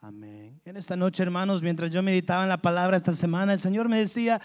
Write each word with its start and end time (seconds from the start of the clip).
Amén. 0.00 0.60
En 0.64 0.76
esta 0.76 0.96
noche, 0.96 1.22
hermanos, 1.22 1.60
mientras 1.60 1.90
yo 1.90 2.02
meditaba 2.02 2.44
en 2.44 2.48
la 2.48 2.62
palabra 2.62 2.96
esta 2.96 3.14
semana, 3.14 3.52
el 3.52 3.58
Señor 3.58 3.88
me 3.88 3.98
decía, 3.98 4.40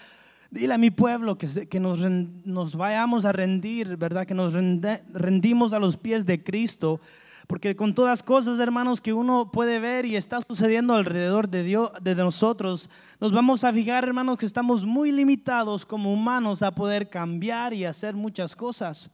dile 0.50 0.74
a 0.74 0.78
mi 0.78 0.90
pueblo 0.90 1.38
que, 1.38 1.68
que 1.68 1.78
nos, 1.78 2.00
nos, 2.00 2.74
vayamos 2.74 3.24
a 3.24 3.30
rendir, 3.30 3.96
¿verdad? 3.96 4.26
Que 4.26 4.34
nos 4.34 4.52
rendimos 4.52 5.72
a 5.72 5.78
los 5.78 5.96
pies 5.96 6.26
de 6.26 6.42
Cristo. 6.42 7.00
Porque 7.46 7.76
con 7.76 7.94
todas 7.94 8.22
cosas, 8.22 8.58
hermanos, 8.58 9.00
que 9.00 9.12
uno 9.12 9.50
puede 9.52 9.78
ver 9.78 10.06
y 10.06 10.16
está 10.16 10.40
sucediendo 10.40 10.94
alrededor 10.94 11.48
de 11.48 11.62
Dios, 11.62 11.90
de 12.02 12.14
nosotros, 12.14 12.90
nos 13.20 13.32
vamos 13.32 13.64
a 13.64 13.72
fijar, 13.72 14.04
hermanos, 14.04 14.38
que 14.38 14.46
estamos 14.46 14.84
muy 14.84 15.12
limitados 15.12 15.86
como 15.86 16.12
humanos 16.12 16.62
a 16.62 16.74
poder 16.74 17.10
cambiar 17.10 17.74
y 17.74 17.84
hacer 17.84 18.14
muchas 18.14 18.56
cosas. 18.56 19.10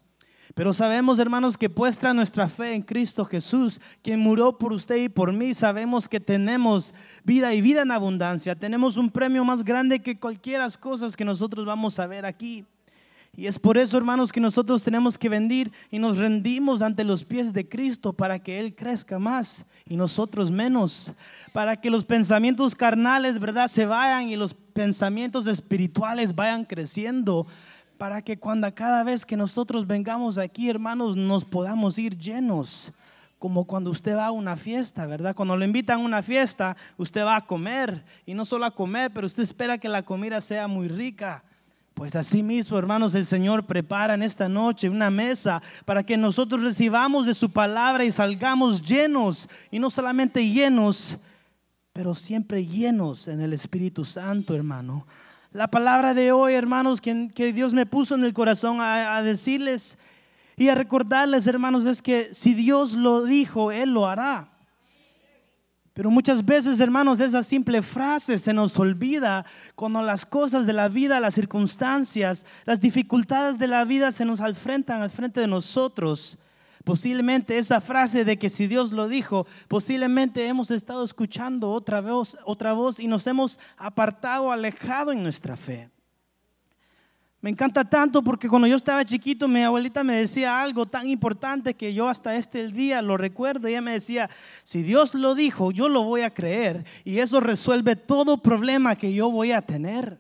Pero 0.55 0.75
sabemos, 0.75 1.19
hermanos, 1.19 1.57
que 1.57 1.71
puesta 1.71 2.15
nuestra 2.15 2.49
fe 2.49 2.75
en 2.75 2.83
Cristo 2.83 3.25
Jesús, 3.25 3.81
quien 4.03 4.21
murió 4.21 4.59
por 4.59 4.73
usted 4.73 4.97
y 4.97 5.09
por 5.09 5.33
mí, 5.33 5.55
sabemos 5.55 6.09
que 6.09 6.21
tenemos 6.21 6.95
vida 7.25 7.55
y 7.55 7.61
vida 7.61 7.83
en 7.83 7.91
abundancia. 7.91 8.55
Tenemos 8.55 8.97
un 8.97 9.11
premio 9.11 9.45
más 9.45 9.65
grande 9.65 10.01
que 10.01 10.19
cualquiera 10.19 10.61
cosas 10.79 11.17
que 11.17 11.25
nosotros 11.25 11.65
vamos 11.65 11.99
a 11.99 12.07
ver 12.07 12.27
aquí. 12.27 12.65
Y 13.37 13.47
es 13.47 13.59
por 13.59 13.79
eso, 13.79 13.97
hermanos, 13.97 14.33
que 14.33 14.41
nosotros 14.41 14.83
tenemos 14.83 15.17
que 15.17 15.29
venir 15.29 15.71
y 15.91 16.01
nos 16.01 16.19
rendimos 16.19 16.83
ante 16.83 17.05
los 17.05 17.25
pies 17.25 17.53
de 17.53 17.69
Cristo 17.69 18.13
para 18.13 18.41
que 18.41 18.59
Él 18.59 18.75
crezca 18.75 19.19
más 19.21 19.65
y 19.89 19.97
nosotros 19.97 20.51
menos. 20.51 21.13
Para 21.53 21.81
que 21.81 21.91
los 21.91 22.05
pensamientos 22.05 22.75
carnales, 22.75 23.39
¿verdad?, 23.39 23.69
se 23.69 23.87
vayan 23.87 24.29
y 24.29 24.37
los 24.37 24.55
pensamientos 24.55 25.47
espirituales 25.47 26.35
vayan 26.35 26.65
creciendo 26.65 27.47
para 28.01 28.23
que 28.23 28.39
cuando 28.39 28.75
cada 28.75 29.05
vez 29.05 29.27
que 29.27 29.37
nosotros 29.37 29.87
vengamos 29.87 30.39
aquí, 30.39 30.71
hermanos, 30.71 31.19
nos 31.19 31.45
podamos 31.45 31.99
ir 31.99 32.17
llenos. 32.17 32.91
Como 33.39 33.67
cuando 33.67 33.91
usted 33.91 34.17
va 34.17 34.29
a 34.29 34.31
una 34.31 34.57
fiesta, 34.57 35.05
¿verdad? 35.05 35.35
Cuando 35.35 35.55
lo 35.55 35.67
invitan 35.67 36.01
a 36.01 36.05
una 36.05 36.23
fiesta, 36.23 36.79
usted 36.97 37.23
va 37.23 37.37
a 37.37 37.45
comer. 37.45 38.03
Y 38.25 38.33
no 38.33 38.47
solo 38.47 38.65
a 38.65 38.71
comer, 38.71 39.13
pero 39.13 39.27
usted 39.27 39.43
espera 39.43 39.77
que 39.77 39.91
la 39.91 40.03
comida 40.03 40.41
sea 40.41 40.67
muy 40.67 40.89
rica. 40.89 41.45
Pues 41.93 42.17
así 42.17 42.43
mismo, 42.43 42.79
hermanos, 42.79 43.15
el 43.15 43.27
Señor 43.27 43.67
prepara 43.67 44.15
en 44.15 44.23
esta 44.23 44.49
noche 44.49 44.89
una 44.89 45.11
mesa 45.11 45.61
para 45.85 46.03
que 46.03 46.17
nosotros 46.17 46.63
recibamos 46.63 47.27
de 47.27 47.35
su 47.35 47.51
palabra 47.51 48.07
y 48.07 48.13
salgamos 48.13 48.81
llenos. 48.81 49.47
Y 49.71 49.79
no 49.79 49.91
solamente 49.91 50.49
llenos, 50.49 51.19
pero 51.93 52.15
siempre 52.15 52.65
llenos 52.65 53.29
en 53.29 53.43
el 53.43 53.53
Espíritu 53.53 54.07
Santo, 54.07 54.57
hermano. 54.57 55.07
La 55.53 55.67
palabra 55.69 56.15
de 56.15 56.31
hoy, 56.31 56.55
hermanos, 56.55 57.01
que, 57.01 57.53
Dios 57.53 57.75
me 57.75 57.85
puso 57.85 58.15
en 58.15 58.23
el 58.23 58.33
corazón 58.33 58.81
a, 58.81 59.17
a 59.17 59.23
decirles 59.23 59.99
y 60.57 60.69
a 60.69 60.77
recordarles, 60.77 61.49
hermanos, 61.49 61.87
es 61.87 62.01
que 62.01 62.33
si 62.33 62.55
Dios 62.55 62.93
lo 62.93 63.25
dijo, 63.25 63.73
Él 63.73 63.93
lo 63.93 64.07
hará. 64.07 64.49
Pero 65.93 66.09
muchas 66.09 66.45
veces, 66.45 66.79
hermanos, 66.79 67.19
esa 67.19 67.43
simple 67.43 67.83
frase 67.83 68.39
se 68.39 68.53
nos 68.53 68.79
olvida 68.79 69.45
cuando 69.75 70.03
las 70.03 70.25
cosas 70.25 70.67
de 70.67 70.73
la 70.73 70.89
vida, 70.89 71.19
las 71.19 71.35
circunstancias, 71.35 72.47
las 72.65 72.81
dificultades 72.81 73.59
de 73.59 73.67
la 73.67 73.85
vida 73.85 74.13
se 74.13 74.25
nos 74.25 74.39
enfrentan 74.39 75.03
al 75.03 75.11
frente 75.11 75.41
de 75.41 75.49
nosotros. 75.49 76.39
Posiblemente 76.85 77.59
esa 77.59 77.81
frase 77.81 78.25
de 78.25 78.39
que 78.39 78.49
si 78.49 78.67
Dios 78.67 78.93
lo 78.93 79.07
dijo, 79.07 79.47
posiblemente 79.69 80.47
hemos 80.47 80.71
estado 80.71 81.05
escuchando 81.05 81.71
otra 81.71 82.01
voz, 82.01 82.39
otra 82.45 82.73
voz 82.73 82.99
y 82.99 83.07
nos 83.07 83.27
hemos 83.27 83.59
apartado, 83.77 84.51
alejado 84.51 85.13
en 85.13 85.23
nuestra 85.23 85.57
fe. 85.57 85.91
Me 87.43 87.49
encanta 87.49 87.89
tanto 87.89 88.23
porque 88.23 88.49
cuando 88.49 88.69
yo 88.69 88.77
estaba 88.77 89.05
chiquito 89.05 89.49
mi 89.49 89.63
abuelita 89.63 90.05
me 90.05 90.17
decía 90.17 90.61
algo 90.61 90.85
tan 90.85 91.09
importante 91.09 91.73
que 91.73 91.95
yo 91.95 92.07
hasta 92.09 92.37
este 92.37 92.69
día 92.69 93.01
lo 93.01 93.17
recuerdo. 93.17 93.67
Ella 93.67 93.81
me 93.81 93.93
decía, 93.93 94.29
si 94.63 94.83
Dios 94.83 95.15
lo 95.15 95.35
dijo, 95.35 95.71
yo 95.71 95.89
lo 95.89 96.03
voy 96.03 96.23
a 96.23 96.35
creer 96.35 96.85
y 97.03 97.19
eso 97.19 97.41
resuelve 97.41 97.97
todo 97.97 98.43
problema 98.43 98.97
que 98.97 99.15
yo 99.15 99.31
voy 99.31 99.53
a 99.53 99.63
tener. 99.63 100.19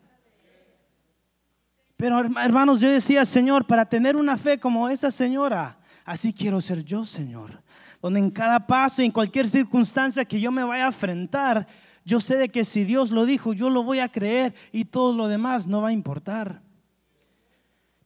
Pero 1.98 2.18
hermanos, 2.18 2.80
yo 2.80 2.88
decía, 2.90 3.26
Señor, 3.26 3.66
para 3.66 3.84
tener 3.84 4.16
una 4.16 4.38
fe 4.38 4.58
como 4.58 4.88
esa 4.88 5.10
señora, 5.10 5.79
Así 6.04 6.32
quiero 6.32 6.60
ser 6.60 6.84
yo, 6.84 7.04
Señor. 7.04 7.62
Donde 8.00 8.20
en 8.20 8.30
cada 8.30 8.66
paso, 8.66 9.02
en 9.02 9.10
cualquier 9.10 9.48
circunstancia 9.48 10.24
que 10.24 10.40
yo 10.40 10.50
me 10.50 10.64
vaya 10.64 10.84
a 10.84 10.88
enfrentar, 10.88 11.66
yo 12.04 12.20
sé 12.20 12.36
de 12.36 12.48
que 12.48 12.64
si 12.64 12.84
Dios 12.84 13.10
lo 13.10 13.26
dijo, 13.26 13.52
yo 13.52 13.70
lo 13.70 13.82
voy 13.82 13.98
a 13.98 14.08
creer 14.08 14.54
y 14.72 14.86
todo 14.86 15.14
lo 15.14 15.28
demás 15.28 15.66
no 15.66 15.82
va 15.82 15.88
a 15.88 15.92
importar. 15.92 16.62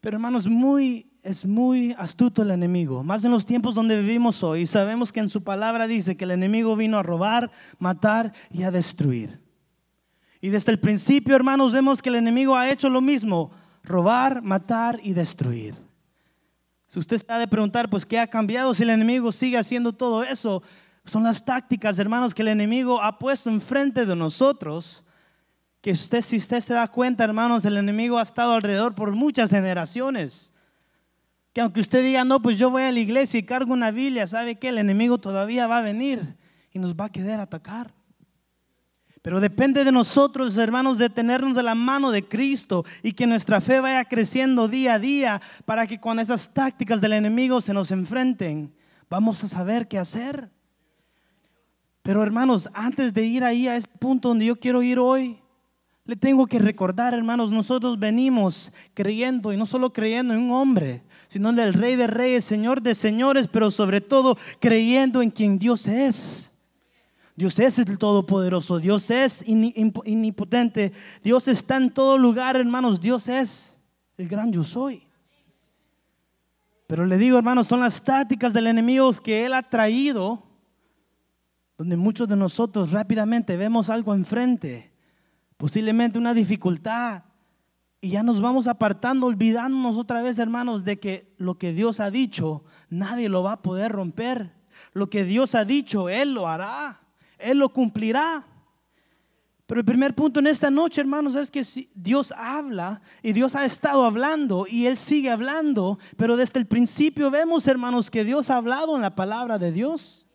Pero 0.00 0.16
hermanos, 0.16 0.47
muy, 0.47 1.06
es 1.22 1.47
muy 1.47 1.94
astuto 1.97 2.43
el 2.43 2.50
enemigo, 2.50 3.03
más 3.03 3.25
en 3.25 3.31
los 3.31 3.47
tiempos 3.47 3.75
donde 3.75 4.00
vivimos 4.00 4.43
hoy. 4.43 4.66
Sabemos 4.66 5.12
que 5.12 5.21
en 5.21 5.31
su 5.31 5.43
palabra 5.43 5.87
dice 5.87 6.16
que 6.16 6.25
el 6.25 6.33
enemigo 6.33 6.77
vino 6.77 6.99
a 6.99 7.03
robar, 7.03 7.50
matar 7.78 8.33
y 8.50 8.65
a 8.65 8.71
destruir. 8.71 9.41
Y 10.43 10.50
desde 10.50 10.72
el 10.72 10.78
principio, 10.78 11.34
hermanos, 11.34 11.72
vemos 11.72 12.03
que 12.03 12.10
el 12.10 12.16
enemigo 12.16 12.54
ha 12.54 12.69
hecho 12.69 12.91
lo 12.91 13.00
mismo, 13.00 13.50
robar, 13.83 14.43
matar 14.43 15.00
y 15.03 15.15
destruir. 15.15 15.84
Si 16.94 17.00
usted 17.00 17.21
ha 17.27 17.41
de 17.41 17.49
preguntar, 17.49 17.91
pues, 17.91 18.06
¿qué 18.06 18.21
ha 18.21 18.28
cambiado 18.28 18.72
si 18.72 18.84
el 18.84 18.91
enemigo 18.91 19.32
sigue 19.32 19.59
haciendo 19.59 19.93
todo 19.93 20.22
eso? 20.22 20.62
Son 21.05 21.25
las 21.25 21.44
tácticas, 21.44 21.99
hermanos, 21.99 22.32
que 22.32 22.43
el 22.43 22.47
enemigo 22.47 23.03
ha 23.03 23.19
puesto 23.19 23.50
enfrente 23.50 24.06
de 24.06 24.15
nosotros. 24.15 25.04
Que 25.81 25.91
usted, 25.91 26.22
si 26.22 26.37
usted 26.37 26.60
se 26.60 26.72
da 26.72 26.87
cuenta, 26.87 27.25
hermanos, 27.25 27.65
el 27.65 27.78
enemigo 27.78 28.16
ha 28.16 28.22
estado 28.22 28.53
alrededor 28.53 28.94
por 28.94 29.10
muchas 29.10 29.50
generaciones. 29.50 30.53
Que 31.53 31.62
aunque 31.62 31.81
usted 31.81 32.00
diga, 32.00 32.25
no, 32.25 32.41
pues 32.41 32.59
yo 32.59 32.71
voy 32.71 32.83
a 32.83 32.93
la 32.93 33.00
iglesia 33.00 33.41
y 33.41 33.43
cargo 33.43 33.72
una 33.72 33.91
Biblia, 33.91 34.28
¿sabe 34.28 34.60
que 34.60 34.69
El 34.69 34.78
enemigo 34.78 35.19
todavía 35.19 35.66
va 35.66 35.78
a 35.78 35.83
venir 35.83 36.37
y 36.71 36.78
nos 36.78 36.94
va 36.94 37.06
a 37.06 37.12
querer 37.12 37.41
atacar. 37.41 37.93
Pero 39.24 39.40
depende 39.40 39.84
de 39.84 39.90
nosotros, 39.90 40.54
hermanos, 40.58 40.98
de 40.98 41.08
tenernos 41.08 41.56
de 41.56 41.62
la 41.62 41.74
mano 41.74 42.10
de 42.10 42.28
Cristo 42.28 42.84
y 43.02 43.12
que 43.12 43.26
nuestra 43.26 43.62
fe 43.62 43.80
vaya 43.80 44.04
creciendo 44.04 44.68
día 44.68 44.92
a 44.92 44.98
día 44.98 45.40
para 45.64 45.86
que 45.86 45.98
cuando 45.98 46.20
esas 46.20 46.52
tácticas 46.52 47.00
del 47.00 47.14
enemigo 47.14 47.62
se 47.62 47.72
nos 47.72 47.90
enfrenten, 47.90 48.74
vamos 49.08 49.42
a 49.42 49.48
saber 49.48 49.88
qué 49.88 49.96
hacer. 49.96 50.50
Pero 52.02 52.22
hermanos, 52.22 52.68
antes 52.74 53.14
de 53.14 53.24
ir 53.24 53.44
ahí 53.44 53.66
a 53.66 53.76
este 53.76 53.96
punto 53.96 54.28
donde 54.28 54.44
yo 54.44 54.56
quiero 54.56 54.82
ir 54.82 54.98
hoy, 54.98 55.38
le 56.04 56.16
tengo 56.16 56.46
que 56.46 56.58
recordar, 56.58 57.14
hermanos, 57.14 57.50
nosotros 57.50 57.98
venimos 57.98 58.74
creyendo 58.92 59.54
y 59.54 59.56
no 59.56 59.64
solo 59.64 59.91
creyendo 59.91 60.34
en 60.34 60.41
un 60.41 60.50
hombre, 60.50 61.02
sino 61.28 61.48
en 61.48 61.60
el 61.60 61.72
Rey 61.72 61.96
de 61.96 62.08
Reyes, 62.08 62.44
Señor 62.44 62.82
de 62.82 62.94
Señores, 62.94 63.48
pero 63.48 63.70
sobre 63.70 64.02
todo 64.02 64.36
creyendo 64.60 65.22
en 65.22 65.30
quien 65.30 65.58
Dios 65.58 65.88
es. 65.88 66.53
Dios 67.37 67.59
es 67.59 67.78
el 67.78 67.99
Todopoderoso, 67.99 68.78
Dios 68.78 69.11
es 69.11 69.45
inipotente, 69.47 70.93
Dios 71.22 71.49
está 71.49 71.77
en 71.77 71.91
todo 71.91 72.17
lugar, 72.17 72.56
hermanos, 72.56 73.00
Dios 73.00 73.28
es 73.28 73.78
el 74.17 74.28
gran 74.28 74.53
yo 74.53 74.62
soy. 74.62 75.06
Pero 76.87 77.06
le 77.06 77.19
digo, 77.19 77.37
hermanos, 77.37 77.67
son 77.67 77.81
las 77.81 78.03
tácticas 78.03 78.53
del 78.53 78.69
enemigo 78.69 79.12
que 79.15 79.47
Él 79.47 79.55
ha 79.55 79.62
traído, 79.62 80.45
donde 81.77 81.97
muchos 81.97 82.28
de 82.28 82.37
nosotros 82.37 82.93
rápidamente 82.93 83.56
vemos 83.56 83.91
algo 83.91 84.15
enfrente, 84.15 84.93
posiblemente 85.56 86.19
una 86.19 86.34
dificultad, 86.34 87.25
y 88.01 88.11
ya 88.11 88.22
nos 88.22 88.43
vamos 88.43 88.66
apartando, 88.66 89.27
olvidándonos 89.27 89.97
otra 89.97 90.21
vez, 90.21 90.39
hermanos, 90.39 90.84
de 90.84 91.01
que 91.01 91.34
lo 91.39 91.56
que 91.56 91.72
Dios 91.72 92.01
ha 92.01 92.11
dicho, 92.11 92.62
nadie 92.91 93.31
lo 93.31 93.43
va 93.43 93.53
a 93.53 93.62
poder 93.62 93.91
romper. 93.93 94.53
Lo 94.93 95.09
que 95.09 95.25
Dios 95.25 95.55
ha 95.55 95.65
dicho, 95.65 96.11
Él 96.11 96.34
lo 96.34 96.47
hará. 96.47 97.01
Él 97.44 97.59
lo 97.59 97.69
cumplirá. 97.69 98.47
Pero 99.66 99.81
el 99.81 99.84
primer 99.87 100.15
punto 100.15 100.41
en 100.41 100.47
esta 100.47 100.71
noche, 100.71 101.00
hermanos, 101.00 101.34
es 101.37 101.50
que 101.50 101.65
Dios 101.94 102.34
habla 102.37 103.00
y 103.22 103.32
Dios 103.32 103.55
ha 103.55 103.65
estado 103.65 104.05
hablando 104.05 104.66
y 104.69 104.87
Él 104.87 104.99
sigue 104.99 105.31
hablando, 105.31 105.99
pero 106.19 106.37
desde 106.37 106.59
el 106.60 106.66
principio 106.66 107.31
vemos, 107.31 107.66
hermanos, 107.66 108.10
que 108.10 108.25
Dios 108.25 108.50
ha 108.50 108.59
hablado 108.59 108.94
en 108.94 109.00
la 109.00 109.15
palabra 109.15 109.59
de 109.59 109.72
Dios. 109.72 110.27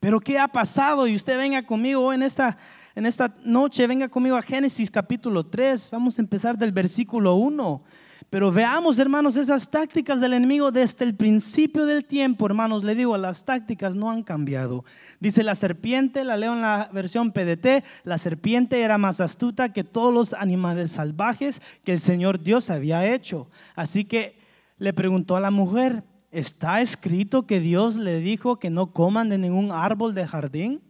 Pero 0.00 0.18
¿qué 0.18 0.38
ha 0.38 0.48
pasado? 0.48 1.06
Y 1.06 1.14
usted 1.14 1.38
venga 1.38 1.64
conmigo 1.64 2.12
en 2.12 2.22
esta, 2.22 2.58
en 2.96 3.06
esta 3.06 3.32
noche, 3.44 3.86
venga 3.86 4.08
conmigo 4.08 4.34
a 4.34 4.42
Génesis 4.42 4.90
capítulo 4.90 5.46
3, 5.46 5.90
vamos 5.92 6.18
a 6.18 6.22
empezar 6.22 6.58
del 6.58 6.72
versículo 6.72 7.36
1. 7.36 7.84
Pero 8.30 8.52
veamos, 8.52 9.00
hermanos, 9.00 9.36
esas 9.36 9.68
tácticas 9.68 10.20
del 10.20 10.34
enemigo 10.34 10.70
desde 10.70 11.04
el 11.04 11.16
principio 11.16 11.84
del 11.84 12.04
tiempo, 12.04 12.46
hermanos. 12.46 12.84
Le 12.84 12.94
digo, 12.94 13.18
las 13.18 13.44
tácticas 13.44 13.96
no 13.96 14.08
han 14.08 14.22
cambiado. 14.22 14.84
Dice 15.18 15.42
la 15.42 15.56
serpiente, 15.56 16.22
la 16.22 16.36
leo 16.36 16.52
en 16.52 16.60
la 16.60 16.88
versión 16.92 17.32
PDT, 17.32 17.84
la 18.04 18.18
serpiente 18.18 18.82
era 18.82 18.98
más 18.98 19.20
astuta 19.20 19.72
que 19.72 19.82
todos 19.82 20.14
los 20.14 20.32
animales 20.32 20.92
salvajes 20.92 21.60
que 21.82 21.92
el 21.92 21.98
Señor 21.98 22.40
Dios 22.40 22.70
había 22.70 23.12
hecho. 23.12 23.48
Así 23.74 24.04
que 24.04 24.38
le 24.78 24.92
preguntó 24.92 25.34
a 25.34 25.40
la 25.40 25.50
mujer, 25.50 26.04
¿está 26.30 26.80
escrito 26.80 27.48
que 27.48 27.58
Dios 27.58 27.96
le 27.96 28.20
dijo 28.20 28.60
que 28.60 28.70
no 28.70 28.92
coman 28.92 29.28
de 29.28 29.38
ningún 29.38 29.72
árbol 29.72 30.14
de 30.14 30.28
jardín? 30.28 30.80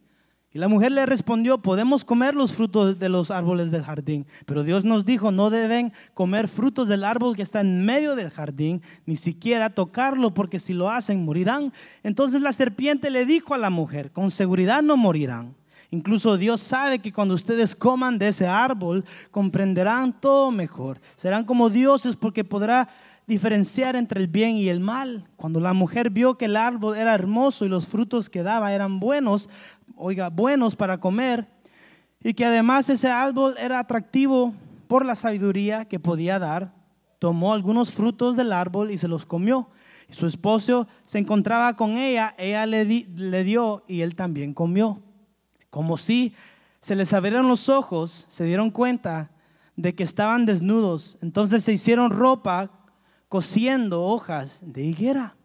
Y 0.53 0.59
la 0.59 0.67
mujer 0.67 0.91
le 0.91 1.07
respondió, 1.07 1.59
podemos 1.59 2.05
comer 2.05 2.35
los 2.35 2.53
frutos 2.53 2.99
de 2.99 3.09
los 3.09 3.31
árboles 3.31 3.71
del 3.71 3.85
jardín, 3.85 4.27
pero 4.47 4.65
Dios 4.65 4.85
nos 4.85 5.05
dijo, 5.05 5.31
no 5.31 5.49
deben 5.49 5.93
comer 6.13 6.49
frutos 6.49 6.89
del 6.89 7.05
árbol 7.05 7.37
que 7.37 7.43
está 7.43 7.61
en 7.61 7.85
medio 7.85 8.17
del 8.17 8.31
jardín, 8.31 8.83
ni 9.07 9.15
siquiera 9.15 9.71
tocarlo, 9.71 10.35
porque 10.35 10.59
si 10.59 10.73
lo 10.73 10.91
hacen 10.91 11.25
morirán. 11.25 11.73
Entonces 12.03 12.43
la 12.43 12.53
serpiente 12.53 13.11
le 13.11 13.27
dijo 13.27 13.55
a 13.55 13.59
la 13.59 13.71
mujer, 13.71 14.11
con 14.11 14.33
seguridad 14.33 14.83
no 14.83 14.97
morirán. 14.97 15.55
Incluso 15.93 16.37
Dios 16.37 16.61
sabe 16.61 17.01
que 17.01 17.13
cuando 17.13 17.35
ustedes 17.35 17.75
coman 17.75 18.19
de 18.19 18.29
ese 18.29 18.47
árbol, 18.47 19.05
comprenderán 19.31 20.13
todo 20.21 20.53
mejor. 20.53 21.01
Serán 21.17 21.45
como 21.45 21.69
dioses 21.69 22.15
porque 22.15 22.45
podrá 22.45 22.89
diferenciar 23.31 23.95
entre 23.95 24.21
el 24.21 24.27
bien 24.27 24.57
y 24.57 24.69
el 24.69 24.81
mal. 24.81 25.25
Cuando 25.37 25.61
la 25.61 25.73
mujer 25.73 26.11
vio 26.11 26.37
que 26.37 26.47
el 26.47 26.57
árbol 26.57 26.97
era 26.97 27.15
hermoso 27.15 27.65
y 27.65 27.69
los 27.69 27.87
frutos 27.87 28.29
que 28.29 28.43
daba 28.43 28.75
eran 28.75 28.99
buenos, 28.99 29.49
oiga, 29.95 30.31
buenos 30.31 30.75
para 30.75 30.99
comer, 30.99 31.47
y 32.23 32.35
que 32.35 32.45
además 32.45 32.91
ese 32.91 33.09
árbol 33.09 33.55
era 33.59 33.79
atractivo 33.79 34.53
por 34.89 35.07
la 35.07 35.15
sabiduría 35.15 35.85
que 35.85 36.01
podía 36.01 36.41
dar, 36.41 36.75
tomó 37.21 37.53
algunos 37.55 37.93
frutos 37.93 38.35
del 38.37 38.53
árbol 38.53 38.91
y 38.91 38.99
se 38.99 39.07
los 39.07 39.25
comió. 39.25 39.71
Su 40.11 40.27
esposo 40.27 40.89
se 41.07 41.19
encontraba 41.19 41.77
con 41.77 41.99
ella, 41.99 42.35
ella 42.37 42.67
le, 42.67 42.85
le 42.85 43.45
dio 43.45 43.85
y 43.87 44.01
él 44.01 44.17
también 44.17 44.55
comió. 44.55 45.01
Como 45.71 45.97
si 45.97 46.35
se 46.81 46.97
les 46.97 47.13
abrieron 47.13 47.47
los 47.47 47.69
ojos, 47.69 48.27
se 48.29 48.43
dieron 48.43 48.73
cuenta 48.73 49.31
de 49.77 49.95
que 49.95 50.03
estaban 50.03 50.47
desnudos. 50.47 51.17
Entonces 51.23 51.63
se 51.63 51.73
hicieron 51.73 52.11
ropa 52.11 52.80
cosiendo 53.31 54.03
hojas 54.03 54.59
de 54.61 54.83
higuera. 54.83 55.37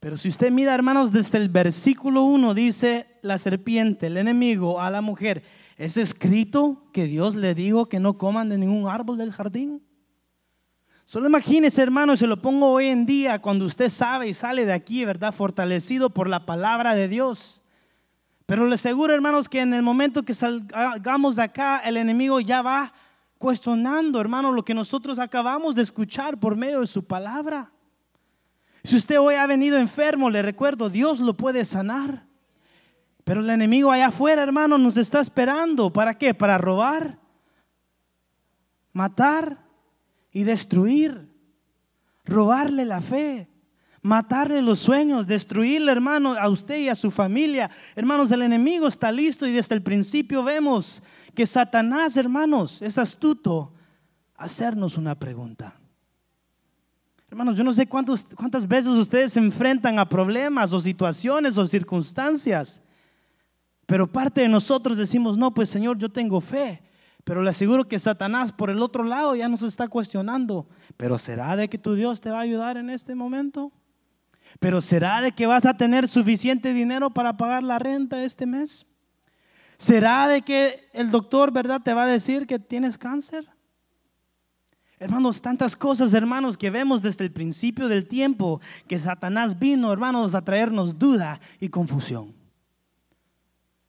Pero 0.00 0.18
si 0.18 0.28
usted 0.28 0.50
mira, 0.50 0.74
hermanos, 0.74 1.12
desde 1.12 1.38
el 1.38 1.48
versículo 1.48 2.24
1 2.24 2.54
dice 2.54 3.06
la 3.22 3.38
serpiente, 3.38 4.08
el 4.08 4.16
enemigo, 4.16 4.80
a 4.80 4.90
la 4.90 5.00
mujer, 5.00 5.44
¿es 5.76 5.96
escrito 5.96 6.82
que 6.92 7.06
Dios 7.06 7.36
le 7.36 7.54
dijo 7.54 7.88
que 7.88 8.00
no 8.00 8.18
coman 8.18 8.48
de 8.48 8.58
ningún 8.58 8.88
árbol 8.88 9.16
del 9.16 9.30
jardín? 9.30 9.80
Solo 11.04 11.28
imagínese, 11.28 11.82
hermano, 11.82 12.16
se 12.16 12.26
lo 12.26 12.42
pongo 12.42 12.68
hoy 12.68 12.88
en 12.88 13.06
día 13.06 13.40
cuando 13.40 13.64
usted 13.64 13.88
sabe 13.88 14.28
y 14.28 14.34
sale 14.34 14.66
de 14.66 14.72
aquí, 14.72 15.04
¿verdad? 15.04 15.32
Fortalecido 15.32 16.10
por 16.10 16.28
la 16.28 16.46
palabra 16.46 16.96
de 16.96 17.06
Dios. 17.06 17.62
Pero 18.44 18.66
le 18.66 18.74
aseguro, 18.74 19.14
hermanos, 19.14 19.48
que 19.48 19.60
en 19.60 19.72
el 19.72 19.84
momento 19.84 20.24
que 20.24 20.34
salgamos 20.34 21.36
de 21.36 21.44
acá, 21.44 21.78
el 21.84 21.96
enemigo 21.96 22.40
ya 22.40 22.60
va 22.60 22.92
cuestionando, 23.38 24.20
hermano, 24.20 24.52
lo 24.52 24.64
que 24.64 24.74
nosotros 24.74 25.18
acabamos 25.18 25.74
de 25.74 25.82
escuchar 25.82 26.38
por 26.38 26.56
medio 26.56 26.80
de 26.80 26.86
su 26.86 27.04
palabra. 27.04 27.72
Si 28.82 28.96
usted 28.96 29.20
hoy 29.20 29.34
ha 29.34 29.46
venido 29.46 29.78
enfermo, 29.78 30.30
le 30.30 30.42
recuerdo, 30.42 30.88
Dios 30.88 31.20
lo 31.20 31.36
puede 31.36 31.64
sanar. 31.64 32.26
Pero 33.24 33.40
el 33.40 33.50
enemigo 33.50 33.90
allá 33.90 34.06
afuera, 34.06 34.42
hermano, 34.42 34.78
nos 34.78 34.96
está 34.96 35.20
esperando. 35.20 35.92
¿Para 35.92 36.16
qué? 36.16 36.32
Para 36.32 36.58
robar, 36.58 37.18
matar 38.92 39.64
y 40.30 40.44
destruir. 40.44 41.28
Robarle 42.24 42.84
la 42.84 43.00
fe, 43.00 43.48
matarle 44.06 44.62
los 44.62 44.78
sueños, 44.78 45.26
destruirle, 45.26 45.90
hermano, 45.90 46.36
a 46.38 46.48
usted 46.48 46.78
y 46.78 46.88
a 46.88 46.94
su 46.94 47.10
familia. 47.10 47.68
Hermanos, 47.96 48.30
el 48.30 48.42
enemigo 48.42 48.86
está 48.86 49.10
listo 49.10 49.46
y 49.46 49.52
desde 49.52 49.74
el 49.74 49.82
principio 49.82 50.44
vemos 50.44 51.02
que 51.34 51.44
Satanás, 51.44 52.16
hermanos, 52.16 52.82
es 52.82 52.98
astuto 52.98 53.74
hacernos 54.36 54.96
una 54.96 55.18
pregunta. 55.18 55.78
Hermanos, 57.28 57.56
yo 57.56 57.64
no 57.64 57.72
sé 57.72 57.88
cuántas 57.88 58.68
veces 58.68 58.92
ustedes 58.92 59.32
se 59.32 59.40
enfrentan 59.40 59.98
a 59.98 60.08
problemas 60.08 60.72
o 60.72 60.80
situaciones 60.80 61.58
o 61.58 61.66
circunstancias, 61.66 62.82
pero 63.86 64.06
parte 64.06 64.42
de 64.42 64.48
nosotros 64.48 64.96
decimos, 64.96 65.36
no, 65.36 65.52
pues 65.52 65.68
Señor, 65.68 65.98
yo 65.98 66.08
tengo 66.08 66.40
fe, 66.40 66.80
pero 67.24 67.42
le 67.42 67.50
aseguro 67.50 67.88
que 67.88 67.98
Satanás 67.98 68.52
por 68.52 68.70
el 68.70 68.80
otro 68.82 69.02
lado 69.02 69.34
ya 69.34 69.48
nos 69.48 69.62
está 69.62 69.88
cuestionando, 69.88 70.68
pero 70.96 71.18
¿será 71.18 71.56
de 71.56 71.68
que 71.68 71.76
tu 71.76 71.94
Dios 71.94 72.20
te 72.20 72.30
va 72.30 72.38
a 72.38 72.42
ayudar 72.42 72.76
en 72.76 72.88
este 72.88 73.16
momento? 73.16 73.72
¿Pero 74.60 74.80
será 74.80 75.20
de 75.20 75.32
que 75.32 75.46
vas 75.46 75.66
a 75.66 75.76
tener 75.76 76.08
suficiente 76.08 76.72
dinero 76.72 77.10
para 77.10 77.36
pagar 77.36 77.62
la 77.62 77.78
renta 77.78 78.24
este 78.24 78.46
mes? 78.46 78.86
¿Será 79.76 80.28
de 80.28 80.42
que 80.42 80.88
el 80.92 81.10
doctor, 81.10 81.52
verdad, 81.52 81.82
te 81.82 81.92
va 81.92 82.04
a 82.04 82.06
decir 82.06 82.46
que 82.46 82.58
tienes 82.58 82.96
cáncer? 82.96 83.46
Hermanos, 84.98 85.42
tantas 85.42 85.76
cosas, 85.76 86.14
hermanos, 86.14 86.56
que 86.56 86.70
vemos 86.70 87.02
desde 87.02 87.24
el 87.24 87.32
principio 87.32 87.86
del 87.86 88.08
tiempo 88.08 88.62
que 88.88 88.98
Satanás 88.98 89.58
vino, 89.58 89.92
hermanos, 89.92 90.34
a 90.34 90.42
traernos 90.42 90.98
duda 90.98 91.38
y 91.60 91.68
confusión. 91.68 92.34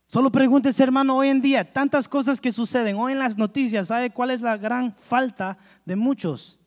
Solo 0.07 0.31
pregúntese, 0.31 0.83
hermano, 0.83 1.17
hoy 1.17 1.29
en 1.29 1.41
día, 1.41 1.71
tantas 1.71 2.09
cosas 2.09 2.41
que 2.41 2.51
suceden, 2.51 2.97
hoy 2.97 3.13
en 3.13 3.19
las 3.19 3.37
noticias, 3.37 3.87
¿sabe 3.87 4.09
cuál 4.09 4.31
es 4.31 4.41
la 4.41 4.57
gran 4.57 4.93
falta 4.95 5.57
de 5.85 5.95
muchos? 5.95 6.59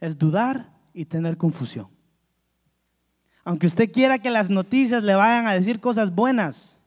Es 0.00 0.18
dudar 0.18 0.72
y 0.92 1.06
tener 1.06 1.38
confusión. 1.38 1.97
Aunque 3.48 3.66
usted 3.66 3.90
quiera 3.90 4.18
que 4.18 4.28
las 4.28 4.50
noticias 4.50 5.02
le 5.02 5.14
vayan 5.14 5.46
a 5.46 5.54
decir 5.54 5.80
cosas 5.80 6.14
buenas, 6.14 6.78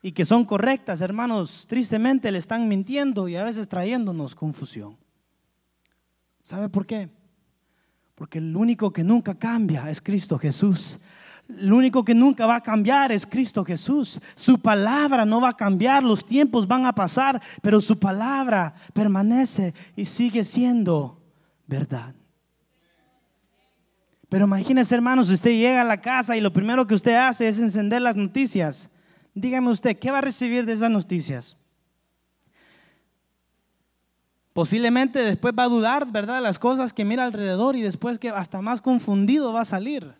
y 0.00 0.12
que 0.12 0.24
son 0.24 0.44
correctas, 0.44 1.00
hermanos, 1.00 1.66
tristemente 1.66 2.30
le 2.30 2.38
están 2.38 2.68
mintiendo 2.68 3.26
y 3.26 3.34
a 3.34 3.42
veces 3.42 3.68
trayéndonos 3.68 4.36
confusión. 4.36 4.96
¿Sabe 6.44 6.68
por 6.68 6.86
qué? 6.86 7.10
Porque 8.14 8.38
el 8.38 8.56
único 8.56 8.92
que 8.92 9.02
nunca 9.02 9.34
cambia 9.34 9.90
es 9.90 10.00
Cristo 10.00 10.38
Jesús. 10.38 11.00
El 11.48 11.72
único 11.72 12.04
que 12.04 12.14
nunca 12.14 12.46
va 12.46 12.54
a 12.54 12.62
cambiar 12.62 13.10
es 13.10 13.26
Cristo 13.26 13.64
Jesús. 13.64 14.20
Su 14.36 14.60
palabra 14.60 15.24
no 15.24 15.40
va 15.40 15.48
a 15.48 15.56
cambiar, 15.56 16.04
los 16.04 16.24
tiempos 16.24 16.68
van 16.68 16.86
a 16.86 16.94
pasar, 16.94 17.42
pero 17.62 17.80
su 17.80 17.98
palabra 17.98 18.76
permanece 18.92 19.74
y 19.96 20.04
sigue 20.04 20.44
siendo 20.44 21.20
verdad. 21.66 22.14
Pero 24.28 24.44
imagínese, 24.44 24.94
hermanos, 24.94 25.30
usted 25.30 25.52
llega 25.52 25.80
a 25.80 25.84
la 25.84 26.00
casa 26.00 26.36
y 26.36 26.40
lo 26.40 26.52
primero 26.52 26.86
que 26.86 26.94
usted 26.94 27.14
hace 27.14 27.48
es 27.48 27.58
encender 27.58 28.02
las 28.02 28.16
noticias 28.16 28.90
Dígame 29.40 29.70
usted, 29.70 29.96
¿qué 29.96 30.10
va 30.10 30.18
a 30.18 30.22
recibir 30.22 30.66
de 30.66 30.72
esas 30.72 30.90
noticias? 30.90 31.56
Posiblemente 34.52 35.20
después 35.20 35.54
va 35.56 35.62
a 35.62 35.68
dudar, 35.68 36.10
¿verdad? 36.10 36.42
Las 36.42 36.58
cosas 36.58 36.92
que 36.92 37.04
mira 37.04 37.24
alrededor 37.24 37.76
y 37.76 37.82
después 37.82 38.18
que 38.18 38.30
hasta 38.30 38.60
más 38.60 38.82
confundido 38.82 39.52
va 39.52 39.60
a 39.60 39.64
salir. 39.64 40.16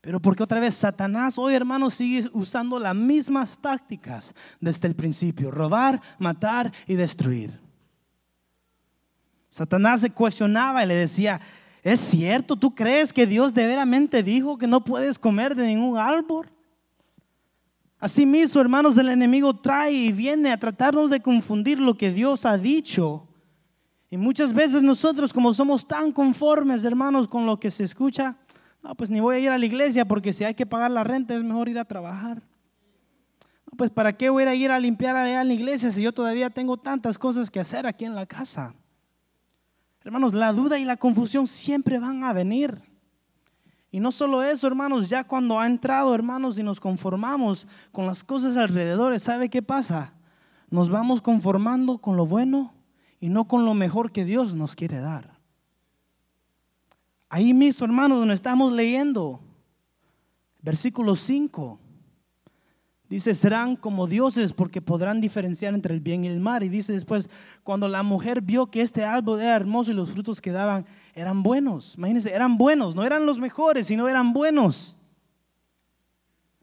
Pero 0.00 0.20
porque 0.20 0.42
otra 0.42 0.58
vez 0.58 0.74
Satanás 0.74 1.36
hoy, 1.36 1.54
hermano, 1.54 1.90
sigue 1.90 2.26
usando 2.32 2.78
las 2.78 2.94
mismas 2.94 3.58
tácticas 3.58 4.34
desde 4.58 4.88
el 4.88 4.96
principio. 4.96 5.50
Robar, 5.50 6.00
matar 6.18 6.72
y 6.86 6.94
destruir. 6.94 7.60
Satanás 9.50 10.00
se 10.00 10.10
cuestionaba 10.10 10.82
y 10.82 10.86
le 10.86 10.94
decía, 10.94 11.42
¿es 11.82 12.00
cierto? 12.00 12.56
¿Tú 12.56 12.74
crees 12.74 13.12
que 13.12 13.26
Dios 13.26 13.52
de 13.52 13.66
veramente 13.66 14.22
dijo 14.22 14.56
que 14.56 14.66
no 14.66 14.84
puedes 14.84 15.18
comer 15.18 15.54
de 15.54 15.66
ningún 15.66 15.98
árbol? 15.98 16.50
Asimismo, 17.98 18.60
hermanos, 18.60 18.98
el 18.98 19.08
enemigo 19.08 19.54
trae 19.54 19.92
y 19.92 20.12
viene 20.12 20.50
a 20.50 20.58
tratarnos 20.58 21.10
de 21.10 21.20
confundir 21.20 21.78
lo 21.78 21.96
que 21.96 22.10
Dios 22.10 22.44
ha 22.44 22.58
dicho. 22.58 23.28
Y 24.10 24.16
muchas 24.16 24.52
veces 24.52 24.82
nosotros, 24.82 25.32
como 25.32 25.54
somos 25.54 25.86
tan 25.86 26.10
conformes, 26.10 26.84
hermanos, 26.84 27.28
con 27.28 27.46
lo 27.46 27.60
que 27.60 27.70
se 27.70 27.84
escucha, 27.84 28.36
no, 28.82 28.94
pues 28.96 29.08
ni 29.08 29.20
voy 29.20 29.36
a 29.36 29.38
ir 29.38 29.50
a 29.50 29.56
la 29.56 29.64
iglesia 29.64 30.04
porque 30.04 30.32
si 30.32 30.44
hay 30.44 30.54
que 30.54 30.66
pagar 30.66 30.90
la 30.90 31.04
renta 31.04 31.34
es 31.34 31.44
mejor 31.44 31.68
ir 31.68 31.78
a 31.78 31.84
trabajar. 31.84 32.42
No, 33.70 33.76
pues 33.76 33.90
para 33.90 34.12
qué 34.12 34.28
voy 34.28 34.42
a 34.44 34.54
ir 34.54 34.70
a 34.70 34.80
limpiar 34.80 35.14
allá 35.14 35.40
en 35.40 35.48
la 35.48 35.54
iglesia 35.54 35.90
si 35.90 36.02
yo 36.02 36.12
todavía 36.12 36.50
tengo 36.50 36.76
tantas 36.76 37.16
cosas 37.16 37.50
que 37.50 37.60
hacer 37.60 37.86
aquí 37.86 38.04
en 38.04 38.14
la 38.14 38.26
casa. 38.26 38.74
Hermanos, 40.04 40.34
la 40.34 40.52
duda 40.52 40.78
y 40.78 40.84
la 40.84 40.96
confusión 40.96 41.46
siempre 41.46 41.98
van 41.98 42.24
a 42.24 42.32
venir. 42.32 42.82
Y 43.90 44.00
no 44.00 44.10
solo 44.10 44.42
eso, 44.42 44.66
hermanos, 44.66 45.08
ya 45.08 45.24
cuando 45.24 45.60
ha 45.60 45.66
entrado, 45.66 46.14
hermanos, 46.14 46.58
y 46.58 46.62
nos 46.62 46.80
conformamos 46.80 47.68
con 47.92 48.06
las 48.06 48.24
cosas 48.24 48.56
alrededor, 48.56 49.18
¿sabe 49.20 49.50
qué 49.50 49.62
pasa? 49.62 50.14
Nos 50.70 50.88
vamos 50.88 51.20
conformando 51.20 51.98
con 51.98 52.16
lo 52.16 52.24
bueno 52.24 52.72
y 53.20 53.28
no 53.28 53.46
con 53.46 53.66
lo 53.66 53.74
mejor 53.74 54.10
que 54.10 54.24
Dios 54.24 54.54
nos 54.54 54.74
quiere 54.74 54.98
dar. 54.98 55.38
Ahí 57.28 57.52
mismo, 57.52 57.84
hermanos, 57.84 58.18
donde 58.18 58.34
estamos 58.34 58.72
leyendo, 58.72 59.40
versículo 60.62 61.14
5. 61.14 61.78
Dice, 63.12 63.34
serán 63.34 63.76
como 63.76 64.06
dioses 64.06 64.54
porque 64.54 64.80
podrán 64.80 65.20
diferenciar 65.20 65.74
entre 65.74 65.92
el 65.92 66.00
bien 66.00 66.24
y 66.24 66.28
el 66.28 66.40
mal. 66.40 66.62
Y 66.62 66.70
dice 66.70 66.94
después, 66.94 67.28
cuando 67.62 67.86
la 67.86 68.02
mujer 68.02 68.40
vio 68.40 68.70
que 68.70 68.80
este 68.80 69.04
árbol 69.04 69.38
era 69.38 69.54
hermoso 69.54 69.90
y 69.90 69.94
los 69.94 70.12
frutos 70.12 70.40
que 70.40 70.50
daban 70.50 70.86
eran 71.14 71.42
buenos. 71.42 71.94
Imagínense, 71.98 72.32
eran 72.32 72.56
buenos, 72.56 72.96
no 72.96 73.04
eran 73.04 73.26
los 73.26 73.38
mejores, 73.38 73.88
sino 73.88 74.08
eran 74.08 74.32
buenos. 74.32 74.96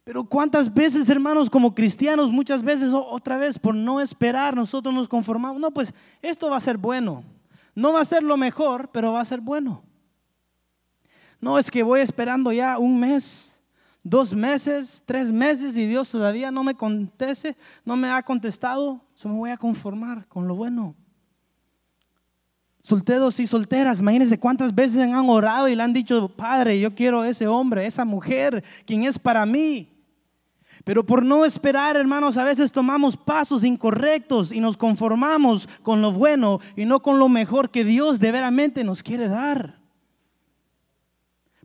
Pero 0.03 0.23
cuántas 0.23 0.73
veces, 0.73 1.07
hermanos, 1.07 1.51
como 1.51 1.75
cristianos, 1.75 2.31
muchas 2.31 2.63
veces 2.63 2.93
otra 2.93 3.37
vez, 3.37 3.59
por 3.59 3.75
no 3.75 4.01
esperar, 4.01 4.55
nosotros 4.55 4.91
nos 4.91 5.07
conformamos. 5.07 5.61
No, 5.61 5.69
pues 5.69 5.93
esto 6.19 6.49
va 6.49 6.57
a 6.57 6.61
ser 6.61 6.77
bueno. 6.77 7.23
No 7.75 7.93
va 7.93 8.01
a 8.01 8.05
ser 8.05 8.23
lo 8.23 8.37
mejor, 8.37 8.89
pero 8.91 9.13
va 9.13 9.21
a 9.21 9.25
ser 9.25 9.39
bueno. 9.39 9.83
No 11.39 11.59
es 11.59 11.69
que 11.69 11.83
voy 11.83 11.99
esperando 11.99 12.51
ya 12.51 12.79
un 12.79 12.99
mes 12.99 13.58
dos 14.03 14.33
meses, 14.33 15.03
tres 15.05 15.31
meses 15.31 15.75
y 15.75 15.85
Dios 15.85 16.11
todavía 16.11 16.51
no 16.51 16.63
me 16.63 16.75
conteste, 16.75 17.55
no 17.85 17.95
me 17.95 18.09
ha 18.09 18.23
contestado, 18.23 19.01
yo 19.15 19.29
me 19.29 19.35
voy 19.35 19.49
a 19.49 19.57
conformar 19.57 20.27
con 20.27 20.47
lo 20.47 20.55
bueno. 20.55 20.95
Solteros 22.81 23.39
y 23.39 23.45
solteras, 23.45 23.99
imagínense 23.99 24.39
cuántas 24.39 24.73
veces 24.73 24.99
han 24.99 25.29
orado 25.29 25.67
y 25.67 25.75
le 25.75 25.83
han 25.83 25.93
dicho, 25.93 26.29
Padre, 26.29 26.79
yo 26.79 26.95
quiero 26.95 27.23
ese 27.23 27.45
hombre, 27.45 27.85
esa 27.85 28.05
mujer, 28.05 28.63
quien 28.85 29.03
es 29.03 29.19
para 29.19 29.45
mí. 29.45 29.95
Pero 30.85 31.05
por 31.05 31.23
no 31.23 31.43
esperar, 31.43 31.97
hermanos, 31.97 32.37
a 32.37 32.45
veces 32.45 32.71
tomamos 32.71 33.17
pasos 33.17 33.65
incorrectos 33.65 34.53
y 34.53 34.61
nos 34.61 34.77
conformamos 34.77 35.67
con 35.83 36.01
lo 36.01 36.13
bueno 36.13 36.59
y 36.75 36.85
no 36.85 37.01
con 37.01 37.19
lo 37.19 37.27
mejor 37.27 37.69
que 37.69 37.83
Dios 37.83 38.19
de 38.19 38.31
veramente 38.31 38.83
nos 38.83 39.03
quiere 39.03 39.27
dar. 39.27 39.78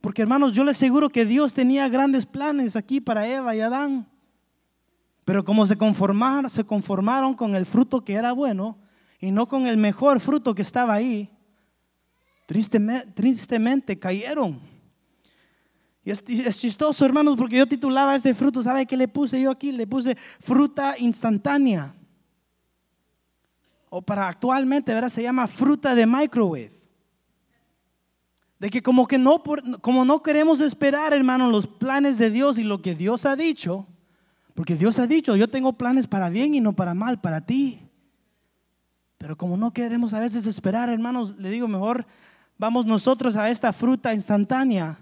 Porque 0.05 0.21
hermanos, 0.21 0.53
yo 0.53 0.65
les 0.65 0.77
aseguro 0.77 1.09
que 1.09 1.25
Dios 1.25 1.55
tenía 1.55 1.89
grandes 1.89 2.27
planes 2.27 2.77
aquí 2.77 3.01
para 3.01 3.27
Eva 3.27 3.57
y 3.57 3.63
Adán. 3.63 4.07
Pero 5.25 5.43
como 5.47 5.67
se 5.67 5.79
conformaron, 5.79 6.51
se 6.51 6.63
conformaron 6.63 7.33
con 7.33 7.55
el 7.55 7.65
fruto 7.65 8.05
que 8.05 8.13
era 8.13 8.33
bueno 8.33 8.77
y 9.19 9.31
no 9.31 9.49
con 9.49 9.67
el 9.67 9.79
mejor 9.79 10.21
fruto 10.21 10.55
que 10.55 10.61
estaba 10.61 10.93
ahí, 10.93 11.31
tristemente, 12.45 13.99
cayeron. 13.99 14.61
Y 16.05 16.11
es, 16.11 16.23
chistoso, 16.61 17.07
hermanos, 17.07 17.35
porque 17.39 17.57
yo 17.57 17.67
titulaba 17.67 18.15
este 18.15 18.35
fruto, 18.35 18.63
¿sabe 18.63 18.85
qué 18.85 18.99
le 18.99 19.09
puse 19.09 19.41
yo 19.41 19.51
aquí? 19.53 19.73
Le 19.73 19.87
puse 19.87 20.19
fruta 20.39 20.97
instantánea. 20.99 21.95
O 23.89 24.03
para 24.03 24.29
actualmente, 24.29 24.93
¿verdad? 24.93 25.09
Se 25.09 25.23
llama 25.23 25.47
fruta 25.47 25.95
de 25.95 26.07
microwave. 26.07 26.84
De 28.65 28.71
que 28.71 28.83
como 28.83 29.07
que 29.07 29.19
no, 29.19 29.43
como 29.83 30.07
no 30.07 30.23
queremos 30.23 30.63
esperar, 30.63 31.13
hermanos, 31.13 31.53
los 31.53 31.67
planes 31.67 32.17
de 32.17 32.31
Dios 32.31 32.59
y 32.59 32.65
lo 32.65 32.81
que 32.81 32.95
Dios 32.95 33.27
ha 33.27 33.37
dicho, 33.37 33.87
porque 34.55 34.75
Dios 34.75 34.99
ha 34.99 35.07
dicho, 35.07 35.37
yo 35.37 35.51
tengo 35.51 35.75
planes 35.75 36.07
para 36.07 36.31
bien 36.31 36.55
y 36.55 36.63
no 36.63 36.73
para 36.73 36.95
mal, 36.95 37.21
para 37.21 37.43
ti. 37.43 37.83
Pero 39.19 39.37
como 39.37 39.59
no 39.59 39.75
queremos 39.75 40.15
a 40.15 40.21
veces 40.21 40.47
esperar, 40.47 40.89
hermanos, 40.89 41.35
le 41.37 41.51
digo, 41.51 41.69
mejor 41.69 42.07
vamos 42.57 42.87
nosotros 42.87 43.37
a 43.37 43.51
esta 43.51 43.71
fruta 43.75 44.15
instantánea 44.15 44.99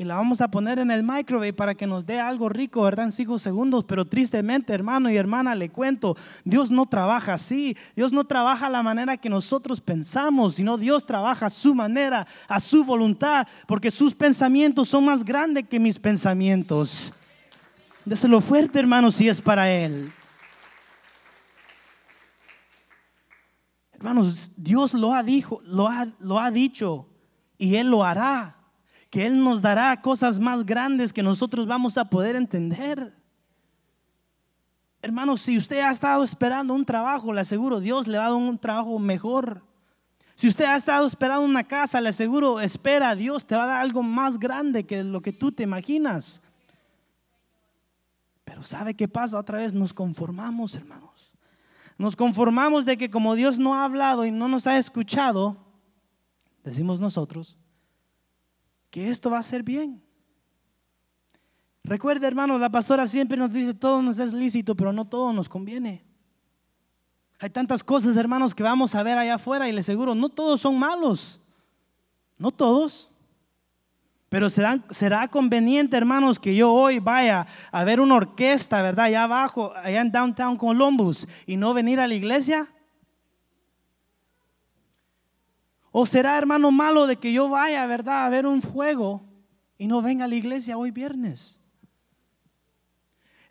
y 0.00 0.04
la 0.04 0.14
vamos 0.14 0.40
a 0.40 0.50
poner 0.50 0.78
en 0.78 0.90
el 0.90 1.02
microwave 1.02 1.52
para 1.52 1.74
que 1.74 1.86
nos 1.86 2.06
dé 2.06 2.18
algo 2.18 2.48
rico, 2.48 2.80
¿verdad? 2.80 3.04
En 3.04 3.12
cinco 3.12 3.38
segundos. 3.38 3.84
Pero 3.84 4.06
tristemente, 4.06 4.72
hermano 4.72 5.10
y 5.10 5.16
hermana, 5.18 5.54
le 5.54 5.68
cuento, 5.68 6.16
Dios 6.42 6.70
no 6.70 6.86
trabaja 6.86 7.34
así. 7.34 7.76
Dios 7.94 8.10
no 8.10 8.24
trabaja 8.24 8.70
la 8.70 8.82
manera 8.82 9.18
que 9.18 9.28
nosotros 9.28 9.78
pensamos, 9.78 10.54
sino 10.54 10.78
Dios 10.78 11.04
trabaja 11.04 11.44
a 11.44 11.50
su 11.50 11.74
manera, 11.74 12.26
a 12.48 12.60
su 12.60 12.82
voluntad, 12.82 13.46
porque 13.66 13.90
sus 13.90 14.14
pensamientos 14.14 14.88
son 14.88 15.04
más 15.04 15.22
grandes 15.22 15.68
que 15.68 15.78
mis 15.78 15.98
pensamientos. 15.98 17.12
Déselo 18.02 18.40
fuerte, 18.40 18.78
hermano, 18.78 19.10
si 19.10 19.28
es 19.28 19.42
para 19.42 19.70
Él. 19.70 20.10
Hermanos, 23.92 24.50
Dios 24.56 24.94
lo 24.94 25.12
ha, 25.12 25.22
dicho, 25.22 25.60
lo 25.66 25.88
ha, 25.88 26.08
lo 26.20 26.38
ha 26.38 26.50
dicho 26.50 27.06
y 27.58 27.74
Él 27.74 27.90
lo 27.90 28.02
hará 28.02 28.59
que 29.10 29.26
Él 29.26 29.42
nos 29.42 29.60
dará 29.60 30.00
cosas 30.00 30.38
más 30.38 30.64
grandes 30.64 31.12
que 31.12 31.22
nosotros 31.22 31.66
vamos 31.66 31.98
a 31.98 32.04
poder 32.06 32.36
entender. 32.36 33.12
Hermanos, 35.02 35.42
si 35.42 35.58
usted 35.58 35.80
ha 35.80 35.90
estado 35.90 36.22
esperando 36.22 36.72
un 36.74 36.84
trabajo, 36.84 37.32
le 37.32 37.40
aseguro, 37.40 37.80
Dios 37.80 38.06
le 38.06 38.18
va 38.18 38.26
a 38.26 38.30
dar 38.30 38.38
un 38.38 38.58
trabajo 38.58 38.98
mejor. 38.98 39.62
Si 40.36 40.46
usted 40.48 40.64
ha 40.64 40.76
estado 40.76 41.06
esperando 41.06 41.44
una 41.44 41.64
casa, 41.64 42.00
le 42.00 42.10
aseguro, 42.10 42.60
espera, 42.60 43.14
Dios 43.16 43.44
te 43.46 43.56
va 43.56 43.64
a 43.64 43.66
dar 43.66 43.80
algo 43.80 44.02
más 44.02 44.38
grande 44.38 44.86
que 44.86 45.02
lo 45.02 45.20
que 45.20 45.32
tú 45.32 45.50
te 45.52 45.64
imaginas. 45.64 46.40
Pero 48.44 48.62
¿sabe 48.62 48.94
qué 48.94 49.08
pasa? 49.08 49.38
Otra 49.38 49.58
vez 49.58 49.74
nos 49.74 49.92
conformamos, 49.92 50.74
hermanos. 50.74 51.32
Nos 51.98 52.16
conformamos 52.16 52.84
de 52.84 52.96
que 52.96 53.10
como 53.10 53.34
Dios 53.34 53.58
no 53.58 53.74
ha 53.74 53.84
hablado 53.84 54.24
y 54.24 54.30
no 54.30 54.48
nos 54.48 54.66
ha 54.66 54.78
escuchado, 54.78 55.56
decimos 56.64 57.00
nosotros, 57.00 57.58
que 58.90 59.10
esto 59.10 59.30
va 59.30 59.38
a 59.38 59.42
ser 59.42 59.62
bien. 59.62 60.02
Recuerde, 61.82 62.26
hermanos, 62.26 62.60
la 62.60 62.70
pastora 62.70 63.06
siempre 63.06 63.36
nos 63.36 63.52
dice, 63.52 63.72
todo 63.74 64.02
nos 64.02 64.18
es 64.18 64.32
lícito, 64.32 64.74
pero 64.74 64.92
no 64.92 65.06
todo 65.06 65.32
nos 65.32 65.48
conviene. 65.48 66.04
Hay 67.38 67.48
tantas 67.48 67.82
cosas, 67.82 68.16
hermanos, 68.16 68.54
que 68.54 68.62
vamos 68.62 68.94
a 68.94 69.02
ver 69.02 69.16
allá 69.16 69.36
afuera 69.36 69.68
y 69.68 69.72
les 69.72 69.86
aseguro, 69.86 70.14
no 70.14 70.28
todos 70.28 70.60
son 70.60 70.78
malos. 70.78 71.40
No 72.36 72.50
todos. 72.50 73.10
Pero 74.28 74.50
será, 74.50 74.78
será 74.90 75.26
conveniente, 75.28 75.96
hermanos, 75.96 76.38
que 76.38 76.54
yo 76.54 76.72
hoy 76.72 76.98
vaya 76.98 77.46
a 77.72 77.84
ver 77.84 78.00
una 78.00 78.16
orquesta, 78.16 78.82
¿verdad? 78.82 79.06
Allá 79.06 79.24
abajo, 79.24 79.72
allá 79.74 80.00
en 80.02 80.12
Downtown 80.12 80.56
Columbus, 80.56 81.26
y 81.46 81.56
no 81.56 81.74
venir 81.74 81.98
a 81.98 82.06
la 82.06 82.14
iglesia. 82.14 82.68
¿O 85.92 86.06
será, 86.06 86.38
hermano, 86.38 86.70
malo 86.70 87.06
de 87.06 87.16
que 87.16 87.32
yo 87.32 87.48
vaya, 87.48 87.86
verdad, 87.86 88.26
a 88.26 88.28
ver 88.28 88.46
un 88.46 88.62
fuego 88.62 89.22
y 89.76 89.86
no 89.86 90.02
venga 90.02 90.24
a 90.24 90.28
la 90.28 90.36
iglesia 90.36 90.78
hoy 90.78 90.90
viernes? 90.90 91.60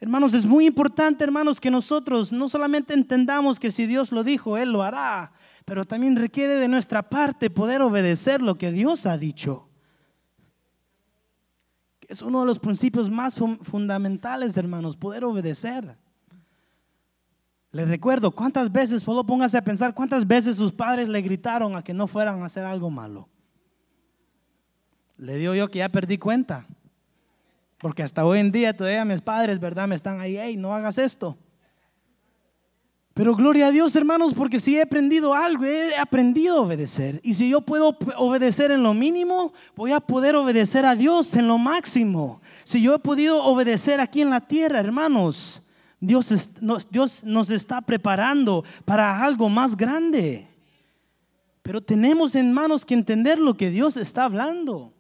Hermanos, 0.02 0.34
es 0.34 0.46
muy 0.46 0.66
importante, 0.66 1.26
hermanos, 1.26 1.60
que 1.60 1.70
nosotros 1.70 2.32
no 2.32 2.48
solamente 2.48 2.94
entendamos 2.94 3.60
que 3.60 3.72
si 3.72 3.86
Dios 3.86 4.14
lo 4.14 4.24
dijo, 4.24 4.58
Él 4.58 4.72
lo 4.72 4.82
hará, 4.82 5.34
pero 5.66 5.84
también 5.84 6.16
requiere 6.16 6.56
de 6.56 6.70
nuestra 6.70 7.10
parte 7.10 7.50
poder 7.50 7.82
obedecer 7.82 8.42
lo 8.42 8.58
que 8.58 8.72
Dios 8.72 9.06
ha 9.06 9.18
dicho. 9.18 9.68
Es 12.08 12.22
uno 12.22 12.40
de 12.40 12.46
los 12.46 12.60
principios 12.60 13.10
más 13.10 13.36
fundamentales, 13.36 14.56
hermanos, 14.56 14.96
poder 14.96 15.26
obedecer. 15.26 15.98
Le 17.72 17.86
recuerdo, 17.86 18.32
¿cuántas 18.32 18.72
veces, 18.72 19.04
solo 19.04 19.24
póngase 19.24 19.58
a 19.58 19.64
pensar, 19.64 19.94
cuántas 19.94 20.26
veces 20.26 20.58
sus 20.58 20.72
padres 20.72 21.08
le 21.08 21.22
gritaron 21.22 21.76
a 21.76 21.84
que 21.84 21.94
no 21.94 22.08
fueran 22.08 22.42
a 22.42 22.46
hacer 22.46 22.66
algo 22.66 22.90
malo? 22.90 23.30
Le 25.18 25.36
digo 25.36 25.54
yo 25.54 25.70
que 25.70 25.80
ya 25.80 25.90
perdí 25.90 26.18
cuenta. 26.18 26.66
Porque 27.78 28.04
hasta 28.04 28.26
hoy 28.26 28.40
en 28.40 28.52
día 28.52 28.76
todavía 28.76 29.06
mis 29.06 29.22
padres, 29.22 29.60
¿verdad? 29.60 29.88
Me 29.88 29.96
están 29.96 30.20
ahí, 30.20 30.38
hey, 30.38 30.58
no 30.58 30.74
hagas 30.74 30.98
esto. 30.98 31.38
Pero 33.14 33.36
gloria 33.36 33.68
a 33.68 33.72
Dios, 33.72 33.96
hermanos, 33.96 34.34
porque 34.34 34.60
si 34.60 34.78
he 34.78 34.82
aprendido 34.82 35.34
algo, 35.34 35.66
he 35.66 35.96
aprendido 35.98 36.58
a 36.58 36.62
obedecer. 36.62 37.20
Y 37.22 37.34
si 37.34 37.50
yo 37.50 37.62
puedo 37.62 37.98
obedecer 38.18 38.72
en 38.72 38.82
lo 38.82 38.94
mínimo, 38.94 39.54
voy 39.76 39.92
a 39.92 40.00
poder 40.00 40.36
obedecer 40.36 40.86
a 40.86 40.96
Dios 40.96 41.36
en 41.36 41.48
lo 41.48 41.58
máximo. 41.58 42.42
Si 42.64 42.82
yo 42.82 42.96
he 42.96 43.00
podido 43.00 43.44
obedecer 43.44 44.00
aquí 44.00 44.22
en 44.22 44.30
la 44.30 44.42
tierra, 44.42 44.80
hermanos, 44.80 45.62
Dios, 46.00 46.52
Dios 46.90 47.24
nos 47.24 47.50
está 47.50 47.82
preparando 47.82 48.64
para 48.86 49.24
algo 49.24 49.50
más 49.50 49.76
grande. 49.76 50.48
Pero 51.62 51.82
tenemos 51.82 52.36
en 52.36 52.54
manos 52.54 52.86
que 52.86 52.94
entender 52.94 53.38
lo 53.38 53.56
que 53.56 53.70
Dios 53.70 53.98
está 53.98 54.24
hablando. 54.24 54.94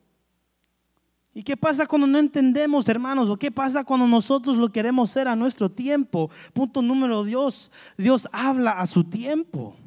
¿Y 1.33 1.43
qué 1.43 1.55
pasa 1.55 1.85
cuando 1.85 2.05
no 2.05 2.17
entendemos, 2.17 2.89
hermanos? 2.89 3.29
¿O 3.29 3.37
qué 3.37 3.51
pasa 3.51 3.83
cuando 3.83 4.07
nosotros 4.07 4.57
lo 4.57 4.71
queremos 4.71 5.09
hacer 5.09 5.27
a 5.27 5.35
nuestro 5.35 5.69
tiempo? 5.69 6.29
Punto 6.53 6.81
número 6.81 7.23
Dios. 7.23 7.71
Dios 7.97 8.27
habla 8.31 8.71
a 8.71 8.85
su 8.87 9.03
tiempo. 9.03 9.77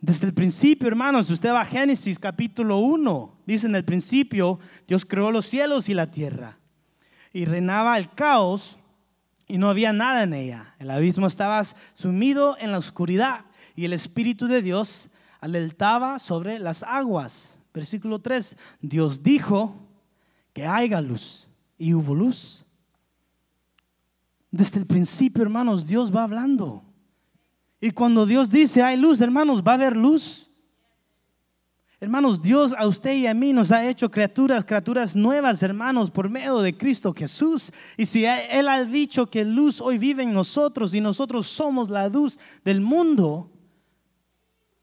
Desde 0.00 0.26
el 0.26 0.34
principio, 0.34 0.88
hermanos, 0.88 1.30
usted 1.30 1.52
va 1.52 1.62
a 1.62 1.64
Génesis 1.64 2.18
capítulo 2.18 2.78
1. 2.78 3.38
Dice 3.46 3.66
en 3.66 3.74
el 3.74 3.84
principio, 3.84 4.58
Dios 4.86 5.04
creó 5.04 5.32
los 5.32 5.46
cielos 5.46 5.88
y 5.88 5.94
la 5.94 6.10
tierra. 6.10 6.58
Y 7.32 7.44
reinaba 7.44 7.96
el 7.98 8.10
caos 8.10 8.78
y 9.52 9.58
no 9.58 9.68
había 9.68 9.92
nada 9.92 10.22
en 10.22 10.32
ella. 10.32 10.74
El 10.78 10.90
abismo 10.90 11.26
estaba 11.26 11.62
sumido 11.92 12.56
en 12.58 12.72
la 12.72 12.78
oscuridad 12.78 13.44
y 13.76 13.84
el 13.84 13.92
Espíritu 13.92 14.46
de 14.46 14.62
Dios 14.62 15.10
alertaba 15.40 16.18
sobre 16.18 16.58
las 16.58 16.82
aguas. 16.82 17.58
Versículo 17.74 18.18
3, 18.18 18.56
Dios 18.80 19.22
dijo 19.22 19.76
que 20.54 20.66
haya 20.66 21.02
luz 21.02 21.50
y 21.76 21.92
hubo 21.92 22.14
luz. 22.14 22.64
Desde 24.50 24.78
el 24.78 24.86
principio, 24.86 25.42
hermanos, 25.42 25.86
Dios 25.86 26.10
va 26.10 26.22
hablando. 26.22 26.82
Y 27.78 27.90
cuando 27.90 28.24
Dios 28.24 28.48
dice 28.48 28.82
hay 28.82 28.96
luz, 28.96 29.20
hermanos, 29.20 29.62
va 29.62 29.72
a 29.72 29.74
haber 29.74 29.98
luz. 29.98 30.48
Hermanos, 32.02 32.42
Dios 32.42 32.74
a 32.76 32.88
usted 32.88 33.14
y 33.14 33.28
a 33.28 33.32
mí 33.32 33.52
nos 33.52 33.70
ha 33.70 33.88
hecho 33.88 34.10
criaturas, 34.10 34.64
criaturas 34.64 35.14
nuevas, 35.14 35.62
hermanos, 35.62 36.10
por 36.10 36.28
medio 36.28 36.58
de 36.58 36.76
Cristo 36.76 37.14
Jesús. 37.16 37.72
Y 37.96 38.06
si 38.06 38.24
Él 38.24 38.66
ha 38.66 38.84
dicho 38.84 39.28
que 39.28 39.44
luz 39.44 39.80
hoy 39.80 39.98
vive 39.98 40.24
en 40.24 40.32
nosotros 40.32 40.94
y 40.94 41.00
nosotros 41.00 41.46
somos 41.46 41.88
la 41.88 42.08
luz 42.08 42.40
del 42.64 42.80
mundo, 42.80 43.52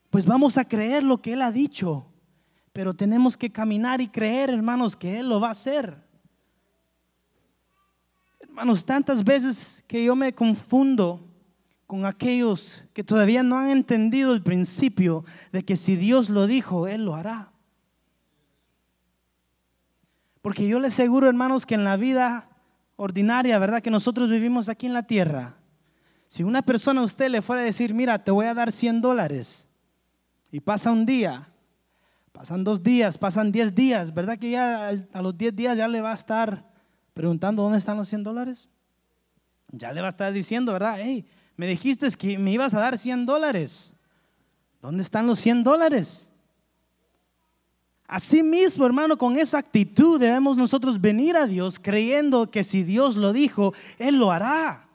pues 0.10 0.26
vamos 0.26 0.58
a 0.58 0.64
creer 0.64 1.04
lo 1.04 1.18
que 1.18 1.34
Él 1.34 1.42
ha 1.42 1.52
dicho. 1.52 2.06
Pero 2.72 2.94
tenemos 2.94 3.36
que 3.36 3.52
caminar 3.52 4.00
y 4.00 4.08
creer, 4.08 4.52
hermanos, 4.52 4.96
que 4.96 5.20
Él 5.20 5.28
lo 5.28 5.42
va 5.42 5.50
a 5.50 5.52
hacer. 5.52 6.02
Hermanos, 8.40 8.86
tantas 8.86 9.26
veces 9.26 9.84
que 9.88 10.06
yo 10.06 10.16
me 10.16 10.34
confundo 10.34 11.29
con 11.90 12.06
aquellos 12.06 12.86
que 12.94 13.04
todavía 13.04 13.42
no 13.42 13.58
han 13.58 13.72
entendido 13.72 14.36
el 14.36 14.44
principio 14.44 15.26
de 15.52 15.66
que 15.66 15.76
si 15.76 15.96
Dios 15.96 16.30
lo 16.30 16.46
dijo, 16.46 16.88
Él 16.88 17.04
lo 17.04 17.16
hará. 17.16 17.52
Porque 20.44 20.68
yo 20.68 20.80
les 20.80 20.94
aseguro, 20.94 21.28
hermanos, 21.28 21.66
que 21.66 21.74
en 21.74 21.84
la 21.84 21.98
vida 21.98 22.48
ordinaria, 22.96 23.58
¿verdad? 23.58 23.82
Que 23.82 23.90
nosotros 23.90 24.30
vivimos 24.30 24.70
aquí 24.70 24.86
en 24.86 24.94
la 24.94 25.08
tierra. 25.08 25.58
Si 26.28 26.44
una 26.44 26.62
persona 26.62 27.02
a 27.02 27.06
usted 27.06 27.28
le 27.28 27.42
fuera 27.42 27.64
a 27.64 27.66
decir, 27.66 27.96
mira, 27.96 28.24
te 28.24 28.30
voy 28.30 28.46
a 28.46 28.54
dar 28.54 28.72
100 28.72 29.02
dólares, 29.02 29.68
y 30.52 30.60
pasa 30.60 30.92
un 30.92 31.08
día, 31.08 31.50
pasan 32.32 32.64
dos 32.64 32.84
días, 32.84 33.18
pasan 33.18 33.52
10 33.52 33.74
días, 33.74 34.14
¿verdad 34.14 34.38
que 34.38 34.52
ya 34.52 34.90
a 34.90 35.22
los 35.24 35.36
10 35.36 35.56
días 35.56 35.76
ya 35.76 35.88
le 35.88 36.02
va 36.02 36.12
a 36.12 36.16
estar 36.16 36.70
preguntando 37.16 37.64
dónde 37.64 37.80
están 37.80 37.98
los 37.98 38.10
100 38.10 38.26
dólares? 38.26 38.70
Ya 39.72 39.92
le 39.92 40.02
va 40.02 40.08
a 40.08 40.10
estar 40.10 40.32
diciendo, 40.32 40.72
¿verdad? 40.72 41.00
Hey, 41.00 41.26
me 41.60 41.68
dijiste 41.68 42.10
que 42.12 42.38
me 42.38 42.54
ibas 42.54 42.74
a 42.74 42.80
dar 42.80 42.98
100 42.98 43.26
dólares. 43.26 43.94
¿Dónde 44.82 45.04
están 45.04 45.28
los 45.28 45.40
100 45.42 45.64
dólares? 45.64 46.30
Así 48.08 48.42
mismo, 48.42 48.86
hermano, 48.86 49.18
con 49.18 49.38
esa 49.38 49.58
actitud 49.58 50.22
debemos 50.22 50.56
nosotros 50.56 51.02
venir 51.02 51.36
a 51.36 51.48
Dios 51.48 51.78
creyendo 51.78 52.50
que 52.50 52.64
si 52.64 52.84
Dios 52.84 53.18
lo 53.18 53.34
dijo, 53.34 53.74
Él 53.98 54.16
lo 54.16 54.32
hará. 54.32 54.88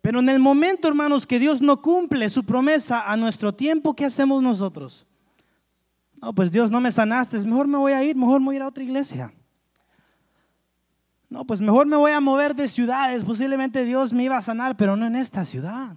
Pero 0.00 0.18
en 0.18 0.28
el 0.28 0.40
momento, 0.40 0.88
hermanos, 0.88 1.28
que 1.28 1.38
Dios 1.38 1.62
no 1.62 1.80
cumple 1.80 2.28
su 2.28 2.42
promesa 2.42 3.08
a 3.08 3.16
nuestro 3.16 3.54
tiempo, 3.54 3.94
¿qué 3.94 4.06
hacemos 4.06 4.42
nosotros? 4.42 5.06
No, 6.20 6.34
pues 6.34 6.50
Dios 6.50 6.72
no 6.72 6.80
me 6.80 6.90
sanaste, 6.90 7.38
mejor 7.38 7.68
me 7.68 7.78
voy 7.78 7.92
a 7.92 8.02
ir, 8.02 8.16
mejor 8.16 8.40
me 8.40 8.46
voy 8.46 8.56
a 8.56 8.58
ir 8.58 8.62
a 8.62 8.68
otra 8.68 8.82
iglesia. 8.82 9.32
No, 11.34 11.44
pues 11.44 11.60
mejor 11.60 11.84
me 11.88 11.96
voy 11.96 12.12
a 12.12 12.20
mover 12.20 12.54
de 12.54 12.68
ciudades, 12.68 13.24
posiblemente 13.24 13.84
Dios 13.84 14.12
me 14.12 14.22
iba 14.22 14.36
a 14.36 14.40
sanar, 14.40 14.76
pero 14.76 14.94
no 14.94 15.04
en 15.04 15.16
esta 15.16 15.44
ciudad. 15.44 15.96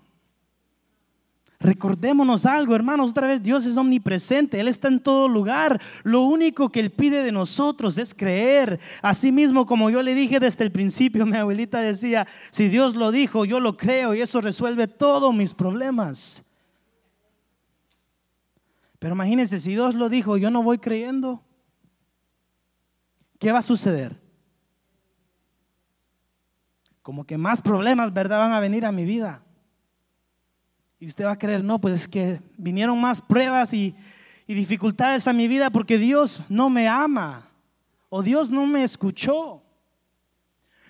Recordémonos 1.60 2.48
algo, 2.48 2.74
hermanos, 2.74 3.12
otra 3.12 3.28
vez 3.28 3.44
Dios 3.44 3.64
es 3.68 3.78
omnipresente, 3.78 4.60
Él 4.60 4.68
está 4.68 4.88
en 4.88 5.00
todo 5.00 5.28
lugar. 5.28 5.80
Lo 6.02 6.24
único 6.24 6.70
que 6.70 6.80
Él 6.80 6.90
pide 6.90 7.22
de 7.22 7.32
nosotros 7.32 8.00
es 8.00 8.16
creer. 8.16 8.80
Así 9.04 9.32
mismo 9.32 9.68
como 9.68 9.92
yo 9.92 10.02
le 10.02 10.16
dije 10.16 10.40
desde 10.40 10.64
el 10.64 10.72
principio, 10.72 11.24
mi 11.28 11.38
abuelita 11.38 11.82
decía, 11.82 12.26
si 12.50 12.68
Dios 12.68 12.96
lo 12.96 13.12
dijo, 13.12 13.46
yo 13.46 13.60
lo 13.60 13.78
creo 13.78 14.16
y 14.16 14.22
eso 14.22 14.42
resuelve 14.42 14.88
todos 14.88 15.36
mis 15.36 15.54
problemas. 15.54 16.44
Pero 18.98 19.14
imagínense, 19.14 19.60
si 19.60 19.70
Dios 19.70 19.94
lo 19.94 20.10
dijo, 20.10 20.36
yo 20.38 20.50
no 20.50 20.64
voy 20.64 20.80
creyendo, 20.80 21.44
¿qué 23.38 23.52
va 23.52 23.60
a 23.60 23.62
suceder? 23.62 24.26
Como 27.08 27.24
que 27.24 27.38
más 27.38 27.62
problemas, 27.62 28.12
¿verdad? 28.12 28.40
Van 28.40 28.52
a 28.52 28.60
venir 28.60 28.86
a 28.86 28.92
mi 28.92 29.06
vida. 29.06 29.42
Y 31.00 31.08
usted 31.08 31.24
va 31.24 31.32
a 31.32 31.38
creer, 31.38 31.64
no, 31.64 31.80
pues 31.80 32.02
es 32.02 32.06
que 32.06 32.42
vinieron 32.58 33.00
más 33.00 33.22
pruebas 33.22 33.74
y, 33.74 33.96
dificultades 34.46 35.26
a 35.26 35.32
mi 35.32 35.48
vida 35.48 35.70
porque 35.70 35.98
Dios 35.98 36.44
no 36.50 36.70
me 36.70 36.86
ama 36.86 37.50
o 38.10 38.22
Dios 38.22 38.52
no 38.52 38.66
me 38.66 38.84
escuchó. 38.84 39.64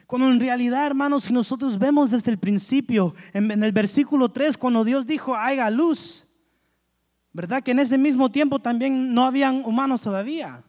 Cuando 0.08 0.28
en 0.32 0.40
realidad, 0.40 0.88
hermanos, 0.88 1.26
si 1.26 1.34
nosotros 1.34 1.78
vemos 1.78 2.10
desde 2.10 2.32
el 2.32 2.40
principio, 2.40 3.14
en, 3.32 3.52
el 3.64 3.72
versículo 3.72 4.28
3, 4.28 4.58
cuando 4.58 4.84
Dios 4.84 5.06
dijo, 5.06 5.36
haga 5.36 5.70
luz, 5.70 6.26
¿verdad? 7.32 7.62
Que 7.62 7.70
en 7.70 7.80
ese 7.80 7.96
mismo 7.96 8.32
tiempo 8.32 8.58
también 8.58 9.14
no 9.14 9.24
habían 9.24 9.64
humanos 9.64 10.02
todavía. 10.02 10.64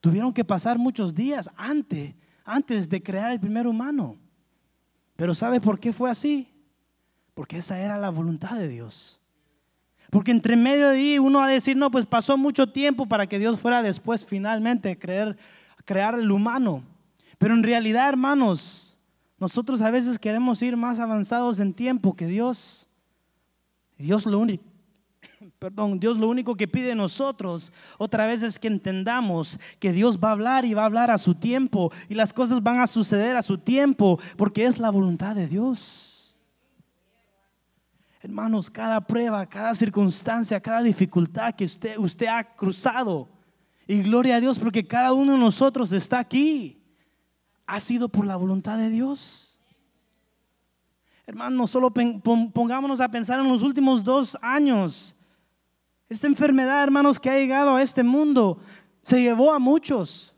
Tuvieron 0.00 0.32
que 0.32 0.44
pasar 0.44 0.78
muchos 0.78 1.16
días 1.16 1.50
antes, 1.56 2.14
antes 2.44 2.88
de 2.88 3.02
crear 3.02 3.32
el 3.32 3.40
primer 3.40 3.66
humano. 3.66 4.20
Pero 5.16 5.34
¿sabe 5.34 5.60
por 5.60 5.80
qué 5.80 5.92
fue 5.92 6.10
así? 6.10 6.48
Porque 7.34 7.58
esa 7.58 7.78
era 7.78 7.98
la 7.98 8.10
voluntad 8.10 8.56
de 8.56 8.68
Dios. 8.68 9.20
Porque 10.10 10.30
entre 10.30 10.56
medio 10.56 10.88
de 10.88 10.96
ahí 10.96 11.18
uno 11.18 11.40
va 11.40 11.46
a 11.46 11.50
decir, 11.50 11.76
no, 11.76 11.90
pues 11.90 12.06
pasó 12.06 12.36
mucho 12.36 12.68
tiempo 12.68 13.06
para 13.06 13.26
que 13.26 13.38
Dios 13.38 13.58
fuera 13.58 13.82
después 13.82 14.24
finalmente 14.24 14.98
creer, 14.98 15.36
crear 15.84 16.18
el 16.18 16.30
humano. 16.30 16.84
Pero 17.38 17.54
en 17.54 17.62
realidad, 17.62 18.08
hermanos, 18.08 18.96
nosotros 19.38 19.82
a 19.82 19.90
veces 19.90 20.18
queremos 20.18 20.62
ir 20.62 20.76
más 20.76 21.00
avanzados 21.00 21.60
en 21.60 21.74
tiempo 21.74 22.14
que 22.14 22.26
Dios. 22.26 22.86
Dios 23.98 24.26
lo 24.26 24.38
único, 24.38 24.64
perdón, 25.58 25.98
Dios 25.98 26.18
lo 26.18 26.28
único 26.28 26.54
que 26.54 26.68
pide 26.68 26.88
de 26.88 26.94
nosotros 26.94 27.72
otra 27.98 28.26
vez 28.26 28.42
es 28.42 28.58
que 28.58 28.68
entendamos 28.68 29.58
que 29.78 29.92
Dios 29.92 30.18
va 30.18 30.28
a 30.28 30.32
hablar 30.32 30.64
y 30.64 30.74
va 30.74 30.82
a 30.82 30.86
hablar 30.86 31.10
a 31.10 31.18
su 31.18 31.34
tiempo 31.34 31.92
y 32.08 32.14
las 32.14 32.32
cosas 32.32 32.62
van 32.62 32.80
a 32.80 32.86
suceder 32.86 33.36
a 33.36 33.42
su 33.42 33.58
tiempo 33.58 34.18
porque 34.36 34.64
es 34.64 34.78
la 34.78 34.90
voluntad 34.90 35.34
de 35.34 35.46
Dios. 35.48 36.36
Hermanos, 38.20 38.70
cada 38.70 39.00
prueba, 39.00 39.46
cada 39.46 39.74
circunstancia, 39.74 40.60
cada 40.60 40.82
dificultad 40.82 41.54
que 41.54 41.64
usted, 41.64 41.96
usted 41.96 42.26
ha 42.26 42.42
cruzado, 42.42 43.28
y 43.86 44.02
gloria 44.02 44.36
a 44.36 44.40
Dios 44.40 44.58
porque 44.58 44.86
cada 44.86 45.12
uno 45.12 45.32
de 45.32 45.38
nosotros 45.38 45.92
está 45.92 46.18
aquí, 46.18 46.82
ha 47.66 47.78
sido 47.80 48.08
por 48.08 48.26
la 48.26 48.36
voluntad 48.36 48.78
de 48.78 48.90
Dios. 48.90 49.60
Hermanos, 51.26 51.70
solo 51.70 51.92
pongámonos 51.92 53.00
a 53.00 53.08
pensar 53.08 53.40
en 53.40 53.48
los 53.48 53.62
últimos 53.62 54.04
dos 54.04 54.36
años. 54.40 55.15
Esta 56.08 56.26
enfermedad, 56.26 56.82
hermanos, 56.82 57.18
que 57.18 57.30
ha 57.30 57.38
llegado 57.38 57.74
a 57.74 57.82
este 57.82 58.02
mundo, 58.02 58.58
se 59.02 59.20
llevó 59.20 59.52
a 59.52 59.58
muchos. 59.58 60.34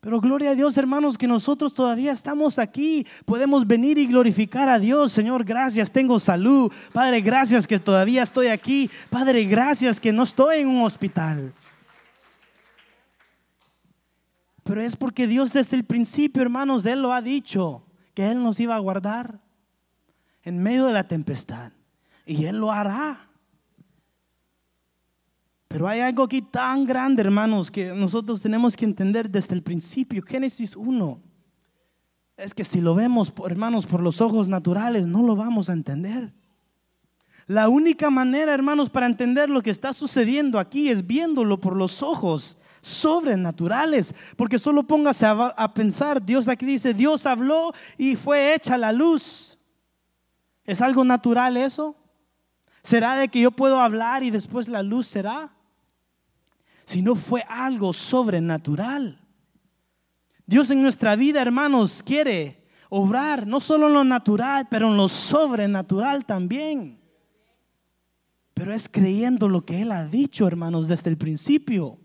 Pero 0.00 0.20
gloria 0.20 0.50
a 0.50 0.54
Dios, 0.56 0.76
hermanos, 0.76 1.16
que 1.16 1.28
nosotros 1.28 1.72
todavía 1.72 2.10
estamos 2.10 2.58
aquí. 2.58 3.06
Podemos 3.24 3.64
venir 3.64 3.98
y 3.98 4.08
glorificar 4.08 4.68
a 4.68 4.80
Dios. 4.80 5.12
Señor, 5.12 5.44
gracias, 5.44 5.92
tengo 5.92 6.18
salud. 6.18 6.72
Padre, 6.92 7.20
gracias 7.20 7.68
que 7.68 7.78
todavía 7.78 8.24
estoy 8.24 8.48
aquí. 8.48 8.90
Padre, 9.10 9.44
gracias 9.44 10.00
que 10.00 10.12
no 10.12 10.24
estoy 10.24 10.58
en 10.58 10.68
un 10.68 10.82
hospital. 10.82 11.54
Pero 14.64 14.80
es 14.80 14.96
porque 14.96 15.28
Dios 15.28 15.52
desde 15.52 15.76
el 15.76 15.84
principio, 15.84 16.42
hermanos, 16.42 16.84
Él 16.84 17.00
lo 17.00 17.12
ha 17.12 17.22
dicho, 17.22 17.84
que 18.12 18.28
Él 18.28 18.42
nos 18.42 18.58
iba 18.58 18.74
a 18.74 18.80
guardar 18.80 19.38
en 20.42 20.60
medio 20.60 20.86
de 20.86 20.92
la 20.92 21.06
tempestad. 21.06 21.72
Y 22.26 22.46
Él 22.46 22.56
lo 22.56 22.72
hará. 22.72 23.28
Pero 25.72 25.88
hay 25.88 26.00
algo 26.00 26.24
aquí 26.24 26.42
tan 26.42 26.84
grande, 26.84 27.22
hermanos, 27.22 27.70
que 27.70 27.94
nosotros 27.94 28.42
tenemos 28.42 28.76
que 28.76 28.84
entender 28.84 29.30
desde 29.30 29.54
el 29.54 29.62
principio. 29.62 30.22
Génesis 30.22 30.76
1. 30.76 31.18
Es 32.36 32.52
que 32.54 32.62
si 32.62 32.82
lo 32.82 32.94
vemos, 32.94 33.32
hermanos, 33.48 33.86
por 33.86 34.02
los 34.02 34.20
ojos 34.20 34.48
naturales, 34.48 35.06
no 35.06 35.22
lo 35.22 35.34
vamos 35.34 35.70
a 35.70 35.72
entender. 35.72 36.34
La 37.46 37.70
única 37.70 38.10
manera, 38.10 38.52
hermanos, 38.52 38.90
para 38.90 39.06
entender 39.06 39.48
lo 39.48 39.62
que 39.62 39.70
está 39.70 39.94
sucediendo 39.94 40.58
aquí 40.58 40.90
es 40.90 41.06
viéndolo 41.06 41.58
por 41.58 41.74
los 41.74 42.02
ojos 42.02 42.58
sobrenaturales. 42.82 44.14
Porque 44.36 44.58
solo 44.58 44.82
póngase 44.82 45.24
a, 45.24 45.32
a 45.32 45.72
pensar, 45.72 46.22
Dios 46.22 46.50
aquí 46.50 46.66
dice, 46.66 46.92
Dios 46.92 47.24
habló 47.24 47.72
y 47.96 48.16
fue 48.16 48.54
hecha 48.54 48.76
la 48.76 48.92
luz. 48.92 49.58
¿Es 50.66 50.82
algo 50.82 51.02
natural 51.02 51.56
eso? 51.56 51.96
¿Será 52.82 53.16
de 53.16 53.28
que 53.28 53.40
yo 53.40 53.52
puedo 53.52 53.80
hablar 53.80 54.22
y 54.22 54.30
después 54.30 54.68
la 54.68 54.82
luz 54.82 55.06
será? 55.06 55.50
Sino 56.92 57.14
fue 57.14 57.42
algo 57.48 57.94
sobrenatural. 57.94 59.18
Dios 60.44 60.70
en 60.70 60.82
nuestra 60.82 61.16
vida, 61.16 61.40
hermanos, 61.40 62.02
quiere 62.02 62.68
obrar 62.90 63.46
no 63.46 63.60
solo 63.60 63.86
en 63.86 63.94
lo 63.94 64.04
natural, 64.04 64.68
pero 64.70 64.88
en 64.88 64.98
lo 64.98 65.08
sobrenatural 65.08 66.26
también. 66.26 67.00
Pero 68.52 68.74
es 68.74 68.90
creyendo 68.90 69.48
lo 69.48 69.64
que 69.64 69.80
Él 69.80 69.90
ha 69.90 70.04
dicho, 70.04 70.46
hermanos, 70.46 70.86
desde 70.86 71.08
el 71.08 71.16
principio. 71.16 71.98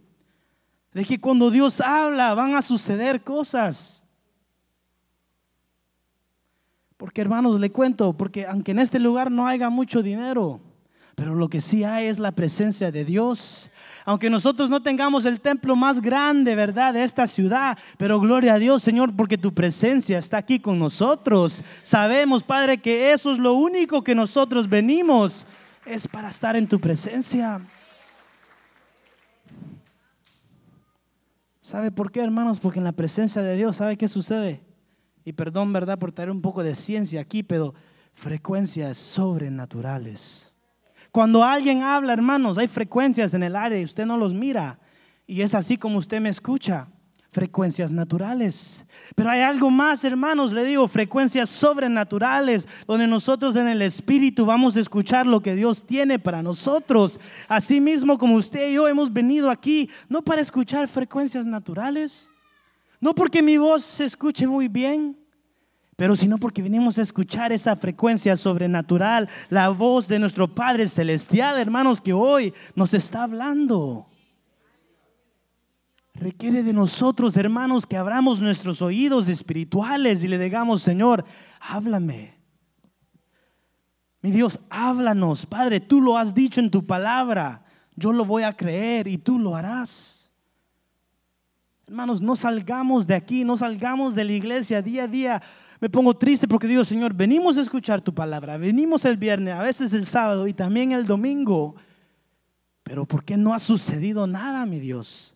De 0.93 1.03
que 1.03 1.19
cuando 1.19 1.51
Dios 1.51 1.81
habla 1.81 2.33
van 2.33 2.55
a 2.55 2.61
suceder 2.61 3.25
cosas. 3.25 4.05
Porque 6.95 7.19
hermanos, 7.19 7.59
le 7.59 7.73
cuento, 7.73 8.15
porque 8.15 8.45
aunque 8.45 8.71
en 8.71 8.79
este 8.79 8.99
lugar 8.99 9.29
no 9.31 9.47
haya 9.47 9.69
mucho 9.69 10.01
dinero, 10.01 10.61
pero 11.17 11.35
lo 11.35 11.49
que 11.49 11.59
sí 11.59 11.83
hay 11.83 12.05
es 12.05 12.19
la 12.19 12.31
presencia 12.31 12.89
de 12.89 13.03
Dios. 13.03 13.69
Aunque 14.07 14.29
nosotros 14.29 14.69
no 14.69 14.81
tengamos 14.81 15.25
el 15.25 15.41
templo 15.41 15.75
más 15.75 15.99
grande, 15.99 16.55
¿verdad?, 16.55 16.93
de 16.93 17.03
esta 17.03 17.27
ciudad, 17.27 17.77
pero 17.97 18.21
gloria 18.21 18.53
a 18.53 18.57
Dios, 18.57 18.81
Señor, 18.81 19.13
porque 19.13 19.37
tu 19.37 19.53
presencia 19.53 20.17
está 20.17 20.37
aquí 20.37 20.61
con 20.61 20.79
nosotros. 20.79 21.61
Sabemos, 21.83 22.41
Padre, 22.41 22.77
que 22.77 23.11
eso 23.11 23.33
es 23.33 23.37
lo 23.37 23.55
único 23.55 24.05
que 24.05 24.15
nosotros 24.15 24.69
venimos, 24.69 25.45
es 25.85 26.07
para 26.07 26.29
estar 26.29 26.55
en 26.55 26.69
tu 26.69 26.79
presencia. 26.79 27.59
¿Sabe 31.59 31.91
por 31.91 32.09
qué, 32.09 32.21
hermanos? 32.21 32.61
Porque 32.61 32.79
en 32.79 32.85
la 32.85 32.93
presencia 32.93 33.41
de 33.41 33.57
Dios, 33.57 33.75
¿sabe 33.75 33.97
qué 33.97 34.07
sucede? 34.07 34.61
Y 35.25 35.33
perdón, 35.33 35.73
¿verdad?, 35.73 35.99
por 35.99 36.13
traer 36.13 36.31
un 36.31 36.41
poco 36.41 36.63
de 36.63 36.75
ciencia 36.75 37.19
aquí, 37.19 37.43
pero 37.43 37.73
frecuencias 38.13 38.97
sobrenaturales. 38.97 40.46
Cuando 41.11 41.43
alguien 41.43 41.81
habla, 41.81 42.13
hermanos, 42.13 42.57
hay 42.57 42.67
frecuencias 42.67 43.33
en 43.33 43.43
el 43.43 43.55
aire 43.55 43.81
y 43.81 43.85
usted 43.85 44.05
no 44.05 44.17
los 44.17 44.33
mira. 44.33 44.79
Y 45.25 45.41
es 45.41 45.53
así 45.53 45.77
como 45.77 45.97
usted 45.97 46.21
me 46.21 46.29
escucha. 46.29 46.87
frecuencias 47.37 47.91
naturales. 47.91 48.83
Pero 49.15 49.29
hay 49.29 49.41
algo 49.41 49.69
más, 49.69 50.03
hermanos, 50.03 50.53
le 50.53 50.63
digo, 50.63 50.87
frecuencias 50.87 51.51
sobrenaturales, 51.51 52.67
donde 52.87 53.05
nosotros 53.05 53.55
en 53.55 53.67
el 53.67 53.83
Espíritu 53.83 54.43
vamos 54.43 54.75
a 54.75 54.79
escuchar 54.79 55.27
lo 55.27 55.39
que 55.39 55.53
Dios 55.53 55.85
tiene 55.85 56.17
para 56.17 56.41
nosotros. 56.41 57.19
Así 57.47 57.79
mismo 57.79 58.17
como 58.17 58.35
usted 58.35 58.69
y 58.69 58.73
yo 58.73 58.87
hemos 58.87 59.13
venido 59.13 59.51
aquí, 59.51 59.87
no 60.09 60.23
para 60.23 60.41
escuchar 60.41 60.87
frecuencias 60.87 61.45
naturales, 61.45 62.27
no 62.99 63.13
porque 63.13 63.43
mi 63.43 63.57
voz 63.57 63.83
se 63.83 64.05
escuche 64.05 64.47
muy 64.47 64.67
bien, 64.67 65.15
pero 65.97 66.15
sino 66.15 66.37
porque 66.37 66.61
venimos 66.61 66.99
a 66.99 67.01
escuchar 67.01 67.51
esa 67.51 67.75
frecuencia 67.75 68.37
sobrenatural, 68.37 69.27
la 69.49 69.69
voz 69.69 70.07
de 70.07 70.19
nuestro 70.19 70.47
Padre 70.47 70.87
Celestial, 70.87 71.57
hermanos, 71.57 72.01
que 72.01 72.13
hoy 72.13 72.53
nos 72.75 72.93
está 72.93 73.23
hablando. 73.23 74.07
Requiere 76.13 76.61
de 76.61 76.71
nosotros, 76.71 77.35
hermanos, 77.35 77.87
que 77.87 77.97
abramos 77.97 78.39
nuestros 78.39 78.83
oídos 78.83 79.27
espirituales 79.27 80.23
y 80.23 80.27
le 80.27 80.37
digamos, 80.37 80.83
Señor, 80.83 81.25
háblame. 81.59 82.35
Mi 84.21 84.29
Dios, 84.29 84.59
háblanos, 84.69 85.47
Padre, 85.47 85.79
tú 85.79 85.99
lo 85.99 86.15
has 86.15 86.35
dicho 86.35 86.59
en 86.59 86.69
tu 86.69 86.85
palabra, 86.85 87.65
yo 87.95 88.13
lo 88.13 88.23
voy 88.23 88.43
a 88.43 88.53
creer 88.53 89.07
y 89.07 89.17
tú 89.17 89.39
lo 89.39 89.55
harás. 89.55 90.31
Hermanos, 91.87 92.21
no 92.21 92.35
salgamos 92.35 93.07
de 93.07 93.15
aquí, 93.15 93.43
no 93.43 93.57
salgamos 93.57 94.13
de 94.13 94.25
la 94.25 94.33
iglesia 94.33 94.83
día 94.83 95.05
a 95.05 95.07
día 95.07 95.41
me 95.79 95.89
pongo 95.89 96.15
triste 96.15 96.47
porque 96.47 96.67
digo, 96.67 96.83
Señor, 96.83 97.13
venimos 97.13 97.57
a 97.57 97.61
escuchar 97.61 98.01
tu 98.01 98.13
palabra, 98.13 98.57
venimos 98.57 99.05
el 99.05 99.17
viernes, 99.17 99.53
a 99.53 99.61
veces 99.61 99.93
el 99.93 100.05
sábado 100.05 100.47
y 100.47 100.53
también 100.53 100.91
el 100.91 101.05
domingo, 101.05 101.75
pero 102.83 103.05
¿por 103.05 103.23
qué 103.23 103.37
no 103.37 103.53
ha 103.53 103.59
sucedido 103.59 104.25
nada, 104.27 104.65
mi 104.65 104.79
Dios? 104.79 105.35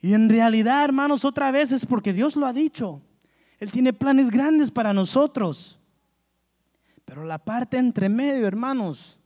Y 0.00 0.14
en 0.14 0.28
realidad, 0.28 0.84
hermanos, 0.84 1.24
otra 1.24 1.50
vez 1.50 1.72
es 1.72 1.86
porque 1.86 2.12
Dios 2.12 2.36
lo 2.36 2.46
ha 2.46 2.52
dicho. 2.52 3.00
Él 3.58 3.72
tiene 3.72 3.92
planes 3.92 4.30
grandes 4.30 4.70
para 4.70 4.92
nosotros. 4.92 5.78
Pero 7.04 7.24
la 7.24 7.38
parte 7.38 7.78
entre 7.78 8.08
medio, 8.08 8.46
hermanos, 8.46 9.18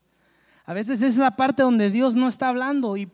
a 0.65 0.73
veces 0.73 1.03
es 1.03 1.17
la 1.17 1.35
parte 1.35 1.63
donde 1.63 1.91
Dios 1.91 2.15
no 2.15 2.29
está 2.29 2.49
hablando 2.49 2.97
y 2.97 3.11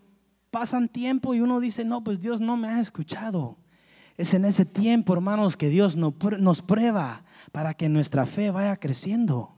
pasan 0.51 0.89
tiempo 0.89 1.35
y 1.35 1.41
uno 1.41 1.61
dice, 1.61 1.85
no, 1.85 2.05
pues 2.05 2.21
Dios 2.21 2.41
no 2.41 2.57
me 2.57 2.69
ha 2.69 2.81
escuchado. 2.81 3.57
Es 4.17 4.33
en 4.35 4.45
ese 4.45 4.65
tiempo, 4.65 5.13
hermanos, 5.13 5.57
que 5.57 5.69
Dios 5.69 5.97
nos 5.97 6.63
prueba 6.63 7.25
para 7.53 7.75
que 7.75 7.89
nuestra 7.89 8.27
fe 8.27 8.51
vaya 8.51 8.77
creciendo. 8.77 9.55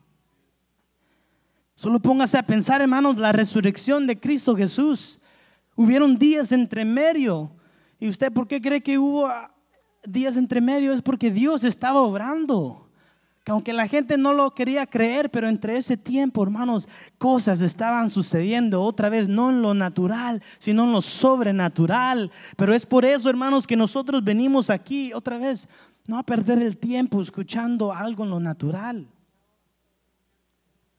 Solo 1.74 2.00
póngase 2.00 2.36
a 2.38 2.42
pensar, 2.42 2.80
hermanos, 2.80 3.16
la 3.18 3.30
resurrección 3.30 4.06
de 4.06 4.18
Cristo 4.18 4.56
Jesús. 4.56 5.20
Hubieron 5.76 6.18
días 6.18 6.50
entre 6.50 6.84
medio. 6.84 7.52
¿Y 8.00 8.08
usted 8.08 8.32
por 8.32 8.48
qué 8.48 8.60
cree 8.60 8.82
que 8.82 8.98
hubo 8.98 9.28
días 10.02 10.36
entre 10.36 10.60
medio? 10.60 10.92
Es 10.92 11.02
porque 11.02 11.30
Dios 11.30 11.62
estaba 11.62 12.00
obrando 12.00 12.87
aunque 13.48 13.72
la 13.72 13.88
gente 13.88 14.18
no 14.18 14.32
lo 14.32 14.54
quería 14.54 14.86
creer, 14.86 15.30
pero 15.30 15.48
entre 15.48 15.76
ese 15.76 15.96
tiempo, 15.96 16.42
hermanos, 16.42 16.88
cosas 17.16 17.60
estaban 17.60 18.10
sucediendo 18.10 18.82
otra 18.82 19.08
vez, 19.08 19.28
no 19.28 19.50
en 19.50 19.62
lo 19.62 19.74
natural, 19.74 20.42
sino 20.58 20.84
en 20.84 20.92
lo 20.92 21.02
sobrenatural. 21.02 22.30
Pero 22.56 22.74
es 22.74 22.84
por 22.84 23.04
eso, 23.04 23.30
hermanos, 23.30 23.66
que 23.66 23.76
nosotros 23.76 24.22
venimos 24.22 24.70
aquí 24.70 25.12
otra 25.12 25.38
vez, 25.38 25.68
no 26.06 26.18
a 26.18 26.22
perder 26.22 26.62
el 26.62 26.76
tiempo 26.76 27.22
escuchando 27.22 27.92
algo 27.92 28.24
en 28.24 28.30
lo 28.30 28.40
natural. 28.40 29.08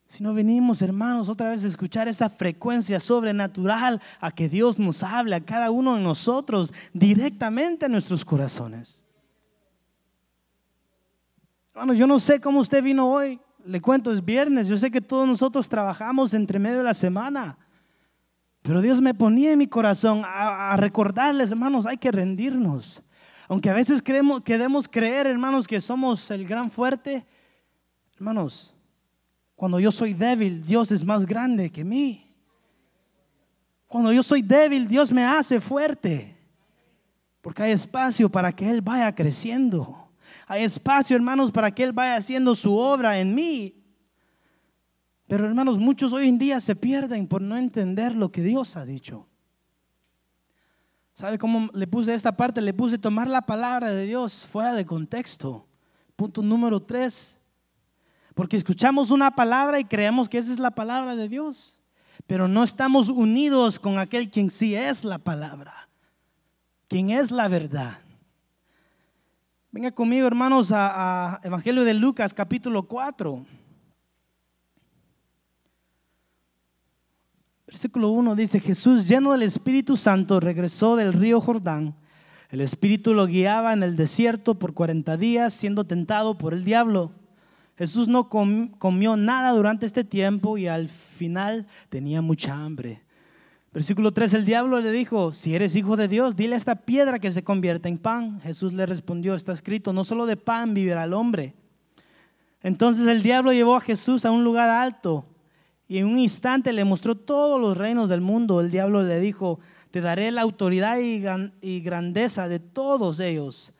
Sino 0.07 0.33
venimos, 0.33 0.81
hermanos, 0.81 1.29
otra 1.29 1.51
vez 1.51 1.63
a 1.63 1.67
escuchar 1.67 2.07
esa 2.07 2.31
frecuencia 2.31 2.99
sobrenatural 2.99 4.01
a 4.19 4.31
que 4.31 4.49
Dios 4.49 4.79
nos 4.79 5.03
hable 5.03 5.35
a 5.35 5.45
cada 5.45 5.69
uno 5.69 5.95
de 5.95 6.01
nosotros 6.01 6.73
directamente 6.93 7.85
a 7.85 7.89
nuestros 7.89 8.25
corazones. 8.25 9.03
Bueno, 11.79 11.93
yo 11.93 12.07
no 12.07 12.19
sé 12.19 12.41
cómo 12.41 12.59
usted 12.59 12.83
vino 12.83 13.09
hoy. 13.09 13.39
Le 13.63 13.79
cuento, 13.79 14.11
es 14.11 14.25
viernes. 14.25 14.67
Yo 14.67 14.77
sé 14.77 14.91
que 14.91 14.99
todos 14.99 15.25
nosotros 15.25 15.69
trabajamos 15.69 16.33
entre 16.33 16.59
medio 16.59 16.79
de 16.79 16.83
la 16.83 16.93
semana. 16.93 17.57
Pero 18.61 18.81
Dios 18.81 18.99
me 18.99 19.13
ponía 19.13 19.53
en 19.53 19.59
mi 19.59 19.65
corazón 19.65 20.23
a, 20.25 20.75
recordarles, 20.75 21.51
hermanos, 21.51 21.85
hay 21.85 21.95
que 21.95 22.11
rendirnos. 22.11 23.01
Aunque 23.47 23.69
a 23.69 23.73
veces 23.73 24.01
creemos, 24.01 24.41
queremos 24.41 24.89
creer, 24.89 25.25
hermanos, 25.27 25.65
que 25.65 25.79
somos 25.79 26.29
el 26.31 26.45
gran 26.45 26.69
fuerte. 26.69 27.25
Hermanos, 28.15 28.75
cuando 29.55 29.79
yo 29.79 29.93
soy 29.93 30.13
débil, 30.13 30.65
Dios 30.65 30.91
es 30.91 31.05
más 31.05 31.25
grande 31.25 31.71
que 31.71 31.85
mí. 31.85 32.29
Cuando 33.87 34.11
yo 34.11 34.21
soy 34.21 34.41
débil, 34.41 34.85
Dios 34.85 35.13
me 35.13 35.23
hace 35.23 35.61
fuerte. 35.61 36.37
Porque 37.39 37.63
hay 37.63 37.71
espacio 37.71 38.29
para 38.29 38.51
que 38.51 38.69
Él 38.69 38.81
vaya 38.81 39.15
creciendo. 39.15 40.08
Hay 40.51 40.63
espacio, 40.63 41.15
hermanos, 41.15 41.51
para 41.51 41.69
que 41.69 41.83
Él 41.83 41.93
vaya 41.93 42.15
haciendo 42.15 42.55
su 42.55 42.75
obra 42.75 43.19
en 43.19 43.35
mí. 43.35 43.75
Pero, 45.27 45.45
hermanos, 45.45 45.77
muchos 45.77 46.11
hoy 46.11 46.27
en 46.27 46.39
día 46.39 46.59
se 46.59 46.75
pierden 46.75 47.27
por 47.27 47.39
no 47.39 47.55
entender 47.55 48.15
lo 48.15 48.31
que 48.31 48.41
Dios 48.41 48.75
ha 48.75 48.83
dicho. 48.83 49.27
¿Sabe 51.13 51.37
cómo 51.37 51.69
le 51.71 51.85
puse 51.85 52.15
esta 52.15 52.35
parte? 52.35 52.61
Le 52.61 52.73
puse 52.73 52.97
tomar 52.97 53.27
la 53.27 53.43
palabra 53.43 53.91
de 53.91 54.07
Dios 54.07 54.43
fuera 54.43 54.73
de 54.73 54.87
contexto. 54.87 55.67
Punto 56.15 56.41
número 56.41 56.81
tres. 56.81 57.39
Porque 58.33 58.57
escuchamos 58.57 59.11
una 59.11 59.29
palabra 59.29 59.79
y 59.79 59.85
creemos 59.85 60.27
que 60.27 60.39
esa 60.39 60.51
es 60.51 60.57
la 60.57 60.71
palabra 60.71 61.15
de 61.15 61.29
Dios. 61.29 61.79
Pero 62.25 62.47
no 62.47 62.63
estamos 62.63 63.07
unidos 63.09 63.79
con 63.79 63.99
aquel 63.99 64.31
quien 64.31 64.49
sí 64.49 64.73
es 64.73 65.03
la 65.03 65.19
palabra. 65.19 65.89
Quien 66.87 67.11
es 67.11 67.29
la 67.29 67.47
verdad. 67.47 67.99
Venga 69.71 69.91
conmigo, 69.91 70.25
hermanos, 70.25 70.71
a, 70.73 71.39
Evangelio 71.43 71.83
de 71.83 71.93
Lucas, 71.93 72.33
capítulo 72.33 72.87
4. 72.87 73.45
Versículo 77.67 78.09
1 78.09 78.35
dice, 78.35 78.59
Jesús 78.59 79.07
lleno 79.07 79.31
del 79.33 79.43
Espíritu 79.43 79.95
Santo 79.95 80.39
regresó 80.39 80.95
del 80.95 81.13
río 81.13 81.39
Jordán. 81.39 81.93
El 82.49 82.61
Espíritu 82.61 83.13
lo 83.13 83.27
guiaba 83.27 83.73
en 83.73 83.83
el 83.83 83.95
desierto 83.95 84.57
por 84.57 84.73
40 84.73 85.17
días 85.17 85.53
siendo 85.53 85.83
tentado 85.83 86.35
por 86.35 86.55
el 86.55 86.63
diablo. 86.63 87.11
Jesús 87.77 88.07
no 88.07 88.27
comió 88.27 89.17
nada 89.17 89.51
durante 89.51 89.85
este 89.85 90.03
tiempo 90.03 90.57
y 90.57 90.65
al 90.65 90.89
final 90.89 91.67
tenía 91.89 92.23
mucha 92.23 92.55
hambre. 92.55 93.03
Versículo 93.71 94.11
3, 94.11 94.33
el 94.33 94.45
diablo 94.45 94.79
le 94.79 94.91
dijo, 94.91 95.31
si 95.31 95.53
eres 95.53 95.75
hijo 95.75 95.95
de 95.95 96.07
Dios, 96.07 96.35
dile 96.35 96.55
a 96.55 96.57
esta 96.57 96.75
piedra 96.75 97.19
que 97.19 97.31
se 97.31 97.43
convierta 97.43 97.87
en 97.87 97.97
pan. 97.97 98.41
Jesús 98.41 98.73
le 98.73 98.85
respondió, 98.85 99.35
está 99.35 99.53
escrito, 99.53 99.93
no 99.93 100.03
solo 100.03 100.25
de 100.25 100.37
pan 100.37 100.73
vivirá 100.73 101.03
el 101.03 101.13
hombre. 101.13 101.53
Entonces 102.61 103.07
el 103.07 103.21
diablo 103.21 103.53
llevó 103.53 103.75
a 103.75 103.81
Jesús 103.81 104.25
a 104.25 104.31
un 104.31 104.43
lugar 104.43 104.69
alto 104.69 105.25
y 105.87 105.99
en 105.99 106.07
un 106.07 106.17
instante 106.17 106.73
le 106.73 106.83
mostró 106.83 107.15
todos 107.15 107.61
los 107.61 107.77
reinos 107.77 108.09
del 108.09 108.21
mundo. 108.21 108.59
El 108.59 108.71
diablo 108.71 109.03
le 109.03 109.19
dijo, 109.19 109.59
te 109.91 110.01
daré 110.01 110.31
la 110.31 110.41
autoridad 110.41 110.97
y 110.99 111.79
grandeza 111.81 112.47
de 112.47 112.59
todos 112.59 113.19
ellos. 113.19 113.71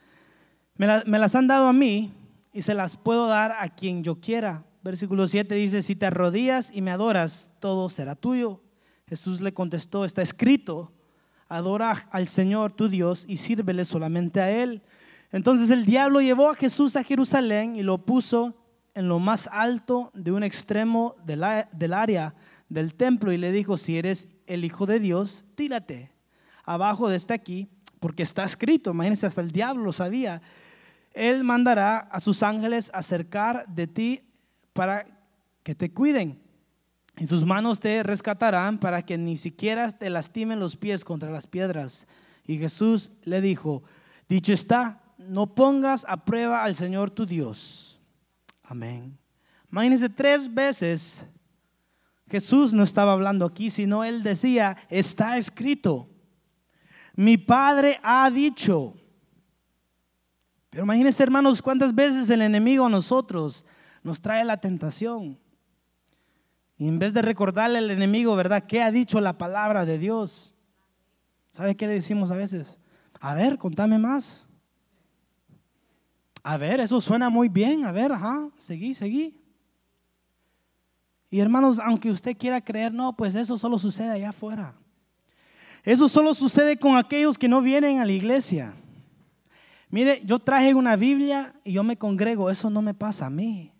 Me, 0.79 0.87
las 1.19 1.35
han 1.35 1.47
dado 1.47 1.67
a 1.67 1.73
mí 1.73 2.13
y 2.53 2.61
se 2.61 2.73
las 2.73 2.95
puedo 2.95 3.27
dar 3.27 3.53
a 3.59 3.67
quien 3.67 4.01
yo 4.01 4.21
quiera. 4.21 4.63
Versículo 4.81 5.27
7 5.27 5.53
dice, 5.55 5.81
si 5.81 5.93
te 5.93 6.05
arrodillas 6.05 6.71
y 6.73 6.81
me 6.81 6.91
adoras, 6.91 7.51
todo 7.59 7.89
será 7.89 8.15
tuyo. 8.15 8.61
Jesús 9.09 9.41
le 9.41 9.55
contestó, 9.55 10.05
está 10.05 10.21
escrito, 10.21 10.91
adora 11.47 12.07
al 12.11 12.27
Señor 12.27 12.73
tu 12.73 12.89
Dios 12.89 13.25
y 13.27 13.37
sírvele 13.37 13.83
solamente 13.83 14.39
a 14.39 14.51
Él. 14.51 14.83
Entonces 15.31 15.71
el 15.71 15.83
diablo 15.83 16.21
llevó 16.21 16.51
a 16.51 16.55
Jesús 16.55 16.95
a 16.95 17.03
Jerusalén 17.03 17.75
y 17.75 17.81
lo 17.81 18.05
puso 18.05 18.53
en 18.93 19.07
lo 19.07 19.17
más 19.17 19.49
alto 19.51 20.11
de 20.13 20.31
un 20.31 20.43
extremo 20.43 21.15
del 21.25 21.43
área 21.43 22.35
del 22.69 22.93
templo 22.93 23.31
y 23.31 23.39
le 23.39 23.51
dijo, 23.51 23.77
si 23.77 23.97
eres 23.97 24.27
el 24.45 24.63
Hijo 24.63 24.85
de 24.85 24.99
Dios, 24.99 25.43
tírate 25.55 26.11
abajo 26.63 27.09
de 27.09 27.17
este 27.17 27.33
aquí, 27.33 27.67
porque 27.99 28.21
está 28.21 28.43
escrito, 28.43 28.91
imagínense, 28.91 29.25
hasta 29.25 29.41
el 29.41 29.51
diablo 29.51 29.85
lo 29.85 29.91
sabía, 29.91 30.39
Él 31.13 31.43
mandará 31.43 31.97
a 31.97 32.19
sus 32.19 32.43
ángeles 32.43 32.91
acercar 32.93 33.67
de 33.69 33.87
ti 33.87 34.21
para 34.73 35.07
que 35.63 35.73
te 35.73 35.91
cuiden 35.91 36.39
y 37.19 37.27
sus 37.27 37.45
manos 37.45 37.79
te 37.79 38.01
rescatarán 38.01 38.77
para 38.77 39.01
que 39.01 39.17
ni 39.17 39.35
siquiera 39.35 39.91
te 39.91 40.09
lastimen 40.09 40.59
los 40.59 40.77
pies 40.77 41.03
contra 41.03 41.29
las 41.29 41.47
piedras. 41.47 42.07
Y 42.45 42.57
Jesús 42.57 43.11
le 43.23 43.41
dijo, 43.41 43.83
dicho 44.29 44.53
está, 44.53 45.01
no 45.17 45.53
pongas 45.53 46.05
a 46.07 46.23
prueba 46.23 46.63
al 46.63 46.77
Señor 46.77 47.11
tu 47.11 47.25
Dios. 47.25 47.99
Amén. 48.63 49.17
Imagínense 49.69 50.09
tres 50.09 50.51
veces 50.51 51.25
Jesús 52.29 52.73
no 52.73 52.83
estaba 52.83 53.13
hablando 53.13 53.45
aquí, 53.45 53.69
sino 53.69 54.03
él 54.03 54.23
decía, 54.23 54.77
está 54.89 55.37
escrito. 55.37 56.07
Mi 57.15 57.37
Padre 57.37 57.99
ha 58.01 58.29
dicho. 58.29 58.93
Pero 60.69 60.83
imagínense, 60.83 61.23
hermanos, 61.23 61.61
cuántas 61.61 61.93
veces 61.93 62.29
el 62.29 62.43
enemigo 62.43 62.85
a 62.85 62.89
nosotros 62.89 63.65
nos 64.03 64.21
trae 64.21 64.45
la 64.45 64.57
tentación. 64.57 65.37
Y 66.79 66.87
en 66.87 66.97
vez 66.97 67.13
de 67.13 67.21
recordarle 67.21 67.77
al 67.77 67.91
enemigo, 67.91 68.37
¿verdad? 68.37 68.63
¿Qué 68.65 68.81
ha 68.81 68.89
dicho 68.89 69.19
la 69.19 69.37
palabra 69.37 69.85
de 69.85 69.97
Dios? 69.97 70.55
¿Sabe 71.49 71.75
qué 71.75 71.85
le 71.87 71.93
decimos 71.93 72.31
a 72.31 72.37
veces? 72.37 72.79
A 73.19 73.33
ver, 73.35 73.57
contame 73.57 73.99
más. 73.99 74.47
A 76.41 76.55
ver, 76.55 76.79
eso 76.79 77.01
suena 77.01 77.29
muy 77.29 77.49
bien. 77.49 77.83
A 77.83 77.91
ver, 77.91 78.13
ajá, 78.13 78.49
seguí, 78.57 78.93
seguí. 78.93 79.43
Y 81.29 81.41
hermanos, 81.41 81.79
aunque 81.79 82.09
usted 82.11 82.37
quiera 82.37 82.61
creer, 82.61 82.93
no, 82.93 83.13
pues 83.13 83.35
eso 83.35 83.57
solo 83.57 83.77
sucede 83.77 84.11
allá 84.11 84.29
afuera. 84.29 84.73
Eso 85.83 86.07
solo 86.07 86.33
sucede 86.33 86.79
con 86.79 86.95
aquellos 86.95 87.37
que 87.37 87.49
no 87.49 87.61
vienen 87.61 87.99
a 87.99 88.05
la 88.05 88.13
iglesia. 88.13 88.73
Mire, 89.89 90.21
yo 90.23 90.39
traje 90.39 90.73
una 90.73 90.95
Biblia 90.95 91.53
y 91.65 91.73
yo 91.73 91.83
me 91.83 91.97
congrego, 91.97 92.49
eso 92.49 92.69
no 92.69 92.81
me 92.81 92.93
pasa 92.93 93.25
a 93.25 93.29
mí. 93.29 93.73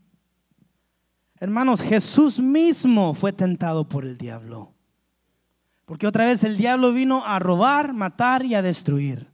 Hermanos, 1.39 1.82
Jesús 1.82 2.39
mismo 2.39 3.13
fue 3.13 3.32
tentado 3.32 3.88
por 3.88 4.04
el 4.04 4.17
diablo. 4.17 4.73
Porque 5.86 6.06
otra 6.06 6.25
vez 6.25 6.43
el 6.43 6.58
diablo 6.58 6.91
vino 6.91 7.25
a 7.25 7.39
robar, 7.39 7.93
matar 7.93 8.45
y 8.45 8.56
a 8.56 8.62
destruir. 8.62 9.28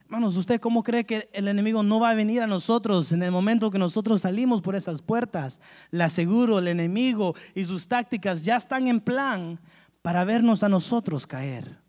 Hermanos, 0.00 0.36
¿usted 0.36 0.60
cómo 0.60 0.82
cree 0.82 1.04
que 1.04 1.28
el 1.32 1.48
enemigo 1.48 1.82
no 1.82 2.00
va 2.00 2.10
a 2.10 2.14
venir 2.14 2.40
a 2.40 2.46
nosotros 2.46 3.12
en 3.12 3.22
el 3.22 3.32
momento 3.32 3.70
que 3.70 3.78
nosotros 3.78 4.22
salimos 4.22 4.62
por 4.62 4.74
esas 4.74 5.02
puertas? 5.02 5.60
Le 5.90 6.04
aseguro, 6.04 6.60
el 6.60 6.68
enemigo 6.68 7.34
y 7.54 7.64
sus 7.64 7.88
tácticas 7.88 8.42
ya 8.42 8.56
están 8.56 8.86
en 8.86 9.00
plan 9.00 9.60
para 10.02 10.24
vernos 10.24 10.62
a 10.62 10.68
nosotros 10.68 11.26
caer. 11.26 11.80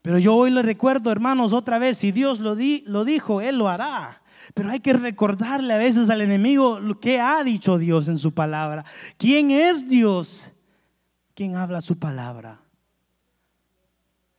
Pero 0.00 0.18
yo 0.18 0.34
hoy 0.34 0.50
le 0.50 0.62
recuerdo, 0.62 1.12
hermanos, 1.12 1.52
otra 1.52 1.78
vez, 1.78 1.98
si 1.98 2.10
Dios 2.10 2.40
lo, 2.40 2.56
lo 2.86 3.04
dijo, 3.04 3.40
Él 3.40 3.58
lo 3.58 3.68
hará. 3.68 4.21
Pero 4.54 4.70
hay 4.70 4.80
que 4.80 4.92
recordarle 4.92 5.74
a 5.74 5.78
veces 5.78 6.10
al 6.10 6.20
enemigo 6.20 6.80
lo 6.80 7.00
que 7.00 7.20
ha 7.20 7.42
dicho 7.44 7.78
Dios 7.78 8.08
en 8.08 8.18
su 8.18 8.32
palabra. 8.32 8.84
¿Quién 9.16 9.50
es 9.50 9.88
Dios? 9.88 10.52
¿Quién 11.34 11.56
habla 11.56 11.80
su 11.80 11.98
palabra? 11.98 12.60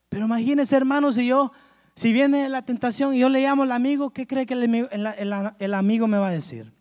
Pero 0.09 0.25
imagínense, 0.25 0.75
hermanos, 0.75 1.15
si 1.15 1.27
yo 1.27 1.51
si 1.95 2.11
viene 2.11 2.49
la 2.49 2.63
tentación 2.63 3.13
y 3.13 3.19
yo 3.19 3.29
le 3.29 3.41
llamo 3.41 3.63
al 3.63 3.71
amigo, 3.71 4.11
¿qué 4.11 4.25
cree 4.25 4.45
que 4.45 4.53
el, 4.53 5.73
amigo 5.73 6.07
me 6.07 6.17
va 6.17 6.29
a 6.29 6.31
decir? 6.31 6.73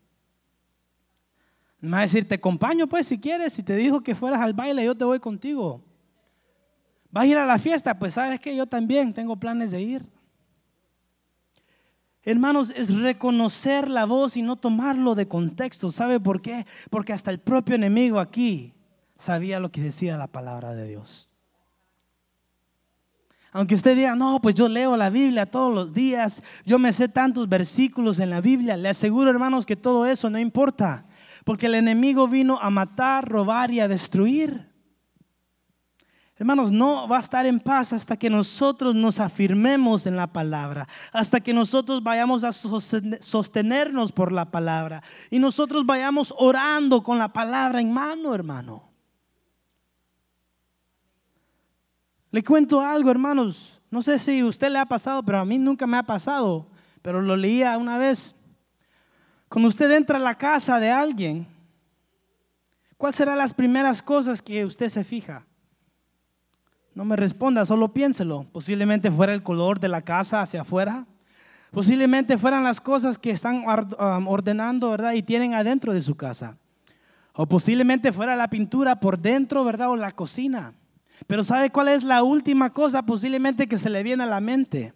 Me 1.80 1.90
va 1.90 1.98
a 1.98 2.02
decir, 2.02 2.26
te 2.26 2.36
acompaño 2.36 2.86
pues 2.86 3.06
si 3.06 3.18
quieres, 3.18 3.52
si 3.52 3.62
te 3.62 3.76
dijo 3.76 4.00
que 4.00 4.14
fueras 4.14 4.40
al 4.40 4.54
baile, 4.54 4.84
yo 4.84 4.96
te 4.96 5.04
voy 5.04 5.18
contigo. 5.18 5.84
¿Vas 7.10 7.24
a 7.24 7.26
ir 7.26 7.36
a 7.36 7.44
la 7.44 7.58
fiesta? 7.58 7.98
Pues 7.98 8.14
sabes 8.14 8.40
que 8.40 8.56
yo 8.56 8.66
también 8.66 9.12
tengo 9.12 9.36
planes 9.36 9.70
de 9.70 9.82
ir. 9.82 10.11
Hermanos, 12.24 12.70
es 12.76 12.94
reconocer 13.00 13.90
la 13.90 14.06
voz 14.06 14.36
y 14.36 14.42
no 14.42 14.56
tomarlo 14.56 15.14
de 15.14 15.26
contexto. 15.26 15.90
¿Sabe 15.90 16.20
por 16.20 16.40
qué? 16.40 16.66
Porque 16.88 17.12
hasta 17.12 17.32
el 17.32 17.40
propio 17.40 17.74
enemigo 17.74 18.20
aquí 18.20 18.74
sabía 19.16 19.58
lo 19.58 19.72
que 19.72 19.80
decía 19.80 20.16
la 20.16 20.28
palabra 20.28 20.74
de 20.74 20.86
Dios. 20.86 21.28
Aunque 23.52 23.74
usted 23.74 23.96
diga, 23.96 24.16
no, 24.16 24.40
pues 24.40 24.54
yo 24.54 24.68
leo 24.68 24.96
la 24.96 25.10
Biblia 25.10 25.44
todos 25.44 25.74
los 25.74 25.92
días, 25.92 26.42
yo 26.64 26.78
me 26.78 26.92
sé 26.92 27.08
tantos 27.08 27.48
versículos 27.48 28.18
en 28.18 28.30
la 28.30 28.40
Biblia, 28.40 28.78
le 28.78 28.88
aseguro 28.88 29.28
hermanos 29.28 29.66
que 29.66 29.76
todo 29.76 30.06
eso 30.06 30.30
no 30.30 30.38
importa, 30.38 31.04
porque 31.44 31.66
el 31.66 31.74
enemigo 31.74 32.28
vino 32.28 32.58
a 32.62 32.70
matar, 32.70 33.28
robar 33.28 33.70
y 33.70 33.80
a 33.80 33.88
destruir. 33.88 34.71
Hermanos, 36.42 36.72
no 36.72 37.06
va 37.06 37.18
a 37.18 37.20
estar 37.20 37.46
en 37.46 37.60
paz 37.60 37.92
hasta 37.92 38.16
que 38.16 38.28
nosotros 38.28 38.96
nos 38.96 39.20
afirmemos 39.20 40.06
en 40.06 40.16
la 40.16 40.26
palabra, 40.26 40.88
hasta 41.12 41.38
que 41.38 41.54
nosotros 41.54 42.02
vayamos 42.02 42.42
a 42.42 42.52
sostenernos 42.52 44.10
por 44.10 44.32
la 44.32 44.50
palabra 44.50 45.04
y 45.30 45.38
nosotros 45.38 45.86
vayamos 45.86 46.34
orando 46.36 47.00
con 47.00 47.16
la 47.16 47.32
palabra 47.32 47.80
en 47.80 47.92
mano, 47.92 48.34
hermano. 48.34 48.90
Le 52.32 52.42
cuento 52.42 52.80
algo, 52.80 53.12
hermanos. 53.12 53.80
No 53.88 54.02
sé 54.02 54.18
si 54.18 54.40
a 54.40 54.46
usted 54.46 54.68
le 54.68 54.80
ha 54.80 54.86
pasado, 54.86 55.22
pero 55.22 55.38
a 55.38 55.44
mí 55.44 55.60
nunca 55.60 55.86
me 55.86 55.96
ha 55.96 56.02
pasado. 56.02 56.66
Pero 57.02 57.22
lo 57.22 57.36
leía 57.36 57.78
una 57.78 57.98
vez. 57.98 58.34
Cuando 59.48 59.68
usted 59.68 59.88
entra 59.92 60.16
a 60.16 60.20
la 60.20 60.36
casa 60.36 60.80
de 60.80 60.90
alguien, 60.90 61.46
¿cuáles 62.96 63.14
serán 63.14 63.38
las 63.38 63.54
primeras 63.54 64.02
cosas 64.02 64.42
que 64.42 64.64
usted 64.64 64.88
se 64.88 65.04
fija? 65.04 65.46
No 66.94 67.04
me 67.04 67.16
responda, 67.16 67.64
solo 67.64 67.92
piénselo. 67.92 68.46
Posiblemente 68.52 69.10
fuera 69.10 69.32
el 69.32 69.42
color 69.42 69.80
de 69.80 69.88
la 69.88 70.02
casa 70.02 70.42
hacia 70.42 70.62
afuera. 70.62 71.06
Posiblemente 71.70 72.36
fueran 72.36 72.64
las 72.64 72.80
cosas 72.80 73.16
que 73.18 73.30
están 73.30 73.64
ordenando, 73.66 74.90
¿verdad? 74.90 75.14
Y 75.14 75.22
tienen 75.22 75.54
adentro 75.54 75.94
de 75.94 76.02
su 76.02 76.16
casa. 76.16 76.58
O 77.34 77.46
posiblemente 77.46 78.12
fuera 78.12 78.36
la 78.36 78.48
pintura 78.48 79.00
por 79.00 79.18
dentro, 79.18 79.64
¿verdad? 79.64 79.90
O 79.90 79.96
la 79.96 80.12
cocina. 80.12 80.74
Pero 81.26 81.44
¿sabe 81.44 81.70
cuál 81.70 81.88
es 81.88 82.02
la 82.02 82.22
última 82.22 82.70
cosa 82.70 83.06
posiblemente 83.06 83.66
que 83.66 83.78
se 83.78 83.88
le 83.88 84.02
viene 84.02 84.24
a 84.24 84.26
la 84.26 84.40
mente? 84.40 84.92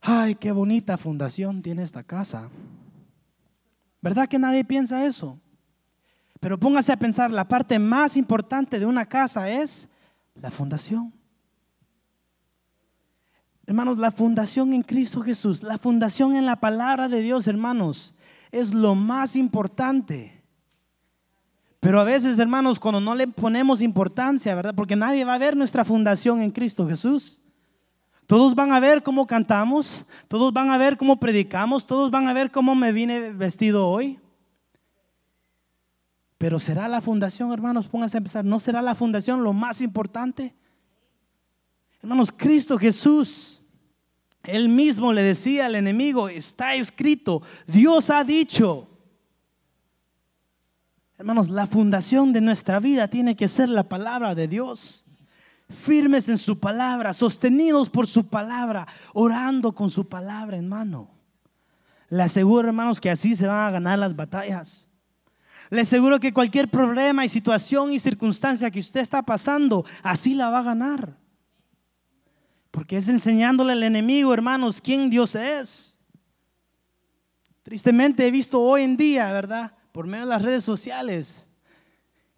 Ay, 0.00 0.36
qué 0.36 0.52
bonita 0.52 0.96
fundación 0.96 1.62
tiene 1.62 1.82
esta 1.82 2.04
casa. 2.04 2.48
¿Verdad 4.00 4.28
que 4.28 4.38
nadie 4.38 4.64
piensa 4.64 5.04
eso? 5.04 5.38
Pero 6.38 6.58
póngase 6.58 6.92
a 6.92 6.96
pensar, 6.96 7.30
la 7.30 7.48
parte 7.48 7.78
más 7.78 8.16
importante 8.16 8.78
de 8.78 8.86
una 8.86 9.04
casa 9.04 9.50
es 9.50 9.88
la 10.34 10.50
fundación. 10.50 11.12
Hermanos, 13.66 13.98
la 13.98 14.10
fundación 14.10 14.72
en 14.72 14.82
Cristo 14.82 15.20
Jesús, 15.20 15.62
la 15.62 15.78
fundación 15.78 16.34
en 16.34 16.44
la 16.44 16.56
palabra 16.56 17.08
de 17.08 17.22
Dios, 17.22 17.46
hermanos, 17.46 18.14
es 18.50 18.74
lo 18.74 18.94
más 18.94 19.36
importante. 19.36 20.42
Pero 21.78 22.00
a 22.00 22.04
veces, 22.04 22.38
hermanos, 22.38 22.78
cuando 22.78 23.00
no 23.00 23.14
le 23.14 23.26
ponemos 23.28 23.80
importancia, 23.80 24.54
¿verdad? 24.54 24.74
Porque 24.74 24.96
nadie 24.96 25.24
va 25.24 25.34
a 25.34 25.38
ver 25.38 25.56
nuestra 25.56 25.84
fundación 25.84 26.42
en 26.42 26.50
Cristo 26.50 26.86
Jesús. 26.86 27.40
Todos 28.26 28.54
van 28.54 28.72
a 28.72 28.80
ver 28.80 29.02
cómo 29.02 29.26
cantamos, 29.26 30.04
todos 30.28 30.52
van 30.52 30.70
a 30.70 30.78
ver 30.78 30.96
cómo 30.96 31.18
predicamos, 31.18 31.86
todos 31.86 32.10
van 32.10 32.28
a 32.28 32.32
ver 32.32 32.50
cómo 32.50 32.74
me 32.74 32.92
vine 32.92 33.32
vestido 33.32 33.88
hoy. 33.88 34.20
Pero 36.40 36.58
será 36.58 36.88
la 36.88 37.02
fundación, 37.02 37.52
hermanos, 37.52 37.86
pónganse 37.86 38.16
a 38.16 38.24
empezar, 38.24 38.46
¿no 38.46 38.58
será 38.58 38.80
la 38.80 38.94
fundación 38.94 39.44
lo 39.44 39.52
más 39.52 39.82
importante? 39.82 40.54
Hermanos, 42.02 42.32
Cristo 42.34 42.78
Jesús, 42.78 43.60
Él 44.44 44.70
mismo 44.70 45.12
le 45.12 45.22
decía 45.22 45.66
al 45.66 45.74
enemigo, 45.74 46.30
está 46.30 46.74
escrito, 46.76 47.42
Dios 47.66 48.08
ha 48.08 48.24
dicho, 48.24 48.88
Hermanos, 51.18 51.50
la 51.50 51.66
fundación 51.66 52.32
de 52.32 52.40
nuestra 52.40 52.80
vida 52.80 53.08
tiene 53.08 53.36
que 53.36 53.46
ser 53.46 53.68
la 53.68 53.86
palabra 53.90 54.34
de 54.34 54.48
Dios. 54.48 55.04
Firmes 55.68 56.30
en 56.30 56.38
su 56.38 56.58
palabra, 56.58 57.12
sostenidos 57.12 57.90
por 57.90 58.06
su 58.06 58.28
palabra, 58.28 58.88
orando 59.12 59.74
con 59.74 59.90
su 59.90 60.08
palabra 60.08 60.56
en 60.56 60.70
mano. 60.70 61.10
Le 62.08 62.22
aseguro, 62.22 62.68
hermanos, 62.68 62.98
que 62.98 63.10
así 63.10 63.36
se 63.36 63.46
van 63.46 63.68
a 63.68 63.70
ganar 63.70 63.98
las 63.98 64.16
batallas. 64.16 64.89
Le 65.70 65.82
aseguro 65.82 66.20
que 66.20 66.32
cualquier 66.32 66.68
problema 66.68 67.24
y 67.24 67.28
situación 67.28 67.92
y 67.92 67.98
circunstancia 67.98 68.70
que 68.70 68.80
usted 68.80 69.00
está 69.00 69.22
pasando, 69.22 69.84
así 70.02 70.34
la 70.34 70.50
va 70.50 70.58
a 70.58 70.64
ganar. 70.64 71.16
Porque 72.70 72.96
es 72.96 73.08
enseñándole 73.08 73.72
al 73.72 73.82
enemigo, 73.82 74.34
hermanos, 74.34 74.80
quién 74.80 75.08
Dios 75.08 75.34
es. 75.34 75.98
Tristemente 77.62 78.26
he 78.26 78.30
visto 78.30 78.60
hoy 78.60 78.82
en 78.82 78.96
día, 78.96 79.32
¿verdad? 79.32 79.72
por 79.92 80.06
medio 80.06 80.24
de 80.24 80.30
las 80.30 80.42
redes 80.42 80.64
sociales, 80.64 81.46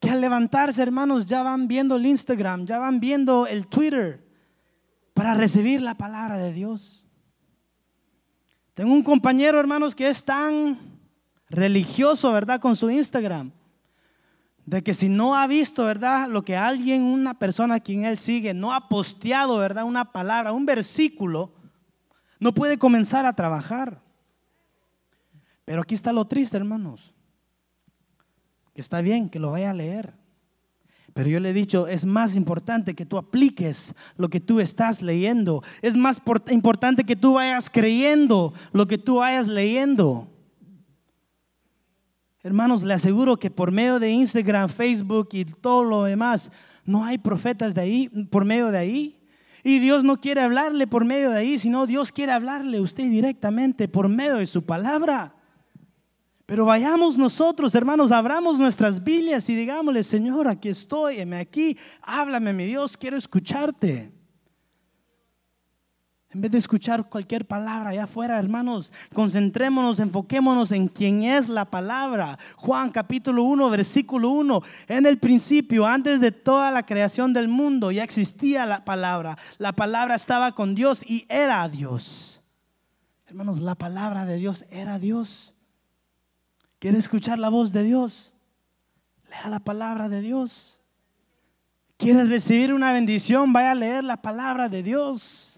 que 0.01 0.11
al 0.11 0.21
levantarse, 0.21 0.83
hermanos, 0.83 1.27
ya 1.27 1.43
van 1.43 1.69
viendo 1.69 1.97
el 1.97 2.07
Instagram, 2.07 2.67
ya 2.67 2.79
van 2.79 2.99
viendo 2.99 3.47
el 3.47 3.67
Twitter 3.67 4.27
para 5.15 5.35
recibir 5.35 5.83
la 5.83 5.97
palabra 5.97 6.39
de 6.39 6.53
Dios. 6.53 7.07
Tengo 8.75 8.93
un 8.93 9.03
compañero, 9.03 9.61
hermanos, 9.61 9.95
que 9.95 10.09
es 10.09 10.25
tan 10.25 10.92
religioso, 11.53 12.33
¿verdad? 12.33 12.61
Con 12.61 12.75
su 12.75 12.91
Instagram. 12.91 13.53
De 14.67 14.83
que 14.83 14.95
si 14.95 15.09
no 15.09 15.37
ha 15.37 15.47
visto, 15.47 15.85
¿verdad? 15.85 16.29
Lo 16.29 16.45
que 16.45 16.57
alguien, 16.57 17.03
una 17.03 17.39
persona 17.39 17.77
a 17.77 17.81
quien 17.81 18.05
él 18.05 18.19
sigue, 18.19 18.55
no 18.55 18.73
ha 18.73 18.89
posteado, 18.89 19.59
¿verdad? 19.59 19.85
Una 19.85 20.11
palabra, 20.11 20.53
un 20.53 20.67
versículo, 20.67 21.53
no 22.41 22.53
puede 22.53 22.79
comenzar 22.79 23.27
a 23.27 23.35
trabajar. 23.35 24.03
Pero 25.65 25.83
aquí 25.83 25.95
está 25.95 26.13
lo 26.13 26.27
triste, 26.27 26.57
hermanos 26.57 27.15
que 28.75 28.81
está 28.81 29.01
bien, 29.01 29.29
que 29.29 29.39
lo 29.39 29.51
vaya 29.51 29.71
a 29.71 29.75
leer. 29.75 30.15
Pero 31.15 31.29
yo 31.29 31.41
le 31.41 31.51
he 31.51 31.53
dicho, 31.53 31.89
es 31.89 32.07
más 32.07 32.35
importante 32.35 32.95
que 32.95 33.05
tú 33.05 33.19
apliques 33.19 33.95
lo 34.17 34.31
que 34.31 34.41
tú 34.41 34.61
estás 34.61 35.03
leyendo. 35.03 35.63
Es 35.83 35.97
más 35.97 36.23
importante 36.49 37.05
que 37.05 37.17
tú 37.17 37.35
vayas 37.35 37.69
creyendo 37.69 38.55
lo 38.73 38.87
que 38.87 38.97
tú 38.97 39.17
vayas 39.17 39.47
leyendo. 39.47 40.32
Hermanos, 42.45 42.83
le 42.83 42.95
aseguro 42.95 43.39
que 43.39 43.51
por 43.51 43.71
medio 43.71 44.01
de 44.01 44.11
Instagram, 44.11 44.69
Facebook 44.69 45.29
y 45.33 45.45
todo 45.45 45.85
lo 45.85 46.05
demás, 46.05 46.51
no 46.85 47.05
hay 47.05 47.19
profetas 47.19 47.75
de 47.75 47.83
ahí, 47.83 48.09
por 48.31 48.45
medio 48.45 48.73
de 48.73 48.79
ahí. 48.79 49.19
Y 49.63 49.79
Dios 49.79 50.03
no 50.03 50.21
quiere 50.21 50.41
hablarle 50.41 50.89
por 50.89 51.05
medio 51.05 51.31
de 51.31 51.39
ahí, 51.39 51.59
sino 51.59 51.87
Dios 51.87 52.11
quiere 52.11 52.33
hablarle 52.33 52.79
a 52.79 52.83
usted 52.83 53.09
directamente 53.09 53.87
por 53.87 54.09
medio 54.09 54.37
de 54.37 54.47
su 54.47 54.65
palabra. 54.65 55.37
Pero 56.47 56.67
vayamos 56.67 57.17
nosotros, 57.17 57.75
hermanos, 57.77 58.11
abramos 58.11 58.59
nuestras 58.59 59.03
Biblias 59.05 59.49
y 59.49 59.55
digámosle, 59.55 60.03
Señor, 60.03 60.49
aquí 60.49 60.69
estoy, 60.69 61.21
aquí, 61.21 61.79
háblame, 62.03 62.53
mi 62.53 62.65
Dios, 62.65 62.97
quiero 62.97 63.17
escucharte. 63.17 64.13
En 66.35 66.41
vez 66.41 66.51
de 66.51 66.59
escuchar 66.59 67.11
cualquier 67.11 67.47
palabra 67.47 67.91
allá 67.91 68.05
afuera, 68.05 68.39
hermanos, 68.39 68.91
concentrémonos, 69.13 70.01
enfoquémonos 70.01 70.73
en 70.73 70.89
quién 70.89 71.25
es 71.25 71.47
la 71.47 71.67
palabra. 71.67 72.39
Juan 72.57 72.91
capítulo 72.91 73.43
1, 73.43 73.69
versículo 73.69 74.31
1. 74.31 74.63
En 74.89 75.05
el 75.05 75.19
principio, 75.19 75.87
antes 75.87 76.23
de 76.23 76.33
toda 76.33 76.71
la 76.71 76.87
creación 76.87 77.35
del 77.35 77.49
mundo, 77.49 77.91
ya 77.91 78.03
existía 78.03 78.65
la 78.65 78.83
palabra. 78.83 79.37
La 79.59 79.73
palabra 79.73 80.15
estaba 80.15 80.53
con 80.53 80.75
Dios 80.75 81.05
y 81.07 81.27
era 81.29 81.69
Dios. 81.69 82.41
Hermanos, 83.27 83.61
la 83.61 83.75
palabra 83.75 84.25
de 84.25 84.37
Dios 84.37 84.65
era 84.71 84.99
Dios. 84.99 85.53
¿Quiere 86.79 86.97
escuchar 86.97 87.39
la 87.39 87.51
voz 87.51 87.73
de 87.73 87.83
Dios? 87.83 88.33
Lea 89.29 89.51
la 89.51 89.61
palabra 89.61 90.09
de 90.09 90.23
Dios. 90.23 90.81
¿Quiere 91.99 92.25
recibir 92.25 92.73
una 92.73 92.95
bendición? 92.95 93.53
Vaya 93.53 93.73
a 93.73 93.75
leer 93.75 94.03
la 94.03 94.23
palabra 94.23 94.71
de 94.71 94.83
Dios 94.83 95.52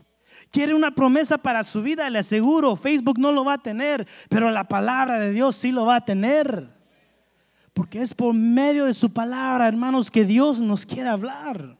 quiere 0.55 0.73
una 0.73 0.93
promesa 0.93 1.37
para 1.37 1.65
su 1.65 1.83
vida, 1.83 2.09
le 2.09 2.21
aseguro, 2.21 2.77
Facebook 2.77 3.19
no 3.19 3.33
lo 3.33 3.45
va 3.45 3.55
a 3.55 3.59
tener, 3.59 4.07
pero 4.29 4.51
la 4.51 4.63
palabra 4.63 5.19
de 5.19 5.33
Dios 5.33 5.57
sí 5.57 5.73
lo 5.73 5.85
va 5.85 5.97
a 5.97 6.05
tener. 6.05 6.71
Porque 7.73 8.01
es 8.01 8.15
por 8.15 8.33
medio 8.33 8.85
de 8.85 8.95
su 8.95 9.13
palabra, 9.13 9.67
hermanos, 9.67 10.13
que 10.13 10.25
Dios 10.25 10.61
nos 10.61 10.87
quiere 10.87 11.09
hablar. 11.09 11.77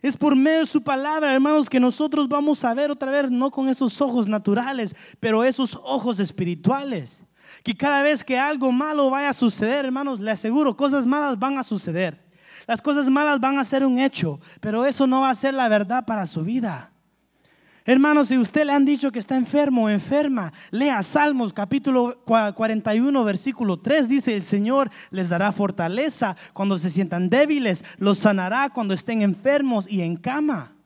Es 0.00 0.16
por 0.16 0.36
medio 0.36 0.60
de 0.60 0.66
su 0.66 0.80
palabra, 0.80 1.34
hermanos, 1.34 1.68
que 1.68 1.80
nosotros 1.80 2.28
vamos 2.28 2.64
a 2.64 2.72
ver 2.72 2.92
otra 2.92 3.10
vez, 3.10 3.32
no 3.32 3.50
con 3.50 3.68
esos 3.68 4.00
ojos 4.00 4.28
naturales, 4.28 4.94
pero 5.18 5.42
esos 5.42 5.74
ojos 5.82 6.20
espirituales. 6.20 7.24
Que 7.64 7.74
cada 7.74 8.02
vez 8.02 8.22
que 8.22 8.38
algo 8.38 8.70
malo 8.70 9.10
vaya 9.10 9.30
a 9.30 9.32
suceder, 9.32 9.86
hermanos, 9.86 10.20
le 10.20 10.30
aseguro, 10.30 10.76
cosas 10.76 11.04
malas 11.04 11.36
van 11.36 11.58
a 11.58 11.64
suceder. 11.64 12.24
Las 12.68 12.80
cosas 12.80 13.10
malas 13.10 13.40
van 13.40 13.58
a 13.58 13.64
ser 13.64 13.84
un 13.84 13.98
hecho, 13.98 14.38
pero 14.60 14.86
eso 14.86 15.08
no 15.08 15.22
va 15.22 15.30
a 15.30 15.34
ser 15.34 15.54
la 15.54 15.68
verdad 15.68 16.06
para 16.06 16.26
su 16.26 16.44
vida. 16.44 16.92
Hermanos, 17.88 18.28
si 18.28 18.36
usted 18.36 18.66
le 18.66 18.72
han 18.74 18.84
dicho 18.84 19.10
que 19.10 19.18
está 19.18 19.34
enfermo 19.34 19.84
o 19.84 19.88
enferma, 19.88 20.52
lea 20.70 21.02
Salmos 21.02 21.54
capítulo 21.54 22.22
41, 22.26 23.24
versículo 23.24 23.78
3. 23.78 24.06
Dice, 24.06 24.34
el 24.34 24.42
Señor 24.42 24.90
les 25.10 25.30
dará 25.30 25.52
fortaleza 25.52 26.36
cuando 26.52 26.76
se 26.76 26.90
sientan 26.90 27.30
débiles, 27.30 27.86
los 27.96 28.18
sanará 28.18 28.68
cuando 28.68 28.92
estén 28.92 29.22
enfermos 29.22 29.90
y 29.90 30.02
en 30.02 30.16
cama. 30.16 30.77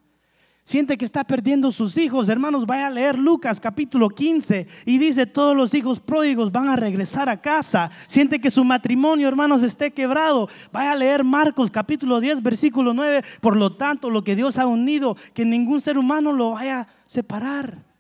Siente 0.65 0.97
que 0.97 1.05
está 1.05 1.25
perdiendo 1.25 1.73
sus 1.73 1.99
hijos, 1.99 2.29
hermanos, 2.29 2.67
vaya 2.67 2.87
a 2.87 2.91
leer 2.91 3.19
Lucas 3.19 3.59
capítulo 3.59 4.09
15 4.09 4.69
y 4.87 4.99
dice, 4.99 5.27
todos 5.27 5.57
los 5.57 5.75
hijos 5.75 5.99
pródigos 5.99 6.53
van 6.53 6.69
a 6.69 6.77
regresar 6.77 7.29
a 7.29 7.41
casa. 7.41 7.91
Siente 8.07 8.41
que 8.41 8.51
su 8.51 8.65
matrimonio, 8.65 9.27
hermanos, 9.27 9.65
esté 9.65 9.91
quebrado. 9.91 10.49
Vaya 10.73 10.93
a 10.93 10.97
leer 10.97 11.25
Marcos 11.25 11.71
capítulo 11.71 12.21
10, 12.21 12.43
versículo 12.43 12.95
9. 12.95 13.23
Por 13.41 13.57
lo 13.57 13.75
tanto, 13.75 14.09
lo 14.09 14.23
que 14.23 14.37
Dios 14.37 14.57
ha 14.57 14.67
unido, 14.67 15.17
que 15.35 15.45
ningún 15.45 15.81
ser 15.81 15.99
humano 15.99 16.33
lo 16.33 16.53
vaya 16.53 16.81
a 16.81 16.89
separar. 17.07 17.92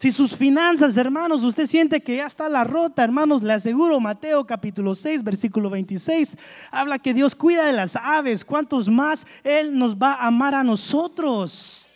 Si 0.00 0.10
sus 0.10 0.34
finanzas, 0.34 0.96
hermanos, 0.96 1.44
usted 1.44 1.66
siente 1.66 2.00
que 2.00 2.16
ya 2.16 2.26
está 2.26 2.48
la 2.48 2.64
rota, 2.64 3.04
hermanos, 3.04 3.42
le 3.42 3.52
aseguro, 3.52 4.00
Mateo 4.00 4.46
capítulo 4.46 4.94
6, 4.94 5.22
versículo 5.22 5.68
26, 5.68 6.38
habla 6.70 6.98
que 6.98 7.12
Dios 7.12 7.36
cuida 7.36 7.66
de 7.66 7.74
las 7.74 7.96
aves, 7.96 8.42
cuántos 8.42 8.88
más 8.88 9.26
Él 9.44 9.78
nos 9.78 9.94
va 9.94 10.14
a 10.14 10.28
amar 10.28 10.54
a 10.54 10.64
nosotros. 10.64 11.86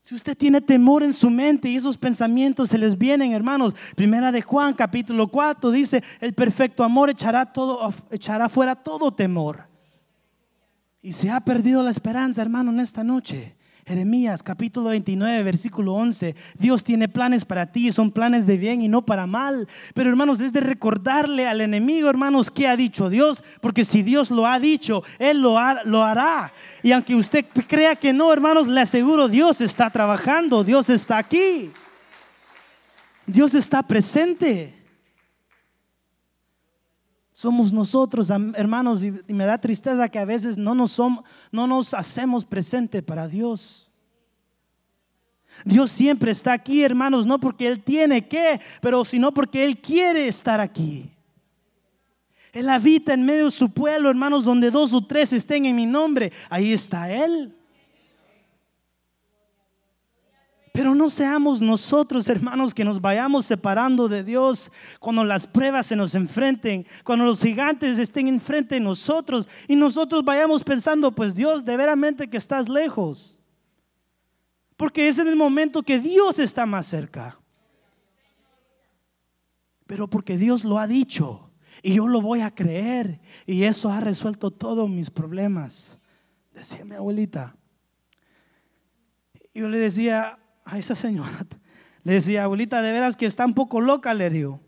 Si 0.00 0.14
usted 0.14 0.36
tiene 0.36 0.60
temor 0.60 1.02
en 1.02 1.12
su 1.12 1.28
mente 1.28 1.70
y 1.70 1.74
esos 1.74 1.96
pensamientos 1.96 2.70
se 2.70 2.78
les 2.78 2.96
vienen, 2.96 3.32
hermanos, 3.32 3.74
primera 3.96 4.30
de 4.30 4.40
Juan 4.40 4.74
capítulo 4.74 5.26
4 5.26 5.72
dice, 5.72 6.04
el 6.20 6.34
perfecto 6.34 6.84
amor 6.84 7.10
echará 7.10 7.46
todo 7.46 7.92
echará 8.12 8.48
fuera 8.48 8.76
todo 8.76 9.10
temor. 9.10 9.66
Y 11.02 11.14
se 11.14 11.30
ha 11.30 11.40
perdido 11.40 11.82
la 11.82 11.90
esperanza, 11.90 12.40
hermano, 12.42 12.70
en 12.70 12.78
esta 12.78 13.02
noche. 13.02 13.57
Jeremías 13.88 14.42
capítulo 14.42 14.90
29, 14.90 15.42
versículo 15.44 15.94
11. 15.94 16.36
Dios 16.58 16.84
tiene 16.84 17.08
planes 17.08 17.46
para 17.46 17.72
ti, 17.72 17.90
son 17.90 18.10
planes 18.10 18.46
de 18.46 18.58
bien 18.58 18.82
y 18.82 18.88
no 18.88 19.00
para 19.00 19.26
mal. 19.26 19.66
Pero 19.94 20.10
hermanos, 20.10 20.40
es 20.40 20.52
de 20.52 20.60
recordarle 20.60 21.46
al 21.46 21.62
enemigo, 21.62 22.10
hermanos, 22.10 22.50
qué 22.50 22.68
ha 22.68 22.76
dicho 22.76 23.08
Dios, 23.08 23.42
porque 23.62 23.86
si 23.86 24.02
Dios 24.02 24.30
lo 24.30 24.46
ha 24.46 24.58
dicho, 24.58 25.02
Él 25.18 25.40
lo, 25.40 25.56
lo 25.86 26.04
hará. 26.04 26.52
Y 26.82 26.92
aunque 26.92 27.14
usted 27.14 27.46
crea 27.66 27.96
que 27.96 28.12
no, 28.12 28.30
hermanos, 28.30 28.68
le 28.68 28.82
aseguro, 28.82 29.26
Dios 29.26 29.62
está 29.62 29.88
trabajando, 29.88 30.64
Dios 30.64 30.90
está 30.90 31.16
aquí. 31.16 31.72
Dios 33.26 33.54
está 33.54 33.82
presente. 33.82 34.77
Somos 37.38 37.72
nosotros, 37.72 38.30
hermanos, 38.30 39.04
y 39.04 39.12
me 39.32 39.46
da 39.46 39.60
tristeza 39.60 40.08
que 40.08 40.18
a 40.18 40.24
veces 40.24 40.58
no 40.58 40.74
nos, 40.74 40.90
somos, 40.90 41.24
no 41.52 41.68
nos 41.68 41.94
hacemos 41.94 42.44
presente 42.44 43.00
para 43.00 43.28
Dios. 43.28 43.92
Dios 45.64 45.92
siempre 45.92 46.32
está 46.32 46.52
aquí, 46.52 46.82
hermanos, 46.82 47.26
no 47.26 47.38
porque 47.38 47.68
Él 47.68 47.84
tiene 47.84 48.26
que, 48.26 48.60
pero 48.80 49.04
sino 49.04 49.32
porque 49.32 49.64
Él 49.64 49.80
quiere 49.80 50.26
estar 50.26 50.60
aquí. 50.60 51.12
Él 52.52 52.68
habita 52.68 53.14
en 53.14 53.24
medio 53.24 53.44
de 53.44 53.50
su 53.52 53.70
pueblo, 53.70 54.10
hermanos, 54.10 54.42
donde 54.44 54.72
dos 54.72 54.92
o 54.92 55.06
tres 55.06 55.32
estén 55.32 55.64
en 55.64 55.76
mi 55.76 55.86
nombre. 55.86 56.32
Ahí 56.50 56.72
está 56.72 57.08
Él. 57.08 57.56
Pero 60.78 60.94
no 60.94 61.10
seamos 61.10 61.60
nosotros, 61.60 62.28
hermanos, 62.28 62.72
que 62.72 62.84
nos 62.84 63.00
vayamos 63.00 63.46
separando 63.46 64.06
de 64.06 64.22
Dios 64.22 64.70
cuando 65.00 65.24
las 65.24 65.44
pruebas 65.44 65.88
se 65.88 65.96
nos 65.96 66.14
enfrenten, 66.14 66.86
cuando 67.02 67.24
los 67.24 67.42
gigantes 67.42 67.98
estén 67.98 68.28
enfrente 68.28 68.76
de 68.76 68.80
nosotros 68.80 69.48
y 69.66 69.74
nosotros 69.74 70.24
vayamos 70.24 70.62
pensando, 70.62 71.12
pues 71.12 71.34
Dios, 71.34 71.64
de 71.64 71.76
veramente 71.76 72.30
que 72.30 72.36
estás 72.36 72.68
lejos. 72.68 73.40
Porque 74.76 75.08
es 75.08 75.18
en 75.18 75.26
el 75.26 75.34
momento 75.34 75.82
que 75.82 75.98
Dios 75.98 76.38
está 76.38 76.64
más 76.64 76.86
cerca. 76.86 77.40
Pero 79.84 80.08
porque 80.08 80.36
Dios 80.36 80.62
lo 80.62 80.78
ha 80.78 80.86
dicho 80.86 81.50
y 81.82 81.94
yo 81.94 82.06
lo 82.06 82.20
voy 82.20 82.42
a 82.42 82.54
creer 82.54 83.20
y 83.46 83.64
eso 83.64 83.90
ha 83.90 83.98
resuelto 83.98 84.52
todos 84.52 84.88
mis 84.88 85.10
problemas. 85.10 85.98
Decía 86.52 86.84
mi 86.84 86.94
abuelita. 86.94 87.56
Yo 89.52 89.68
le 89.68 89.78
decía, 89.78 90.38
a 90.68 90.78
esa 90.78 90.94
señora 90.94 91.46
le 92.04 92.14
decía, 92.14 92.44
abuelita, 92.44 92.80
de 92.82 92.92
veras 92.92 93.16
que 93.16 93.26
está 93.26 93.44
un 93.44 93.54
poco 93.54 93.80
loca, 93.80 94.14
le 94.14 94.30
digo. 94.30 94.60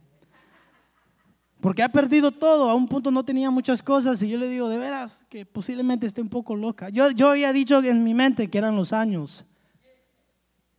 Porque 1.60 1.82
ha 1.82 1.90
perdido 1.90 2.32
todo, 2.32 2.70
a 2.70 2.74
un 2.74 2.88
punto 2.88 3.10
no 3.10 3.24
tenía 3.24 3.50
muchas 3.50 3.82
cosas 3.82 4.22
y 4.22 4.28
yo 4.28 4.38
le 4.38 4.48
digo, 4.48 4.68
de 4.68 4.78
veras 4.78 5.26
que 5.28 5.44
posiblemente 5.44 6.06
esté 6.06 6.22
un 6.22 6.30
poco 6.30 6.56
loca. 6.56 6.88
Yo, 6.88 7.10
yo 7.10 7.30
había 7.30 7.52
dicho 7.52 7.82
en 7.82 8.02
mi 8.02 8.14
mente 8.14 8.48
que 8.48 8.58
eran 8.58 8.76
los 8.76 8.92
años. 8.92 9.44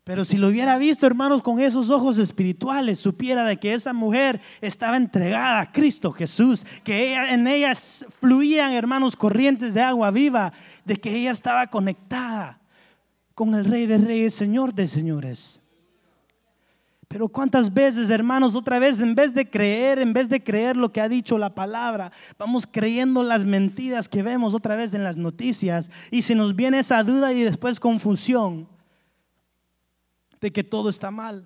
Pero 0.04 0.26
si 0.26 0.38
lo 0.38 0.48
hubiera 0.48 0.80
visto, 0.80 1.06
hermanos, 1.06 1.44
con 1.44 1.60
esos 1.60 1.92
ojos 1.92 2.18
espirituales, 2.18 3.00
supiera 3.00 3.44
de 3.44 3.58
que 3.58 3.76
esa 3.76 3.94
mujer 3.94 4.42
estaba 4.60 4.98
entregada 4.98 5.60
a 5.60 5.72
Cristo 5.72 6.12
Jesús, 6.12 6.66
que 6.84 7.16
en 7.16 7.46
ella 7.46 7.74
fluían, 8.20 8.74
hermanos, 8.74 9.16
corrientes 9.16 9.76
de 9.76 9.82
agua 9.82 10.10
viva, 10.10 10.52
de 10.86 10.98
que 10.98 11.16
ella 11.16 11.32
estaba 11.32 11.68
conectada 11.68 12.61
con 13.36 13.54
el 13.56 13.66
Rey 13.66 13.86
de 13.86 13.98
Reyes, 13.98 14.34
Señor 14.34 14.74
de 14.74 14.88
Señores. 14.88 15.62
Pero 17.12 17.28
cuántas 17.28 17.74
veces, 17.74 18.10
hermanos, 18.10 18.56
otra 18.56 18.80
vez, 18.80 19.02
en 19.02 19.16
vez 19.16 19.34
de 19.34 19.50
creer, 19.50 20.00
en 20.00 20.14
vez 20.14 20.30
de 20.30 20.42
creer 20.42 20.78
lo 20.78 20.94
que 20.94 21.02
ha 21.02 21.10
dicho 21.10 21.38
la 21.38 21.54
palabra, 21.54 22.10
vamos 22.40 22.66
creyendo 22.66 23.22
las 23.22 23.44
mentiras 23.44 24.08
que 24.08 24.24
vemos 24.24 24.54
otra 24.54 24.78
vez 24.78 24.94
en 24.94 25.04
las 25.04 25.18
noticias 25.18 25.92
y 26.10 26.22
se 26.22 26.36
nos 26.36 26.56
viene 26.56 26.80
esa 26.80 27.04
duda 27.04 27.34
y 27.34 27.44
después 27.44 27.82
confusión 27.82 28.66
de 30.40 30.54
que 30.54 30.64
todo 30.64 30.90
está 30.90 31.12
mal. 31.12 31.46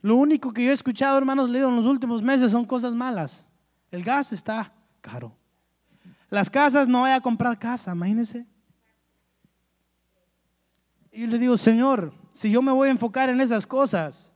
Lo 0.00 0.14
único 0.14 0.52
que 0.52 0.64
yo 0.64 0.70
he 0.70 0.74
escuchado, 0.74 1.18
hermanos, 1.18 1.50
leído 1.50 1.68
en 1.68 1.74
los 1.74 1.86
últimos 1.86 2.22
meses 2.22 2.52
son 2.52 2.64
cosas 2.64 2.94
malas. 2.94 3.44
El 3.90 4.04
gas 4.04 4.32
está 4.32 4.72
caro. 5.00 5.34
Las 6.30 6.48
casas, 6.48 6.86
no 6.86 7.00
voy 7.00 7.10
a 7.10 7.20
comprar 7.20 7.58
casa, 7.58 7.90
imagínense. 7.90 8.46
Y 11.14 11.28
le 11.28 11.38
digo, 11.38 11.56
Señor, 11.56 12.12
si 12.32 12.50
yo 12.50 12.60
me 12.60 12.72
voy 12.72 12.88
a 12.88 12.90
enfocar 12.90 13.30
en 13.30 13.40
esas 13.40 13.68
cosas, 13.68 14.32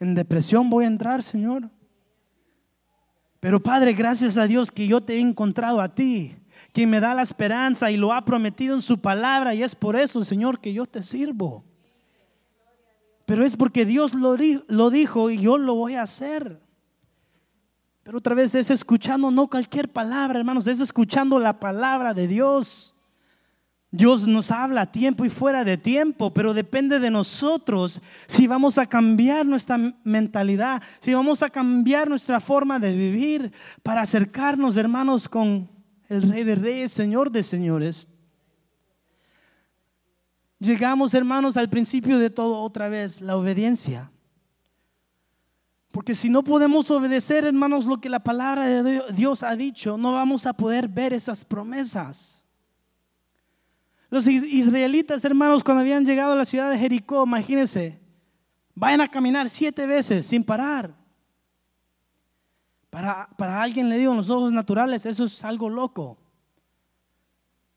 en 0.00 0.16
depresión 0.16 0.68
voy 0.68 0.84
a 0.84 0.88
entrar, 0.88 1.22
Señor. 1.22 1.70
Pero 3.38 3.62
Padre, 3.62 3.92
gracias 3.92 4.36
a 4.36 4.48
Dios 4.48 4.72
que 4.72 4.88
yo 4.88 5.00
te 5.00 5.14
he 5.14 5.20
encontrado 5.20 5.80
a 5.80 5.94
ti, 5.94 6.34
quien 6.72 6.90
me 6.90 6.98
da 6.98 7.14
la 7.14 7.22
esperanza 7.22 7.92
y 7.92 7.96
lo 7.96 8.12
ha 8.12 8.24
prometido 8.24 8.74
en 8.74 8.82
su 8.82 8.98
palabra. 8.98 9.54
Y 9.54 9.62
es 9.62 9.76
por 9.76 9.94
eso, 9.94 10.24
Señor, 10.24 10.58
que 10.58 10.72
yo 10.72 10.84
te 10.84 11.00
sirvo. 11.00 11.64
Pero 13.24 13.44
es 13.44 13.56
porque 13.56 13.86
Dios 13.86 14.14
lo, 14.14 14.36
lo 14.66 14.90
dijo 14.90 15.30
y 15.30 15.38
yo 15.38 15.58
lo 15.58 15.76
voy 15.76 15.94
a 15.94 16.02
hacer. 16.02 16.60
Pero 18.02 18.18
otra 18.18 18.34
vez 18.34 18.54
es 18.56 18.68
escuchando 18.68 19.30
no 19.30 19.48
cualquier 19.48 19.92
palabra, 19.92 20.40
hermanos, 20.40 20.66
es 20.66 20.80
escuchando 20.80 21.38
la 21.38 21.60
palabra 21.60 22.14
de 22.14 22.26
Dios. 22.26 22.93
Dios 23.96 24.26
nos 24.26 24.50
habla 24.50 24.80
a 24.80 24.90
tiempo 24.90 25.24
y 25.24 25.30
fuera 25.30 25.62
de 25.62 25.76
tiempo, 25.78 26.34
pero 26.34 26.52
depende 26.52 26.98
de 26.98 27.12
nosotros 27.12 28.02
si 28.26 28.48
vamos 28.48 28.76
a 28.76 28.86
cambiar 28.86 29.46
nuestra 29.46 29.78
mentalidad, 30.02 30.82
si 30.98 31.14
vamos 31.14 31.44
a 31.44 31.48
cambiar 31.48 32.08
nuestra 32.08 32.40
forma 32.40 32.80
de 32.80 32.92
vivir 32.96 33.52
para 33.84 34.00
acercarnos, 34.00 34.76
hermanos, 34.76 35.28
con 35.28 35.70
el 36.08 36.22
Rey 36.22 36.42
de 36.42 36.56
Reyes, 36.56 36.90
Señor 36.90 37.30
de 37.30 37.44
Señores. 37.44 38.08
llegamos, 40.58 41.14
hermanos, 41.14 41.56
al 41.56 41.70
principio 41.70 42.18
de 42.18 42.30
todo 42.30 42.62
otra 42.62 42.88
vez, 42.88 43.20
la 43.20 43.36
obediencia. 43.36 44.10
Porque 45.92 46.16
si 46.16 46.30
no 46.30 46.42
podemos 46.42 46.90
obedecer, 46.90 47.44
hermanos, 47.44 47.84
lo 47.84 48.00
que 48.00 48.08
la 48.08 48.24
palabra 48.24 48.66
de 48.66 49.02
Dios 49.12 49.44
ha 49.44 49.54
dicho, 49.54 49.96
no 49.96 50.14
vamos 50.14 50.46
a 50.46 50.52
poder 50.52 50.88
ver 50.88 51.12
esas 51.12 51.44
promesas. 51.44 52.33
Los 54.14 54.28
israelitas, 54.28 55.24
hermanos, 55.24 55.64
cuando 55.64 55.80
habían 55.80 56.06
llegado 56.06 56.34
a 56.34 56.36
la 56.36 56.44
ciudad 56.44 56.70
de 56.70 56.78
Jericó, 56.78 57.24
imagínense, 57.24 57.98
vayan 58.72 59.00
a 59.00 59.08
caminar 59.08 59.50
siete 59.50 59.88
veces 59.88 60.24
sin 60.24 60.44
parar. 60.44 60.94
Para, 62.90 63.28
para 63.36 63.60
alguien 63.60 63.88
le 63.88 63.98
digo 63.98 64.12
en 64.12 64.18
los 64.18 64.30
ojos 64.30 64.52
naturales, 64.52 65.04
eso 65.04 65.24
es 65.24 65.42
algo 65.42 65.68
loco. 65.68 66.16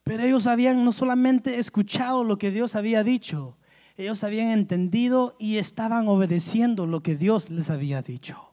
Pero 0.04 0.22
ellos 0.22 0.46
habían 0.46 0.84
no 0.84 0.92
solamente 0.92 1.58
escuchado 1.58 2.24
lo 2.24 2.38
que 2.38 2.52
Dios 2.52 2.76
había 2.76 3.04
dicho, 3.04 3.58
ellos 3.96 4.24
habían 4.24 4.50
entendido 4.50 5.36
y 5.40 5.58
estaban 5.58 6.08
obedeciendo 6.08 6.86
lo 6.86 7.02
que 7.02 7.16
Dios 7.16 7.50
les 7.50 7.72
había 7.72 8.04
dicho. 8.04 8.52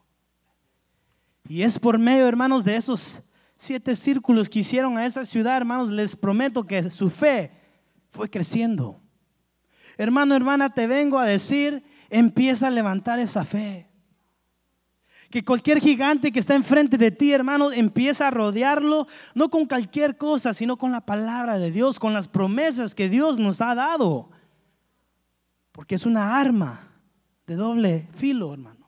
Y 1.47 1.61
es 1.61 1.79
por 1.79 1.99
medio, 1.99 2.27
hermanos, 2.27 2.65
de 2.65 2.77
esos 2.77 3.23
siete 3.59 3.95
círculos 3.95 4.49
que 4.49 4.61
hicieron 4.61 4.97
a 4.97 5.05
esa 5.05 5.27
ciudad, 5.27 5.59
hermanos, 5.59 5.91
les 5.91 6.17
prometo 6.17 6.67
que 6.67 6.91
su 6.91 7.11
fe 7.11 7.63
fue 8.15 8.31
creciendo. 8.31 9.03
Hermano, 9.99 10.37
hermana, 10.37 10.73
te 10.73 10.87
vengo 10.87 11.19
a 11.19 11.27
decir, 11.27 11.85
empieza 12.11 12.69
a 12.69 12.71
levantar 12.71 13.19
esa 13.19 13.45
fe. 13.45 13.91
Que 15.31 15.45
cualquier 15.45 15.81
gigante 15.81 16.31
que 16.31 16.39
está 16.39 16.55
enfrente 16.55 16.97
de 16.97 17.11
ti, 17.11 17.33
hermano, 17.33 17.73
empieza 17.73 18.29
a 18.29 18.31
rodearlo, 18.31 19.09
no 19.35 19.51
con 19.51 19.67
cualquier 19.67 20.17
cosa, 20.17 20.55
sino 20.55 20.77
con 20.77 20.93
la 20.93 21.01
palabra 21.01 21.59
de 21.59 21.73
Dios, 21.73 21.99
con 21.99 22.15
las 22.15 22.29
promesas 22.29 22.95
que 22.95 23.09
Dios 23.09 23.41
nos 23.41 23.61
ha 23.61 23.75
dado. 23.75 24.31
Porque 25.73 25.97
es 25.97 26.07
una 26.07 26.39
arma 26.39 26.89
de 27.49 27.57
doble 27.57 28.09
filo, 28.15 28.53
hermano. 28.53 28.87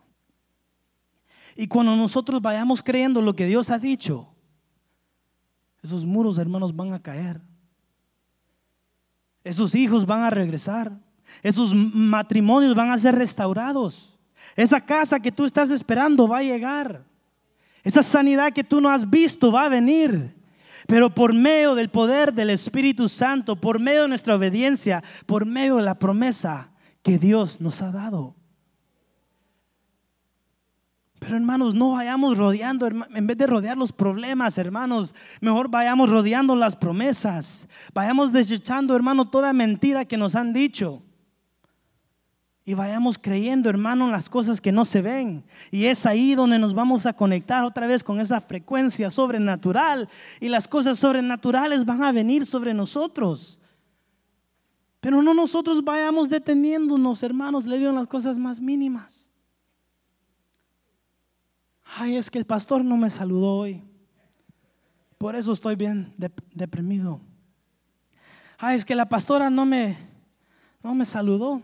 Y 1.57 1.67
cuando 1.67 1.97
nosotros 1.97 2.41
vayamos 2.41 2.81
creyendo 2.81 3.21
lo 3.21 3.35
que 3.35 3.47
Dios 3.47 3.71
ha 3.71 3.79
dicho, 3.81 4.29
esos 5.83 6.05
muros, 6.05 6.39
hermanos, 6.39 6.77
van 6.77 6.93
a 6.93 7.03
caer. 7.03 7.41
Esos 9.47 9.77
hijos 9.77 10.05
van 10.05 10.23
a 10.23 10.31
regresar. 10.31 10.91
Esos 11.41 11.73
matrimonios 11.73 12.75
van 12.75 12.91
a 12.91 12.99
ser 12.99 13.15
restaurados. 13.15 14.19
Esa 14.57 14.81
casa 14.81 15.21
que 15.21 15.31
tú 15.31 15.45
estás 15.45 15.71
esperando 15.71 16.27
va 16.27 16.39
a 16.39 16.43
llegar. 16.43 17.05
Esa 17.85 18.03
sanidad 18.03 18.53
que 18.53 18.65
tú 18.65 18.81
no 18.81 18.91
has 18.91 19.09
visto 19.09 19.53
va 19.53 19.67
a 19.67 19.69
venir. 19.69 20.35
Pero 20.89 21.15
por 21.15 21.33
medio 21.33 21.77
del 21.77 21.91
poder 21.91 22.35
del 22.35 22.51
Espíritu 22.51 23.09
Santo, 23.09 23.55
por 23.55 23.79
medio 23.79 24.03
de 24.03 24.09
nuestra 24.09 24.35
obediencia, 24.35 25.05
por 25.27 25.47
medio 25.47 25.77
de 25.77 25.83
la 25.83 25.97
promesa 25.97 26.71
que 27.05 27.17
Dios 27.17 27.61
nos 27.61 27.83
ha 27.83 27.93
dado. 27.93 28.36
Pero 31.27 31.39
hermanos, 31.39 31.75
no 31.75 31.91
vayamos 31.91 32.39
rodeando, 32.39 32.87
en 32.87 33.27
vez 33.27 33.37
de 33.37 33.49
rodear 33.49 33.77
los 33.77 33.91
problemas, 33.91 34.59
hermanos, 34.59 35.13
mejor 35.41 35.69
vayamos 35.69 36.09
rodeando 36.09 36.55
las 36.55 36.77
promesas. 36.77 37.67
Vayamos 37.93 38.33
desechando, 38.33 38.95
hermano, 38.95 39.29
toda 39.29 39.53
mentira 39.53 40.05
que 40.05 40.17
nos 40.17 40.37
han 40.37 40.53
dicho. 40.53 41.03
Y 42.65 42.75
vayamos 42.75 43.19
creyendo, 43.19 43.69
hermano, 43.69 44.05
en 44.05 44.13
las 44.13 44.31
cosas 44.31 44.61
que 44.61 44.71
no 44.71 44.85
se 44.85 45.03
ven. 45.03 45.43
Y 45.73 45.87
es 45.87 46.07
ahí 46.07 46.37
donde 46.37 46.61
nos 46.61 46.75
vamos 46.75 47.07
a 47.07 47.13
conectar 47.13 47.65
otra 47.65 47.89
vez 47.89 48.05
con 48.05 48.21
esa 48.21 48.41
frecuencia 48.41 49.11
sobrenatural. 49.11 50.09
Y 50.39 50.49
las 50.49 50.69
cosas 50.69 50.97
sobrenaturales 50.97 51.85
van 51.85 52.05
a 52.05 52.13
venir 52.13 52.47
sobre 52.47 52.73
nosotros. 52.73 53.59
Pero 55.01 55.23
no 55.23 55.35
nosotros 55.35 55.83
vayamos 55.83 56.31
deteniéndonos, 56.31 57.25
hermanos, 57.25 57.67
le 57.67 57.81
digo 57.81 57.91
las 57.91 58.07
cosas 58.07 58.39
más 58.39 58.61
mínimas. 58.61 59.26
Ay, 61.95 62.17
es 62.17 62.31
que 62.31 62.39
el 62.39 62.45
pastor 62.45 62.85
no 62.85 62.97
me 62.97 63.09
saludó 63.09 63.59
hoy. 63.59 63.83
Por 65.19 65.37
eso 65.37 65.53
estoy 65.53 65.77
bien 65.77 66.15
deprimido. 66.53 67.21
Ay, 68.59 68.77
es 68.77 68.85
que 68.85 68.95
la 68.95 69.09
pastora 69.09 69.51
no 69.51 69.65
me, 69.65 69.97
no 70.83 70.95
me 70.95 71.05
saludó. 71.05 71.63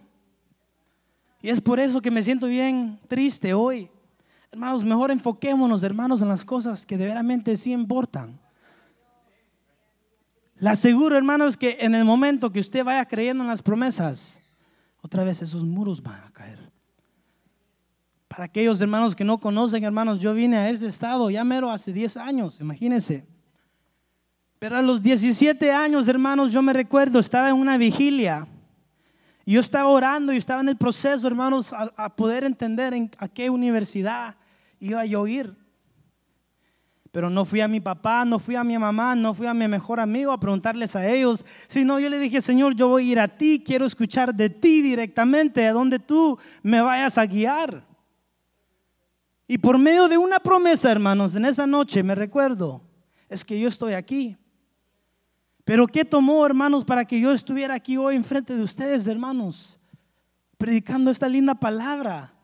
Y 1.43 1.49
es 1.51 1.61
por 1.61 1.81
eso 1.81 2.01
que 2.01 2.11
me 2.11 2.23
siento 2.23 2.47
bien 2.47 3.01
triste 3.09 3.53
hoy. 3.53 3.91
Hermanos, 4.51 4.85
mejor 4.85 5.11
enfoquémonos, 5.11 5.83
hermanos, 5.83 6.23
en 6.23 6.29
las 6.29 6.45
cosas 6.45 6.87
que 6.87 6.97
de 6.97 7.07
veramente 7.07 7.57
sí 7.57 7.73
importan. 7.73 8.39
Le 10.57 10.71
aseguro, 10.71 11.17
hermanos, 11.17 11.57
que 11.57 11.79
en 11.81 11.95
el 11.95 12.05
momento 12.05 12.53
que 12.53 12.61
usted 12.61 12.85
vaya 12.85 13.05
creyendo 13.07 13.43
en 13.43 13.49
las 13.49 13.63
promesas, 13.63 14.41
otra 15.01 15.25
vez 15.25 15.43
esos 15.43 15.65
muros 15.65 16.03
van 16.03 16.21
a 16.21 16.31
caer. 16.33 16.72
Para 18.33 18.45
aquellos 18.45 18.81
hermanos 18.81 19.15
que 19.15 19.25
no 19.25 19.37
conocen, 19.37 19.85
hermanos, 19.85 20.19
yo 20.19 20.33
vine 20.33 20.57
a 20.57 20.71
este 20.71 20.87
estado 20.87 21.29
ya 21.29 21.45
mero 21.45 21.71
hace 21.71 21.93
10 21.93 22.17
años, 22.17 22.63
imagínense. 22.63 23.27
Pero 24.59 24.79
a 24.79 24.81
los 24.81 25.03
17 25.03 25.71
años, 25.71 26.09
hermanos, 26.09 26.51
yo 26.51 26.63
me 26.63 26.73
recuerdo, 26.73 27.19
estaba 27.19 27.51
en 27.51 27.57
una 27.57 27.77
vigilia 27.77 28.49
y 29.45 29.53
yo 29.53 29.61
estaba 29.61 29.91
orando 29.91 30.33
y 30.33 30.39
estaba 30.39 30.63
en 30.63 30.71
el 30.71 30.79
proceso, 30.79 31.27
hermanos, 31.29 31.75
a, 31.75 32.17
poder 32.17 32.45
entender 32.45 32.95
en 32.95 33.11
a 33.19 33.29
qué 33.29 33.51
universidad 33.51 34.37
iba 34.81 35.05
yo 35.05 35.25
a 35.25 35.29
ir. 35.29 35.55
Pero 37.11 37.29
no 37.29 37.45
fui 37.45 37.61
a 37.61 37.69
mi 37.69 37.81
papá, 37.81 38.25
no 38.25 38.39
fui 38.39 38.57
a 38.57 38.65
mi 38.65 38.79
mamá, 38.79 39.15
no 39.15 39.35
fui 39.35 39.47
a 39.47 39.53
mi 39.53 39.69
mejor 39.69 40.01
amigo 40.01 40.33
a 40.33 40.41
preguntarles 40.41 40.97
a 40.97 41.07
ellos, 41.07 41.45
sino 41.69 42.01
yo 42.01 42.09
le 42.09 42.19
dije, 42.19 42.41
Señor, 42.41 42.77
yo 42.77 42.89
voy 42.89 43.11
a 43.11 43.13
ir 43.13 43.21
a 43.21 43.29
ti, 43.29 43.63
quiero 43.63 43.85
escuchar 43.85 44.35
de 44.35 44.49
ti 44.49 44.81
directamente, 44.81 45.67
a 45.67 45.75
donde 45.75 45.99
tú 45.99 46.39
me 46.63 46.81
vayas 46.81 47.19
a 47.19 47.27
guiar. 47.27 47.92
Y 49.47 49.59
por 49.59 49.79
medio 49.79 50.09
de 50.09 50.19
una 50.19 50.41
promesa, 50.41 50.91
hermanos, 50.91 51.35
en 51.35 51.45
esa 51.45 51.67
noche 51.67 52.03
me 52.03 52.15
recuerdo, 52.15 52.83
es 53.29 53.45
que 53.45 53.59
yo 53.59 53.69
estoy 53.69 53.95
aquí. 53.95 54.37
Pero 55.65 55.87
¿qué 55.87 56.05
tomó, 56.05 56.45
hermanos, 56.45 56.85
para 56.85 57.05
que 57.05 57.21
yo 57.21 57.33
estuviera 57.33 57.75
aquí 57.75 57.97
hoy 57.97 58.17
enfrente 58.17 58.57
de 58.57 58.63
ustedes, 58.63 59.07
hermanos? 59.07 59.79
Predicando 60.59 61.11
esta 61.11 61.29
linda 61.29 61.55
palabra. 61.55 62.35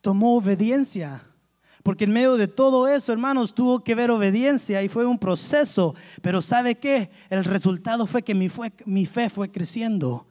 Tomó 0.00 0.36
obediencia. 0.36 1.24
Porque 1.82 2.04
en 2.04 2.12
medio 2.12 2.36
de 2.36 2.46
todo 2.46 2.86
eso, 2.86 3.12
hermanos, 3.12 3.54
tuvo 3.54 3.82
que 3.82 3.94
ver 3.94 4.10
obediencia 4.10 4.82
y 4.82 4.88
fue 4.88 5.06
un 5.06 5.18
proceso. 5.18 5.94
Pero 6.22 6.42
¿sabe 6.42 6.76
qué? 6.76 7.10
El 7.30 7.44
resultado 7.44 8.06
fue 8.06 8.22
que 8.22 8.34
mi, 8.34 8.48
mi 8.84 9.06
fe 9.06 9.28
fue 9.28 9.50
creciendo. 9.50 10.27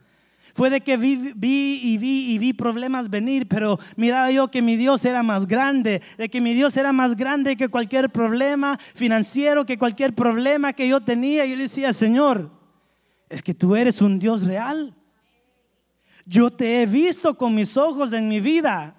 Fue 0.58 0.70
de 0.70 0.80
que 0.80 0.96
vi, 0.96 1.14
vi, 1.36 1.80
y 1.84 1.98
vi 1.98 2.32
y 2.32 2.38
vi 2.40 2.52
problemas 2.52 3.08
venir, 3.08 3.46
pero 3.46 3.78
miraba 3.94 4.32
yo 4.32 4.50
que 4.50 4.60
mi 4.60 4.74
Dios 4.74 5.04
era 5.04 5.22
más 5.22 5.46
grande, 5.46 6.02
de 6.16 6.28
que 6.28 6.40
mi 6.40 6.52
Dios 6.52 6.76
era 6.76 6.92
más 6.92 7.14
grande 7.14 7.56
que 7.56 7.68
cualquier 7.68 8.10
problema 8.10 8.76
financiero, 8.76 9.64
que 9.64 9.78
cualquier 9.78 10.16
problema 10.16 10.72
que 10.72 10.88
yo 10.88 11.00
tenía. 11.00 11.46
Yo 11.46 11.54
le 11.54 11.62
decía, 11.62 11.92
Señor, 11.92 12.50
es 13.28 13.40
que 13.40 13.54
tú 13.54 13.76
eres 13.76 14.02
un 14.02 14.18
Dios 14.18 14.42
real. 14.42 14.96
Yo 16.26 16.50
te 16.50 16.82
he 16.82 16.86
visto 16.86 17.36
con 17.36 17.54
mis 17.54 17.76
ojos 17.76 18.12
en 18.12 18.26
mi 18.26 18.40
vida. 18.40 18.96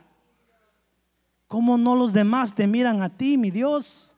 ¿Cómo 1.48 1.78
no 1.78 1.94
los 1.94 2.14
demás 2.14 2.56
te 2.56 2.68
miran 2.68 3.02
a 3.02 3.10
ti, 3.10 3.38
mi 3.38 3.52
Dios? 3.52 4.09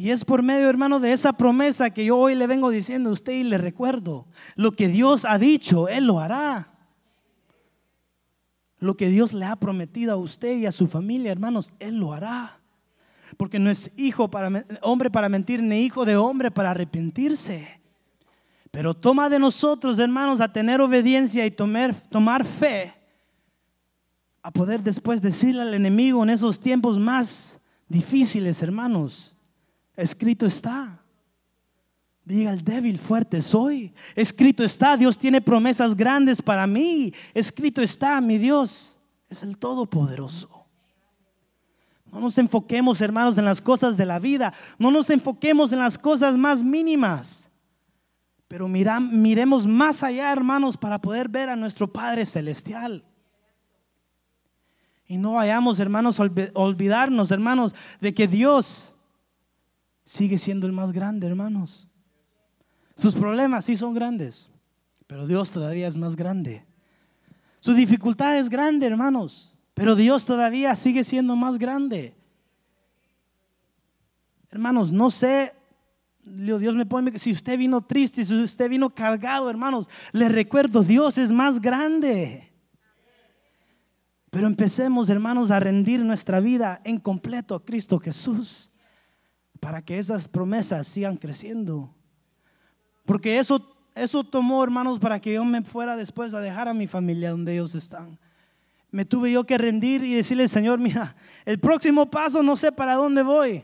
Y 0.00 0.12
es 0.12 0.24
por 0.24 0.42
medio, 0.42 0.70
hermano, 0.70 0.98
de 0.98 1.12
esa 1.12 1.34
promesa 1.34 1.90
que 1.90 2.06
yo 2.06 2.16
hoy 2.16 2.34
le 2.34 2.46
vengo 2.46 2.70
diciendo 2.70 3.10
a 3.10 3.12
usted 3.12 3.34
y 3.34 3.44
le 3.44 3.58
recuerdo. 3.58 4.26
Lo 4.56 4.72
que 4.72 4.88
Dios 4.88 5.26
ha 5.26 5.36
dicho, 5.36 5.88
Él 5.88 6.06
lo 6.06 6.20
hará. 6.20 6.72
Lo 8.78 8.96
que 8.96 9.10
Dios 9.10 9.34
le 9.34 9.44
ha 9.44 9.56
prometido 9.56 10.14
a 10.14 10.16
usted 10.16 10.56
y 10.56 10.64
a 10.64 10.72
su 10.72 10.86
familia, 10.86 11.30
hermanos, 11.30 11.70
Él 11.78 11.98
lo 11.98 12.14
hará. 12.14 12.62
Porque 13.36 13.58
no 13.58 13.68
es 13.68 13.92
hijo 13.98 14.30
para 14.30 14.64
hombre 14.80 15.10
para 15.10 15.28
mentir, 15.28 15.62
ni 15.62 15.82
hijo 15.82 16.06
de 16.06 16.16
hombre 16.16 16.50
para 16.50 16.70
arrepentirse. 16.70 17.82
Pero 18.70 18.94
toma 18.94 19.28
de 19.28 19.38
nosotros, 19.38 19.98
hermanos, 19.98 20.40
a 20.40 20.50
tener 20.50 20.80
obediencia 20.80 21.44
y 21.44 21.50
tomar, 21.50 21.94
tomar 22.08 22.46
fe. 22.46 22.94
A 24.42 24.50
poder 24.50 24.82
después 24.82 25.20
decirle 25.20 25.60
al 25.60 25.74
enemigo 25.74 26.22
en 26.22 26.30
esos 26.30 26.58
tiempos 26.58 26.98
más 26.98 27.60
difíciles, 27.86 28.62
hermanos 28.62 29.36
Escrito 29.96 30.46
está. 30.46 31.02
Diga 32.24 32.52
el 32.52 32.62
débil, 32.62 32.98
fuerte 32.98 33.42
soy. 33.42 33.92
Escrito 34.14 34.62
está, 34.62 34.96
Dios 34.96 35.18
tiene 35.18 35.40
promesas 35.40 35.96
grandes 35.96 36.40
para 36.40 36.66
mí. 36.66 37.12
Escrito 37.34 37.82
está, 37.82 38.20
mi 38.20 38.38
Dios 38.38 39.00
es 39.28 39.42
el 39.42 39.58
Todopoderoso. 39.58 40.66
No 42.12 42.20
nos 42.20 42.38
enfoquemos, 42.38 43.00
hermanos, 43.00 43.38
en 43.38 43.44
las 43.44 43.60
cosas 43.60 43.96
de 43.96 44.06
la 44.06 44.18
vida. 44.18 44.52
No 44.78 44.90
nos 44.90 45.10
enfoquemos 45.10 45.72
en 45.72 45.78
las 45.78 45.96
cosas 45.96 46.36
más 46.36 46.62
mínimas. 46.62 47.48
Pero 48.48 48.66
miremos 48.68 49.66
más 49.66 50.02
allá, 50.02 50.32
hermanos, 50.32 50.76
para 50.76 51.00
poder 51.00 51.28
ver 51.28 51.48
a 51.48 51.56
nuestro 51.56 51.92
Padre 51.92 52.26
Celestial. 52.26 53.04
Y 55.06 55.18
no 55.18 55.34
vayamos, 55.34 55.78
hermanos, 55.78 56.20
olvidarnos, 56.54 57.30
hermanos, 57.30 57.74
de 58.00 58.12
que 58.12 58.26
Dios 58.26 58.89
sigue 60.10 60.38
siendo 60.38 60.66
el 60.66 60.72
más 60.72 60.90
grande, 60.90 61.28
hermanos. 61.28 61.86
Sus 62.96 63.14
problemas 63.14 63.66
sí 63.66 63.76
son 63.76 63.94
grandes, 63.94 64.50
pero 65.06 65.24
Dios 65.24 65.52
todavía 65.52 65.86
es 65.86 65.96
más 65.96 66.16
grande. 66.16 66.66
Su 67.60 67.74
dificultad 67.74 68.36
es 68.36 68.48
grande, 68.48 68.86
hermanos, 68.86 69.54
pero 69.72 69.94
Dios 69.94 70.26
todavía 70.26 70.74
sigue 70.74 71.04
siendo 71.04 71.36
más 71.36 71.58
grande. 71.58 72.16
Hermanos, 74.50 74.90
no 74.90 75.10
sé, 75.10 75.54
Dios 76.24 76.74
me 76.74 76.86
pone, 76.86 77.16
si 77.16 77.30
usted 77.30 77.56
vino 77.56 77.80
triste, 77.80 78.24
si 78.24 78.34
usted 78.34 78.68
vino 78.68 78.92
cargado, 78.92 79.48
hermanos, 79.48 79.88
le 80.10 80.28
recuerdo, 80.28 80.82
Dios 80.82 81.18
es 81.18 81.30
más 81.30 81.60
grande. 81.60 82.52
Pero 84.30 84.48
empecemos, 84.48 85.08
hermanos, 85.08 85.52
a 85.52 85.60
rendir 85.60 86.04
nuestra 86.04 86.40
vida 86.40 86.80
en 86.84 86.98
completo 86.98 87.54
a 87.54 87.64
Cristo 87.64 88.00
Jesús 88.00 88.69
para 89.60 89.82
que 89.82 89.98
esas 89.98 90.26
promesas 90.26 90.88
sigan 90.88 91.16
creciendo. 91.16 91.94
Porque 93.04 93.38
eso, 93.38 93.76
eso 93.94 94.24
tomó, 94.24 94.64
hermanos, 94.64 94.98
para 94.98 95.20
que 95.20 95.34
yo 95.34 95.44
me 95.44 95.62
fuera 95.62 95.96
después 95.96 96.34
a 96.34 96.40
dejar 96.40 96.68
a 96.68 96.74
mi 96.74 96.86
familia 96.86 97.30
donde 97.30 97.52
ellos 97.52 97.74
están. 97.74 98.18
Me 98.90 99.04
tuve 99.04 99.30
yo 99.30 99.44
que 99.44 99.58
rendir 99.58 100.02
y 100.02 100.14
decirle, 100.14 100.48
Señor, 100.48 100.78
mira, 100.78 101.14
el 101.44 101.60
próximo 101.60 102.10
paso 102.10 102.42
no 102.42 102.56
sé 102.56 102.72
para 102.72 102.94
dónde 102.94 103.22
voy. 103.22 103.62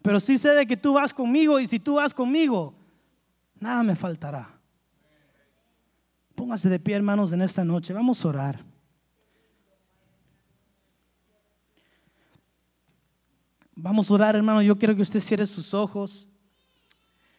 Pero 0.00 0.18
sí 0.18 0.36
sé 0.36 0.48
de 0.50 0.66
que 0.66 0.76
tú 0.76 0.94
vas 0.94 1.14
conmigo 1.14 1.60
y 1.60 1.66
si 1.66 1.78
tú 1.78 1.94
vas 1.94 2.12
conmigo, 2.12 2.74
nada 3.60 3.82
me 3.84 3.94
faltará. 3.94 4.50
Póngase 6.34 6.68
de 6.68 6.80
pie, 6.80 6.96
hermanos, 6.96 7.32
en 7.32 7.42
esta 7.42 7.64
noche. 7.64 7.92
Vamos 7.92 8.24
a 8.24 8.28
orar. 8.28 8.71
Vamos 13.92 14.10
a 14.10 14.14
orar, 14.14 14.34
hermano. 14.34 14.62
Yo 14.62 14.78
quiero 14.78 14.96
que 14.96 15.02
usted 15.02 15.20
cierre 15.20 15.44
sus 15.44 15.74
ojos. 15.74 16.26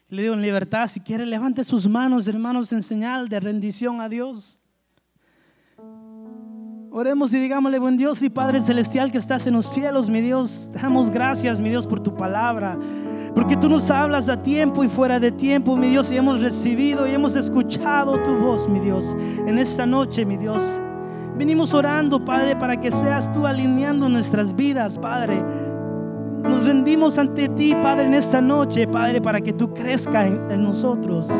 Le 0.08 0.22
digo 0.22 0.34
en 0.34 0.40
libertad, 0.40 0.86
si 0.86 1.00
quiere, 1.00 1.26
levante 1.26 1.64
sus 1.64 1.88
manos, 1.88 2.28
hermanos, 2.28 2.72
en 2.72 2.84
señal 2.84 3.28
de 3.28 3.40
rendición 3.40 4.00
a 4.00 4.08
Dios. 4.08 4.60
Oremos 6.92 7.34
y 7.34 7.40
digámosle, 7.40 7.80
buen 7.80 7.96
Dios 7.96 8.22
y 8.22 8.30
Padre 8.30 8.60
Celestial 8.60 9.10
que 9.10 9.18
estás 9.18 9.48
en 9.48 9.54
los 9.54 9.66
cielos, 9.66 10.08
mi 10.08 10.20
Dios, 10.20 10.70
damos 10.72 11.10
gracias, 11.10 11.58
mi 11.58 11.70
Dios, 11.70 11.88
por 11.88 11.98
tu 11.98 12.14
palabra. 12.14 12.78
Porque 13.34 13.56
tú 13.56 13.68
nos 13.68 13.90
hablas 13.90 14.28
a 14.28 14.40
tiempo 14.40 14.84
y 14.84 14.88
fuera 14.88 15.18
de 15.18 15.32
tiempo, 15.32 15.76
mi 15.76 15.88
Dios, 15.88 16.12
y 16.12 16.18
hemos 16.18 16.38
recibido 16.38 17.08
y 17.08 17.14
hemos 17.14 17.34
escuchado 17.34 18.22
tu 18.22 18.32
voz, 18.36 18.68
mi 18.68 18.78
Dios, 18.78 19.12
en 19.44 19.58
esta 19.58 19.86
noche, 19.86 20.24
mi 20.24 20.36
Dios. 20.36 20.62
Venimos 21.36 21.74
orando, 21.74 22.24
Padre, 22.24 22.54
para 22.54 22.78
que 22.78 22.92
seas 22.92 23.32
tú 23.32 23.44
alineando 23.44 24.08
nuestras 24.08 24.54
vidas, 24.54 24.96
Padre. 24.96 25.73
Nos 26.44 26.64
rendimos 26.64 27.16
ante 27.18 27.48
ti, 27.48 27.74
Padre, 27.82 28.06
en 28.06 28.14
esta 28.14 28.40
noche, 28.40 28.86
Padre, 28.86 29.20
para 29.20 29.40
que 29.40 29.54
tú 29.54 29.72
crezcas 29.72 30.26
en, 30.26 30.62
nosotros. 30.62 31.32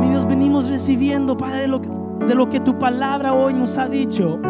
Mi 0.00 0.08
Dios, 0.08 0.26
venimos 0.26 0.68
recibiendo, 0.68 1.36
Padre, 1.36 1.68
de 2.26 2.34
lo 2.34 2.48
que 2.48 2.60
tu 2.60 2.76
palabra 2.78 3.32
hoy 3.32 3.54
nos 3.54 3.78
ha 3.78 3.88
dicho. 3.88 4.40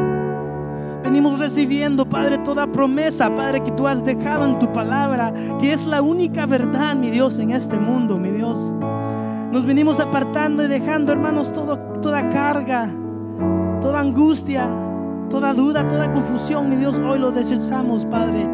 Venimos 1.02 1.38
recibiendo, 1.38 2.08
Padre, 2.08 2.38
toda 2.38 2.66
promesa, 2.66 3.32
Padre, 3.34 3.60
que 3.62 3.70
tú 3.72 3.86
has 3.86 4.02
dejado 4.02 4.46
en 4.46 4.58
tu 4.58 4.72
palabra, 4.72 5.32
que 5.60 5.72
es 5.72 5.84
la 5.84 6.02
única 6.02 6.46
verdad, 6.46 6.96
mi 6.96 7.10
Dios, 7.10 7.38
en 7.38 7.50
este 7.50 7.78
mundo, 7.78 8.18
mi 8.18 8.30
Dios. 8.30 8.74
Nos 9.52 9.64
venimos 9.64 10.00
apartando 10.00 10.64
y 10.64 10.68
dejando, 10.68 11.12
hermanos, 11.12 11.52
toda 11.52 12.28
carga, 12.30 12.88
toda 13.80 14.00
angustia, 14.00 14.66
toda 15.28 15.52
duda, 15.52 15.86
toda 15.86 16.12
confusión, 16.12 16.70
mi 16.70 16.76
Dios, 16.76 16.98
hoy 16.98 17.18
lo 17.18 17.30
desechamos, 17.30 18.04
Padre, 18.06 18.48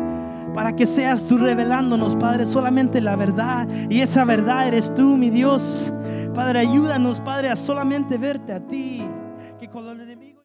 para 0.54 0.74
que 0.76 0.86
seas 0.86 1.26
tú 1.26 1.38
revelándonos, 1.38 2.16
Padre, 2.16 2.46
solamente 2.46 3.00
la 3.00 3.16
verdad. 3.16 3.68
Y 3.88 4.00
esa 4.00 4.24
verdad 4.24 4.68
eres 4.68 4.94
tú, 4.94 5.16
mi 5.16 5.30
Dios. 5.30 5.92
Padre, 6.34 6.60
ayúdanos, 6.60 7.20
Padre, 7.20 7.50
a 7.50 7.56
solamente 7.56 8.18
verte 8.18 8.52
a 8.52 8.60
ti. 8.60 9.02
Que 9.58 9.68